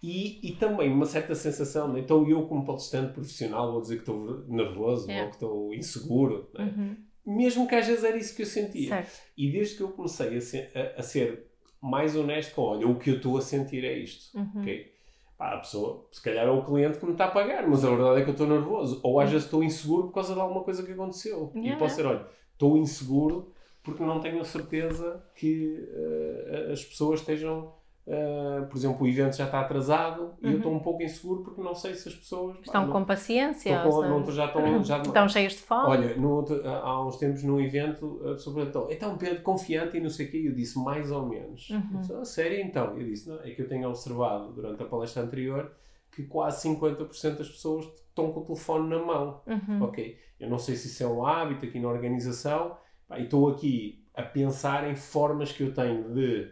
E, 0.08 0.40
e 0.44 0.52
também 0.52 0.92
uma 0.92 1.08
certa 1.08 1.34
sensação, 1.34 1.92
né? 1.92 2.00
então 2.00 2.30
eu, 2.30 2.46
como 2.46 2.64
palestrante 2.64 3.12
profissional, 3.12 3.72
vou 3.72 3.82
dizer 3.82 3.96
que 3.96 4.02
estou 4.02 4.46
nervoso 4.48 5.10
é. 5.10 5.24
ou 5.24 5.30
que 5.30 5.36
estou 5.36 5.74
inseguro, 5.74 6.48
né? 6.54 6.74
uhum. 6.78 7.36
mesmo 7.36 7.68
que 7.68 7.74
às 7.74 7.88
vezes 7.88 8.04
era 8.04 8.16
isso 8.16 8.36
que 8.36 8.44
eu 8.44 8.46
sentia. 8.46 8.90
Certo. 8.90 9.22
E 9.36 9.52
desde 9.52 9.78
que 9.78 9.82
eu 9.82 9.90
comecei 9.90 10.38
a 10.38 10.42
ser, 10.42 10.72
a, 10.76 11.00
a 11.00 11.02
ser 11.02 11.48
mais 11.82 12.16
honesto 12.16 12.54
com: 12.54 12.62
olha, 12.62 12.88
o 12.88 13.00
que 13.00 13.10
eu 13.10 13.16
estou 13.16 13.36
a 13.36 13.42
sentir 13.42 13.84
é 13.84 13.98
isto, 13.98 14.38
uhum. 14.38 14.62
ok? 14.62 14.94
Pá, 15.40 15.56
a 15.56 15.58
pessoa, 15.58 16.08
se 16.12 16.22
calhar 16.22 16.46
é 16.46 16.52
o 16.52 16.64
cliente 16.64 17.00
que 17.00 17.06
me 17.06 17.14
está 17.14 17.26
a 17.26 17.32
pagar, 17.32 17.68
mas 17.68 17.84
a 17.84 17.90
verdade 17.90 18.22
é 18.22 18.24
que 18.24 18.30
eu 18.30 18.34
estou 18.34 18.48
nervoso. 18.48 19.02
Ou 19.02 19.20
às 19.20 19.32
vezes 19.32 19.46
estou 19.46 19.64
inseguro 19.64 20.04
por 20.04 20.14
causa 20.14 20.36
de 20.36 20.40
alguma 20.40 20.64
coisa 20.64 20.84
que 20.84 20.92
aconteceu. 20.92 21.52
Yeah. 21.56 21.76
E 21.76 21.80
posso 21.80 21.96
ser, 21.96 22.06
olha, 22.06 22.28
estou 22.54 22.78
inseguro 22.78 23.52
porque 23.82 24.04
não 24.04 24.20
tenho 24.20 24.40
a 24.40 24.46
certeza 24.46 25.24
que 25.36 25.80
uh, 25.80 26.72
as 26.72 26.84
pessoas 26.86 27.22
estejam 27.22 27.74
Uh, 28.08 28.68
por 28.68 28.78
exemplo, 28.78 29.04
o 29.04 29.08
evento 29.08 29.36
já 29.36 29.46
está 29.46 29.62
atrasado 29.62 30.22
uhum. 30.22 30.36
e 30.44 30.52
eu 30.52 30.58
estou 30.58 30.72
uhum. 30.72 30.78
um 30.78 30.82
pouco 30.82 31.02
inseguro 31.02 31.42
porque 31.42 31.60
não 31.60 31.74
sei 31.74 31.96
se 31.96 32.08
as 32.08 32.14
pessoas 32.14 32.60
estão 32.62 32.86
não, 32.86 32.94
com 32.94 33.04
paciência, 33.04 33.82
com, 33.82 34.02
não, 34.04 34.32
já 34.32 34.46
estão, 34.46 34.84
já, 34.84 35.02
estão 35.02 35.28
cheios 35.28 35.54
de 35.54 35.60
fome. 35.60 35.88
Olha, 35.88 36.16
no, 36.16 36.46
há 36.68 37.04
uns 37.04 37.18
tempos 37.18 37.42
num 37.42 37.60
evento 37.60 38.22
a 38.24 38.34
pessoa 38.34 38.56
perguntou: 38.58 38.88
então 38.92 39.18
Pedro, 39.18 39.42
confiante 39.42 39.98
e 39.98 40.00
não 40.00 40.12
sei 40.12 40.28
o 40.28 40.32
quê. 40.32 40.44
Eu 40.46 40.54
disse 40.54 40.78
mais 40.78 41.10
ou 41.12 41.26
menos. 41.26 41.68
Uhum. 41.72 42.00
Disse, 42.00 42.14
ah, 42.14 42.24
sério 42.24 42.60
então? 42.60 42.96
Eu 42.96 43.04
disse: 43.08 43.28
não, 43.28 43.42
é 43.42 43.50
que 43.50 43.62
eu 43.64 43.68
tenho 43.68 43.90
observado 43.90 44.54
durante 44.54 44.84
a 44.84 44.86
palestra 44.86 45.24
anterior 45.24 45.72
que 46.12 46.24
quase 46.24 46.70
50% 46.70 47.38
das 47.38 47.50
pessoas 47.50 47.86
estão 47.86 48.32
com 48.32 48.42
o 48.42 48.46
telefone 48.46 48.88
na 48.88 49.00
mão. 49.00 49.42
Uhum. 49.48 49.82
Ok, 49.82 50.16
eu 50.40 50.48
não 50.48 50.60
sei 50.60 50.76
se 50.76 50.88
isso 50.88 51.04
é 51.04 51.08
um 51.08 51.26
hábito 51.26 51.66
aqui 51.66 51.80
na 51.80 51.90
organização 51.90 52.78
e 53.18 53.24
estou 53.24 53.50
aqui 53.50 54.06
a 54.14 54.22
pensar 54.22 54.88
em 54.90 54.96
formas 54.96 55.52
que 55.52 55.64
eu 55.64 55.74
tenho 55.74 56.14
de 56.14 56.52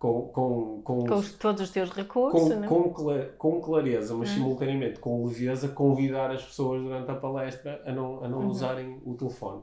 com, 0.00 0.28
com, 0.28 0.80
com, 0.82 1.06
com 1.06 1.14
os, 1.14 1.34
todos 1.34 1.60
os 1.60 1.70
teus 1.70 1.90
recursos, 1.90 2.54
com, 2.66 2.84
com, 2.90 3.24
com, 3.36 3.60
clareza, 3.60 4.14
mas 4.14 4.30
hum. 4.30 4.34
simultaneamente 4.34 4.98
com 4.98 5.26
leveza, 5.26 5.68
convidar 5.68 6.30
as 6.30 6.42
pessoas 6.42 6.82
durante 6.82 7.10
a 7.10 7.14
palestra 7.14 7.82
a 7.84 7.92
não, 7.92 8.24
a 8.24 8.28
não 8.28 8.38
uhum. 8.38 8.48
usarem 8.48 8.98
o 9.04 9.14
telefone. 9.14 9.62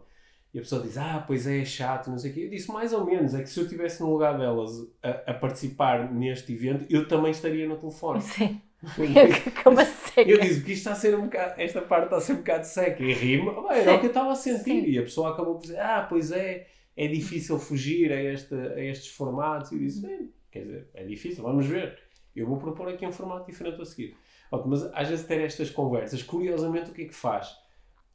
E 0.53 0.59
a 0.59 0.61
pessoa 0.61 0.83
diz, 0.83 0.95
ah, 0.95 1.23
pois 1.25 1.47
é, 1.47 1.61
é 1.61 1.65
chato, 1.65 2.11
não 2.11 2.19
sei 2.19 2.29
o 2.29 2.33
quê. 2.35 2.41
Eu 2.41 2.49
disse, 2.51 2.71
mais 2.71 2.93
ou 2.93 3.03
menos, 3.03 3.33
é 3.33 3.41
que 3.41 3.49
se 3.49 3.59
eu 3.59 3.63
estivesse 3.63 3.99
no 3.99 4.11
lugar 4.11 4.37
delas 4.37 4.71
a, 5.01 5.31
a, 5.31 5.33
participar 5.33 6.13
neste 6.13 6.53
evento, 6.53 6.85
eu 6.87 7.07
também 7.07 7.31
estaria 7.31 7.67
no 7.67 7.75
telefone. 7.75 8.21
Sim. 8.21 8.61
Como 9.63 9.79
assim? 9.79 10.21
Eu 10.21 10.39
disse, 10.39 10.61
que 10.61 10.73
isto 10.73 10.81
está 10.81 10.91
a 10.91 10.95
ser 10.95 11.17
um 11.17 11.23
bocado, 11.23 11.59
esta 11.59 11.81
parte 11.81 12.03
está 12.05 12.17
a 12.17 12.21
ser 12.21 12.33
um 12.33 12.37
bocado 12.37 12.63
seca 12.63 13.01
e 13.01 13.11
rima. 13.11 13.73
Era 13.73 13.95
o 13.95 13.99
que 13.99 14.05
eu 14.05 14.09
estava 14.09 14.31
a 14.31 14.35
sentir. 14.35 14.83
Sim. 14.83 14.85
E 14.85 14.99
a 14.99 15.01
pessoa 15.01 15.31
acabou 15.31 15.55
por 15.55 15.61
dizer, 15.61 15.79
ah, 15.79 16.05
pois 16.07 16.31
é, 16.31 16.67
é 16.97 17.07
difícil 17.07 17.59
fugir 17.59 18.11
a, 18.11 18.21
este, 18.21 18.55
a 18.55 18.83
estes 18.83 19.11
formatos. 19.11 19.71
E 19.71 19.77
disse, 19.77 20.01
bem, 20.01 20.33
quer 20.51 20.63
dizer, 20.63 20.89
é 20.95 21.05
difícil, 21.05 21.43
vamos 21.43 21.67
ver. 21.67 21.97
Eu 22.35 22.47
vou 22.47 22.57
propor 22.57 22.89
aqui 22.89 23.05
um 23.05 23.11
formato 23.11 23.45
diferente 23.45 23.79
a 23.79 23.85
seguir. 23.85 24.17
Mas 24.65 24.83
às 24.93 25.07
vezes 25.07 25.25
ter 25.25 25.39
estas 25.41 25.69
conversas, 25.69 26.23
curiosamente, 26.23 26.89
o 26.89 26.93
que 26.93 27.03
é 27.03 27.05
que 27.05 27.15
faz? 27.15 27.55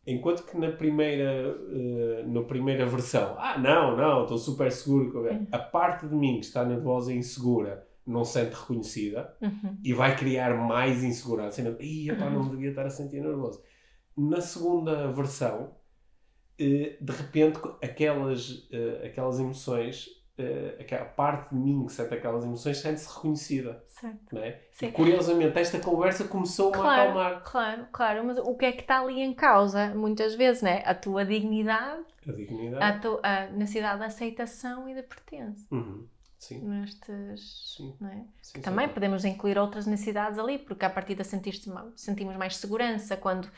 Enquanto 0.04 0.44
que 0.44 0.58
na 0.58 0.72
primeira, 0.72 1.56
uh, 1.56 2.28
na 2.28 2.42
primeira 2.42 2.84
versão, 2.84 3.36
ah, 3.38 3.56
não, 3.56 3.96
não, 3.96 4.22
estou 4.22 4.36
super 4.36 4.70
seguro. 4.72 5.20
Uhum. 5.20 5.46
A 5.52 5.58
parte 5.58 6.08
de 6.08 6.14
mim 6.14 6.40
que 6.40 6.46
está 6.46 6.64
nervosa 6.64 7.12
e 7.12 7.16
insegura 7.16 7.86
não 8.04 8.24
se 8.24 8.32
sente 8.32 8.56
reconhecida 8.56 9.32
uhum. 9.40 9.78
e 9.84 9.92
vai 9.92 10.16
criar 10.16 10.56
mais 10.56 11.04
insegurança. 11.04 11.62
Ih, 11.78 12.10
não 12.12 12.40
uhum. 12.40 12.48
devia 12.48 12.70
estar 12.70 12.84
a 12.84 12.90
sentir 12.90 13.20
nervoso. 13.20 13.62
Na 14.16 14.40
segunda 14.40 15.12
versão, 15.12 15.72
de 17.00 17.12
repente 17.12 17.60
aquelas, 17.82 18.68
eh, 18.70 19.06
aquelas 19.06 19.38
emoções 19.38 20.22
uh, 20.38 20.80
aquela 20.80 21.04
parte 21.04 21.54
de 21.54 21.60
mim 21.60 21.84
que 21.86 21.92
sente 21.92 22.14
aquelas 22.14 22.44
emoções 22.44 22.78
sente-se 22.78 23.14
reconhecida. 23.14 23.84
Certo. 23.88 24.38
É? 24.38 24.60
E, 24.80 24.90
curiosamente, 24.90 25.58
esta 25.58 25.78
conversa 25.78 26.24
começou-me 26.24 26.76
claro, 26.76 26.88
a 26.88 27.02
acalmar. 27.02 27.42
Claro, 27.44 27.86
claro, 27.92 28.24
mas 28.24 28.38
o 28.38 28.54
que 28.54 28.64
é 28.64 28.72
que 28.72 28.82
está 28.82 29.00
ali 29.00 29.20
em 29.20 29.34
causa, 29.34 29.94
muitas 29.94 30.34
vezes, 30.34 30.62
né? 30.62 30.82
A 30.84 30.94
tua 30.94 31.24
dignidade, 31.24 32.04
a, 32.26 32.32
dignidade. 32.32 33.06
a, 33.22 33.44
a 33.44 33.46
necessidade 33.50 33.98
de 33.98 34.06
aceitação 34.06 34.88
e 34.88 34.94
de 34.94 35.02
pertença. 35.02 35.66
Uhum. 35.70 36.06
Sim. 36.38 36.60
Nestes, 36.62 37.76
sim. 37.76 37.96
É? 38.04 38.24
sim, 38.40 38.60
Também 38.60 38.88
podemos 38.88 39.24
incluir 39.24 39.56
outras 39.56 39.86
necessidades 39.86 40.40
ali, 40.40 40.58
porque 40.58 40.84
a 40.84 40.90
partir 40.90 41.14
da 41.14 41.22
sentimos 41.22 42.36
mais 42.36 42.56
segurança 42.56 43.16
quando? 43.16 43.48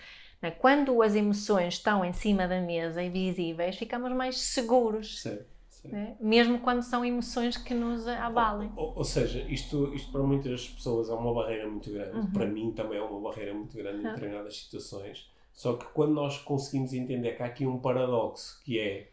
Quando 0.51 1.03
as 1.03 1.15
emoções 1.15 1.75
estão 1.75 2.05
em 2.05 2.13
cima 2.13 2.47
da 2.49 2.61
mesa 2.61 3.03
e 3.03 3.09
visíveis, 3.09 3.77
ficamos 3.77 4.13
mais 4.13 4.39
seguros. 4.39 5.23
Certo. 5.23 5.55
Né? 5.85 6.17
Mesmo 6.19 6.61
quando 6.61 6.83
são 6.83 7.05
emoções 7.05 7.57
que 7.59 7.75
nos 7.75 8.09
abalem. 8.09 8.73
Ou, 8.75 8.95
ou, 8.97 9.05
seja, 9.05 9.41
isto, 9.49 9.95
isto 9.95 10.11
para 10.11 10.23
muitas 10.23 10.67
pessoas 10.69 11.11
é 11.11 11.13
uma 11.13 11.35
barreira 11.35 11.69
muito 11.69 11.91
grande. 11.91 12.17
Uhum. 12.17 12.33
Para 12.33 12.47
mim 12.47 12.73
também 12.73 12.99
é 12.99 13.03
uma 13.03 13.21
barreira 13.21 13.53
muito 13.53 13.77
grande 13.77 13.99
em 13.99 14.03
determinadas 14.03 14.57
situações. 14.63 15.31
Só 15.53 15.75
que 15.75 15.85
quando 15.93 16.15
nós 16.15 16.39
conseguimos 16.39 16.95
entender 16.95 17.37
que 17.37 17.43
há 17.43 17.47
aqui 17.47 17.67
um 17.67 17.79
paradoxo 17.79 18.61
que 18.65 18.79
é 18.79 19.09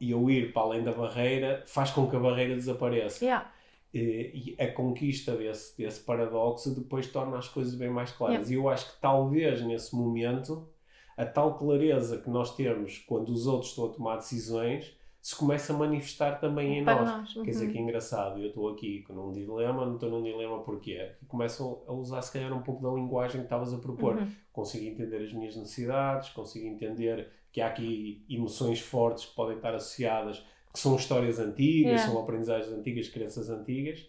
eu 0.00 0.28
ir 0.28 0.52
para 0.52 0.62
além 0.62 0.82
da 0.82 0.92
barreira 0.92 1.62
faz 1.66 1.90
com 1.90 2.08
que 2.08 2.16
a 2.16 2.18
barreira 2.18 2.54
desapareça. 2.54 3.24
Yeah. 3.24 3.50
E, 3.92 4.56
e 4.58 4.62
a 4.62 4.72
conquista 4.72 5.36
desse, 5.36 5.76
desse 5.76 6.00
paradoxo 6.00 6.74
depois 6.74 7.06
torna 7.06 7.36
as 7.36 7.48
coisas 7.48 7.74
bem 7.74 7.90
mais 7.90 8.10
claras. 8.10 8.48
Yeah. 8.48 8.52
E 8.52 8.54
eu 8.54 8.68
acho 8.68 8.94
que 8.94 9.00
talvez 9.00 9.60
nesse 9.62 9.94
momento 9.94 10.66
a 11.16 11.26
tal 11.26 11.58
clareza 11.58 12.18
que 12.18 12.30
nós 12.30 12.56
temos 12.56 12.98
quando 12.98 13.28
os 13.28 13.46
outros 13.46 13.70
estão 13.70 13.86
a 13.86 13.88
tomar 13.90 14.16
decisões 14.16 14.96
se 15.22 15.36
começa 15.36 15.72
a 15.72 15.76
manifestar 15.76 16.40
também 16.40 16.80
em 16.80 16.84
Para 16.84 16.96
nós. 16.96 17.10
nós. 17.10 17.36
Uhum. 17.36 17.42
Quer 17.44 17.50
dizer, 17.52 17.66
uhum. 17.66 17.72
que 17.72 17.78
é 17.78 17.80
engraçado, 17.80 18.40
eu 18.40 18.48
estou 18.48 18.68
aqui 18.70 19.02
com 19.02 19.12
um 19.12 19.30
dilema, 19.30 19.86
não 19.86 19.94
estou 19.94 20.10
num 20.10 20.20
dilema 20.20 20.58
porquê? 20.64 21.12
Começam 21.28 21.80
a 21.86 21.92
usar, 21.92 22.20
se 22.22 22.32
calhar, 22.32 22.52
um 22.52 22.62
pouco 22.62 22.82
da 22.82 22.90
linguagem 22.90 23.40
que 23.40 23.46
estavas 23.46 23.72
a 23.72 23.78
propor. 23.78 24.16
Uhum. 24.16 24.28
Consigo 24.52 24.84
entender 24.84 25.22
as 25.22 25.32
minhas 25.32 25.54
necessidades, 25.54 26.30
consigo 26.30 26.66
entender 26.66 27.30
que 27.52 27.60
há 27.60 27.68
aqui 27.68 28.26
emoções 28.28 28.80
fortes 28.80 29.26
que 29.26 29.36
podem 29.36 29.56
estar 29.56 29.72
associadas, 29.72 30.44
que 30.72 30.78
são 30.78 30.96
histórias 30.96 31.38
antigas, 31.38 31.92
yeah. 31.92 32.06
são 32.06 32.20
aprendizagens 32.20 32.72
antigas, 32.72 33.08
crenças 33.08 33.50
antigas, 33.50 34.08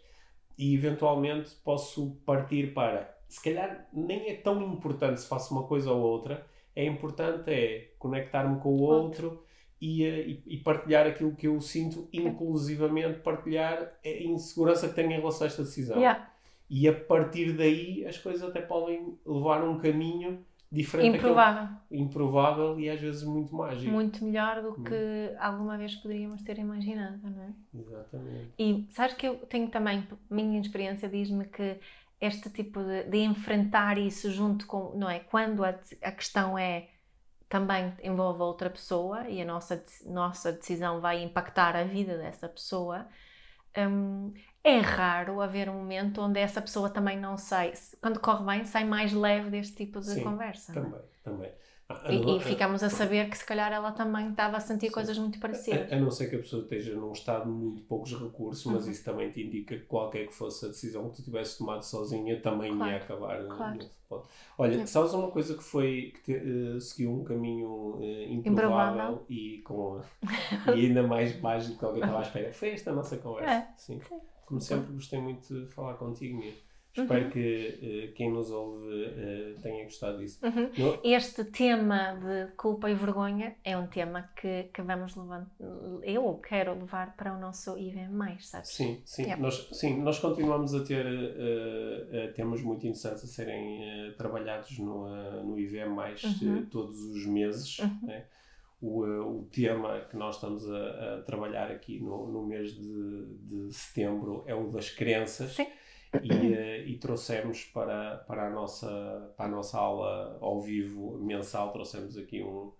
e 0.57 0.73
eventualmente 0.73 1.51
posso 1.63 2.17
partir 2.25 2.73
para, 2.73 3.15
se 3.27 3.43
calhar, 3.43 3.87
nem 3.91 4.29
é 4.29 4.35
tão 4.35 4.61
importante 4.61 5.19
se 5.19 5.27
faço 5.27 5.53
uma 5.53 5.63
coisa 5.63 5.91
ou 5.91 6.01
outra, 6.01 6.45
é 6.75 6.85
importante 6.85 7.51
é 7.51 7.91
conectar-me 7.99 8.59
com 8.59 8.69
o 8.69 8.81
outro 8.81 9.43
e, 9.79 10.41
e, 10.47 10.57
partilhar 10.59 11.05
aquilo 11.05 11.35
que 11.35 11.47
eu 11.47 11.59
sinto, 11.59 12.07
inclusivamente 12.13 13.19
partilhar 13.19 13.93
a 14.03 14.09
insegurança 14.09 14.87
que 14.87 14.95
tenho 14.95 15.11
em 15.11 15.19
relação 15.19 15.43
a 15.43 15.47
esta 15.47 15.63
decisão. 15.63 15.97
Yeah. 15.97 16.31
E 16.69 16.87
a 16.87 16.93
partir 16.93 17.51
daí 17.51 18.05
as 18.05 18.17
coisas 18.17 18.41
até 18.41 18.61
podem 18.61 19.17
levar 19.25 19.61
um 19.63 19.77
caminho 19.77 20.43
diferente 20.73 21.17
improvável. 21.17 21.67
Improvável 21.91 22.79
e 22.79 22.89
às 22.89 22.99
vezes 22.99 23.23
muito 23.23 23.55
mágico. 23.55 23.91
Muito 23.91 24.25
melhor 24.25 24.61
do 24.61 24.73
que 24.83 24.93
hum. 24.93 25.35
alguma 25.39 25.77
vez 25.77 25.95
poderíamos 25.95 26.41
ter 26.41 26.57
imaginado, 26.57 27.19
não 27.23 27.43
é? 27.43 27.53
Exatamente. 27.79 28.53
E 28.57 28.87
sabes 28.91 29.15
que 29.15 29.27
eu 29.27 29.35
tenho 29.35 29.69
também, 29.69 30.05
minha 30.29 30.59
experiência 30.59 31.07
diz-me 31.07 31.45
que 31.45 31.79
este 32.19 32.49
tipo 32.49 32.81
de, 32.81 33.03
de, 33.03 33.19
enfrentar 33.19 33.99
isso 33.99 34.31
junto 34.31 34.65
com, 34.65 34.97
não 34.97 35.09
é? 35.09 35.19
Quando 35.19 35.63
a, 35.63 35.75
a 36.01 36.11
questão 36.11 36.57
é 36.57 36.89
também 37.47 37.93
envolve 38.01 38.41
outra 38.41 38.67
pessoa 38.67 39.29
e 39.29 39.39
a 39.39 39.45
nossa, 39.45 39.83
nossa 40.07 40.51
decisão 40.51 40.99
vai 40.99 41.21
impactar 41.21 41.75
a 41.75 41.83
vida 41.83 42.17
dessa 42.17 42.49
pessoa, 42.49 43.07
hum, 43.77 44.33
é 44.63 44.79
raro 44.79 45.41
haver 45.41 45.69
um 45.69 45.73
momento 45.73 46.21
onde 46.21 46.39
essa 46.39 46.61
pessoa 46.61 46.89
também 46.89 47.19
não 47.19 47.37
sai, 47.37 47.73
quando 48.01 48.19
corre 48.19 48.45
bem, 48.45 48.65
sai 48.65 48.85
mais 48.85 49.11
leve 49.11 49.49
deste 49.49 49.75
tipo 49.75 49.99
de 49.99 50.05
Sim, 50.07 50.23
conversa. 50.23 50.71
Também, 50.71 51.01
também. 51.21 51.51
e, 52.09 52.37
e 52.37 52.39
ficamos 52.39 52.81
a 52.81 52.89
saber 52.89 53.29
que 53.29 53.37
se 53.37 53.45
calhar 53.45 53.73
ela 53.73 53.91
também 53.91 54.29
estava 54.29 54.55
a 54.55 54.59
sentir 54.61 54.87
Sim. 54.87 54.93
coisas 54.93 55.17
muito 55.17 55.37
parecidas. 55.37 55.91
A, 55.91 55.95
a, 55.97 55.99
não 55.99 56.09
ser 56.09 56.29
que 56.29 56.37
a 56.37 56.39
pessoa 56.39 56.63
esteja 56.63 56.95
num 56.95 57.11
estado 57.11 57.43
de 57.43 57.51
muito 57.51 57.81
poucos 57.83 58.17
recursos, 58.17 58.65
mas 58.71 58.85
uhum. 58.85 58.91
isso 58.91 59.03
também 59.03 59.29
te 59.31 59.41
indica 59.41 59.75
que 59.75 59.83
qualquer 59.83 60.27
que 60.27 60.33
fosse 60.33 60.63
a 60.63 60.69
decisão 60.69 61.09
que 61.09 61.17
tu 61.17 61.23
tivesse 61.23 61.57
tomado 61.57 61.83
sozinha 61.83 62.39
também 62.39 62.73
claro. 62.73 62.91
ia 62.91 62.97
acabar 62.97 63.45
claro. 63.47 63.79
no 64.09 64.23
Olha, 64.57 64.81
é. 64.81 64.85
sabes 64.85 65.11
uma 65.13 65.31
coisa 65.31 65.57
que 65.57 65.63
foi 65.63 66.13
que 66.13 66.21
te, 66.21 66.47
uh, 66.47 66.79
seguiu 66.79 67.11
um 67.11 67.23
caminho 67.23 67.95
uh, 67.95 68.31
improvável, 68.31 69.25
e, 69.27 69.57
com, 69.65 69.99
e 70.73 70.85
ainda 70.85 71.03
mais 71.03 71.37
mágico 71.41 71.79
que 71.79 71.85
alguém 71.85 72.01
estava 72.01 72.19
à 72.19 72.21
espera? 72.21 72.53
Foi 72.53 72.69
esta 72.69 72.91
a 72.91 72.93
nossa 72.93 73.17
conversa. 73.17 73.51
É. 73.51 73.67
Sim. 73.75 73.99
Como 74.53 74.61
sempre, 74.61 74.93
gostei 74.93 75.19
muito 75.19 75.65
de 75.65 75.65
falar 75.73 75.95
contigo, 75.95 76.37
Mia. 76.37 76.53
Espero 76.95 77.25
uhum. 77.25 77.31
que 77.31 78.09
uh, 78.11 78.13
quem 78.13 78.31
nos 78.31 78.51
ouve 78.51 78.85
uh, 78.85 79.59
tenha 79.63 79.83
gostado 79.85 80.19
disso. 80.19 80.39
Uhum. 80.45 80.69
No... 80.77 80.99
Este 81.03 81.43
tema 81.45 82.13
de 82.13 82.51
culpa 82.55 82.87
e 82.87 82.93
vergonha 82.93 83.55
é 83.63 83.75
um 83.75 83.87
tema 83.87 84.29
que, 84.39 84.69
que 84.71 84.79
vamos 84.83 85.15
levar, 85.15 85.47
eu 86.03 86.35
quero 86.35 86.75
levar 86.75 87.15
para 87.17 87.35
o 87.35 87.39
nosso 87.39 87.75
IVM+, 87.79 88.37
sabes? 88.41 88.69
Sim, 88.69 89.01
sim. 89.03 89.25
Nós, 89.37 89.69
sim, 89.71 90.03
nós 90.03 90.19
continuamos 90.19 90.75
a 90.75 90.83
ter 90.83 91.03
uh, 91.03 92.31
temas 92.35 92.61
muito 92.61 92.85
interessantes 92.85 93.23
a 93.23 93.27
serem 93.27 94.13
trabalhados 94.19 94.77
no, 94.77 95.43
no 95.43 95.57
IVM+, 95.57 95.95
uhum. 96.43 96.65
todos 96.67 97.01
os 97.01 97.25
meses, 97.25 97.79
uhum. 97.79 97.99
né? 98.03 98.25
O, 98.85 99.03
o, 99.39 99.47
tema 99.49 100.01
que 100.09 100.17
nós 100.17 100.35
estamos 100.35 100.69
a, 100.69 101.15
a 101.15 101.21
trabalhar 101.21 101.71
aqui 101.71 102.01
no, 102.01 102.27
no 102.27 102.45
mês 102.45 102.73
de, 102.73 103.25
de 103.37 103.73
setembro 103.73 104.43
é 104.45 104.53
o 104.53 104.69
das 104.69 104.89
crenças. 104.89 105.53
Sim 105.53 105.67
e, 106.21 106.31
uh, 106.31 106.87
e, 106.87 106.97
trouxemos 106.97 107.63
para, 107.65 108.17
para, 108.27 108.47
a 108.47 108.49
nossa, 108.49 109.33
para 109.35 109.45
a 109.45 109.49
nossa 109.49 109.77
aula 109.77 110.37
ao 110.41 110.61
vivo 110.61 111.17
mensal, 111.19 111.71
trouxemos 111.71 112.17
aqui 112.17 112.43
um, 112.43 112.71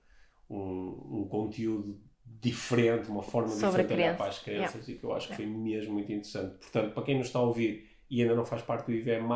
um, 0.50 1.22
um 1.22 1.28
conteúdo 1.28 2.00
diferente, 2.26 3.10
uma 3.10 3.24
forma 3.24 3.50
Sobre 3.50 3.84
diferente 3.84 3.88
de 3.88 3.94
olhar 3.94 4.18
para 4.18 4.28
as 4.28 4.40
crianças 4.40 4.88
yeah. 4.88 4.92
e 4.92 4.98
que 4.98 5.04
eu 5.04 5.14
acho 5.14 5.30
que 5.30 5.36
foi 5.36 5.46
mesmo 5.46 5.94
muito 5.94 6.12
interessante. 6.12 6.58
Portanto, 6.58 6.94
para 6.94 7.04
quem 7.04 7.18
nos 7.18 7.28
está 7.28 7.40
a 7.40 7.44
ouvir 7.44 7.90
e 8.10 8.22
ainda 8.22 8.36
não 8.36 8.46
faz 8.46 8.62
parte 8.62 8.86
do 8.86 8.92
IVM+, 8.92 9.28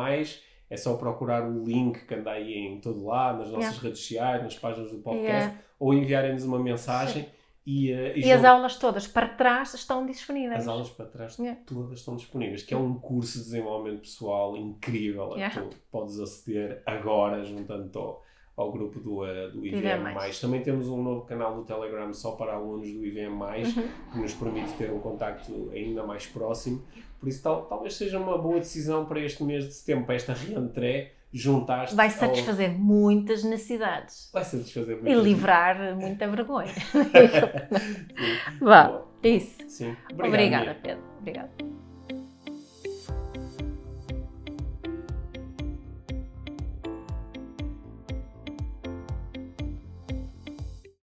é 0.70 0.76
só 0.76 0.96
procurar 0.96 1.48
o 1.48 1.64
link 1.64 2.04
que 2.06 2.14
anda 2.14 2.32
aí 2.32 2.54
em 2.54 2.80
todo 2.80 3.04
lado, 3.04 3.38
nas 3.38 3.50
nossas 3.50 3.70
yeah. 3.70 3.82
redes 3.82 4.00
sociais, 4.00 4.42
nas 4.42 4.58
páginas 4.58 4.90
do 4.90 4.98
podcast, 4.98 5.32
yeah. 5.32 5.58
ou 5.78 5.94
enviarem-nos 5.94 6.44
uma 6.44 6.58
mensagem. 6.58 7.24
Sim 7.24 7.38
e, 7.70 7.92
uh, 7.92 8.16
e, 8.16 8.20
e 8.24 8.32
as 8.32 8.46
aulas 8.46 8.76
todas 8.76 9.06
para 9.06 9.28
trás 9.28 9.74
estão 9.74 10.06
disponíveis. 10.06 10.62
As 10.62 10.68
aulas 10.68 10.88
para 10.88 11.04
trás 11.04 11.36
yeah. 11.36 11.60
todas 11.66 11.98
estão 11.98 12.16
disponíveis, 12.16 12.62
que 12.62 12.72
é 12.72 12.76
um 12.78 12.94
curso 12.94 13.36
de 13.36 13.44
desenvolvimento 13.44 14.00
pessoal 14.00 14.56
incrível 14.56 15.32
yeah. 15.34 15.54
que 15.54 15.68
tu 15.68 15.76
podes 15.92 16.18
aceder 16.18 16.82
agora 16.86 17.44
juntando 17.44 17.98
ao, 17.98 18.24
ao 18.58 18.72
grupo 18.72 18.98
do, 18.98 19.22
uh, 19.22 19.50
do 19.52 19.64
IVM+. 19.64 20.12
Mais. 20.12 20.40
Também 20.40 20.60
temos 20.60 20.88
um 20.88 21.00
novo 21.00 21.22
canal 21.22 21.54
do 21.54 21.62
Telegram 21.62 22.12
só 22.12 22.32
para 22.32 22.54
alunos 22.54 22.92
do 22.92 23.06
IVM+, 23.06 23.30
uhum. 23.30 23.88
que 24.12 24.18
nos 24.18 24.34
permite 24.34 24.72
ter 24.72 24.90
um 24.90 24.98
contacto 24.98 25.70
ainda 25.72 26.02
mais 26.02 26.26
próximo. 26.26 26.82
Por 27.20 27.28
isso 27.28 27.40
tal, 27.42 27.66
talvez 27.66 27.94
seja 27.94 28.18
uma 28.18 28.36
boa 28.36 28.58
decisão 28.58 29.06
para 29.06 29.20
este 29.20 29.44
mês 29.44 29.64
de 29.64 29.72
setembro, 29.72 30.06
para 30.06 30.16
esta 30.16 30.32
reentrée, 30.32 31.12
juntaste. 31.32 31.94
Vai 31.94 32.10
satisfazer 32.10 32.70
ao... 32.70 32.78
muitas 32.78 33.44
necessidades. 33.44 34.28
Vai 34.32 34.44
satisfazer 34.44 34.96
muitas 34.96 35.12
E 35.12 35.22
livrar 35.22 35.96
muita 35.96 36.26
vergonha. 36.28 36.74
Vá, 38.60 39.02
isso. 39.22 39.56
Sim. 39.68 39.96
Obrigada, 40.12 40.76
Pedro. 40.82 41.77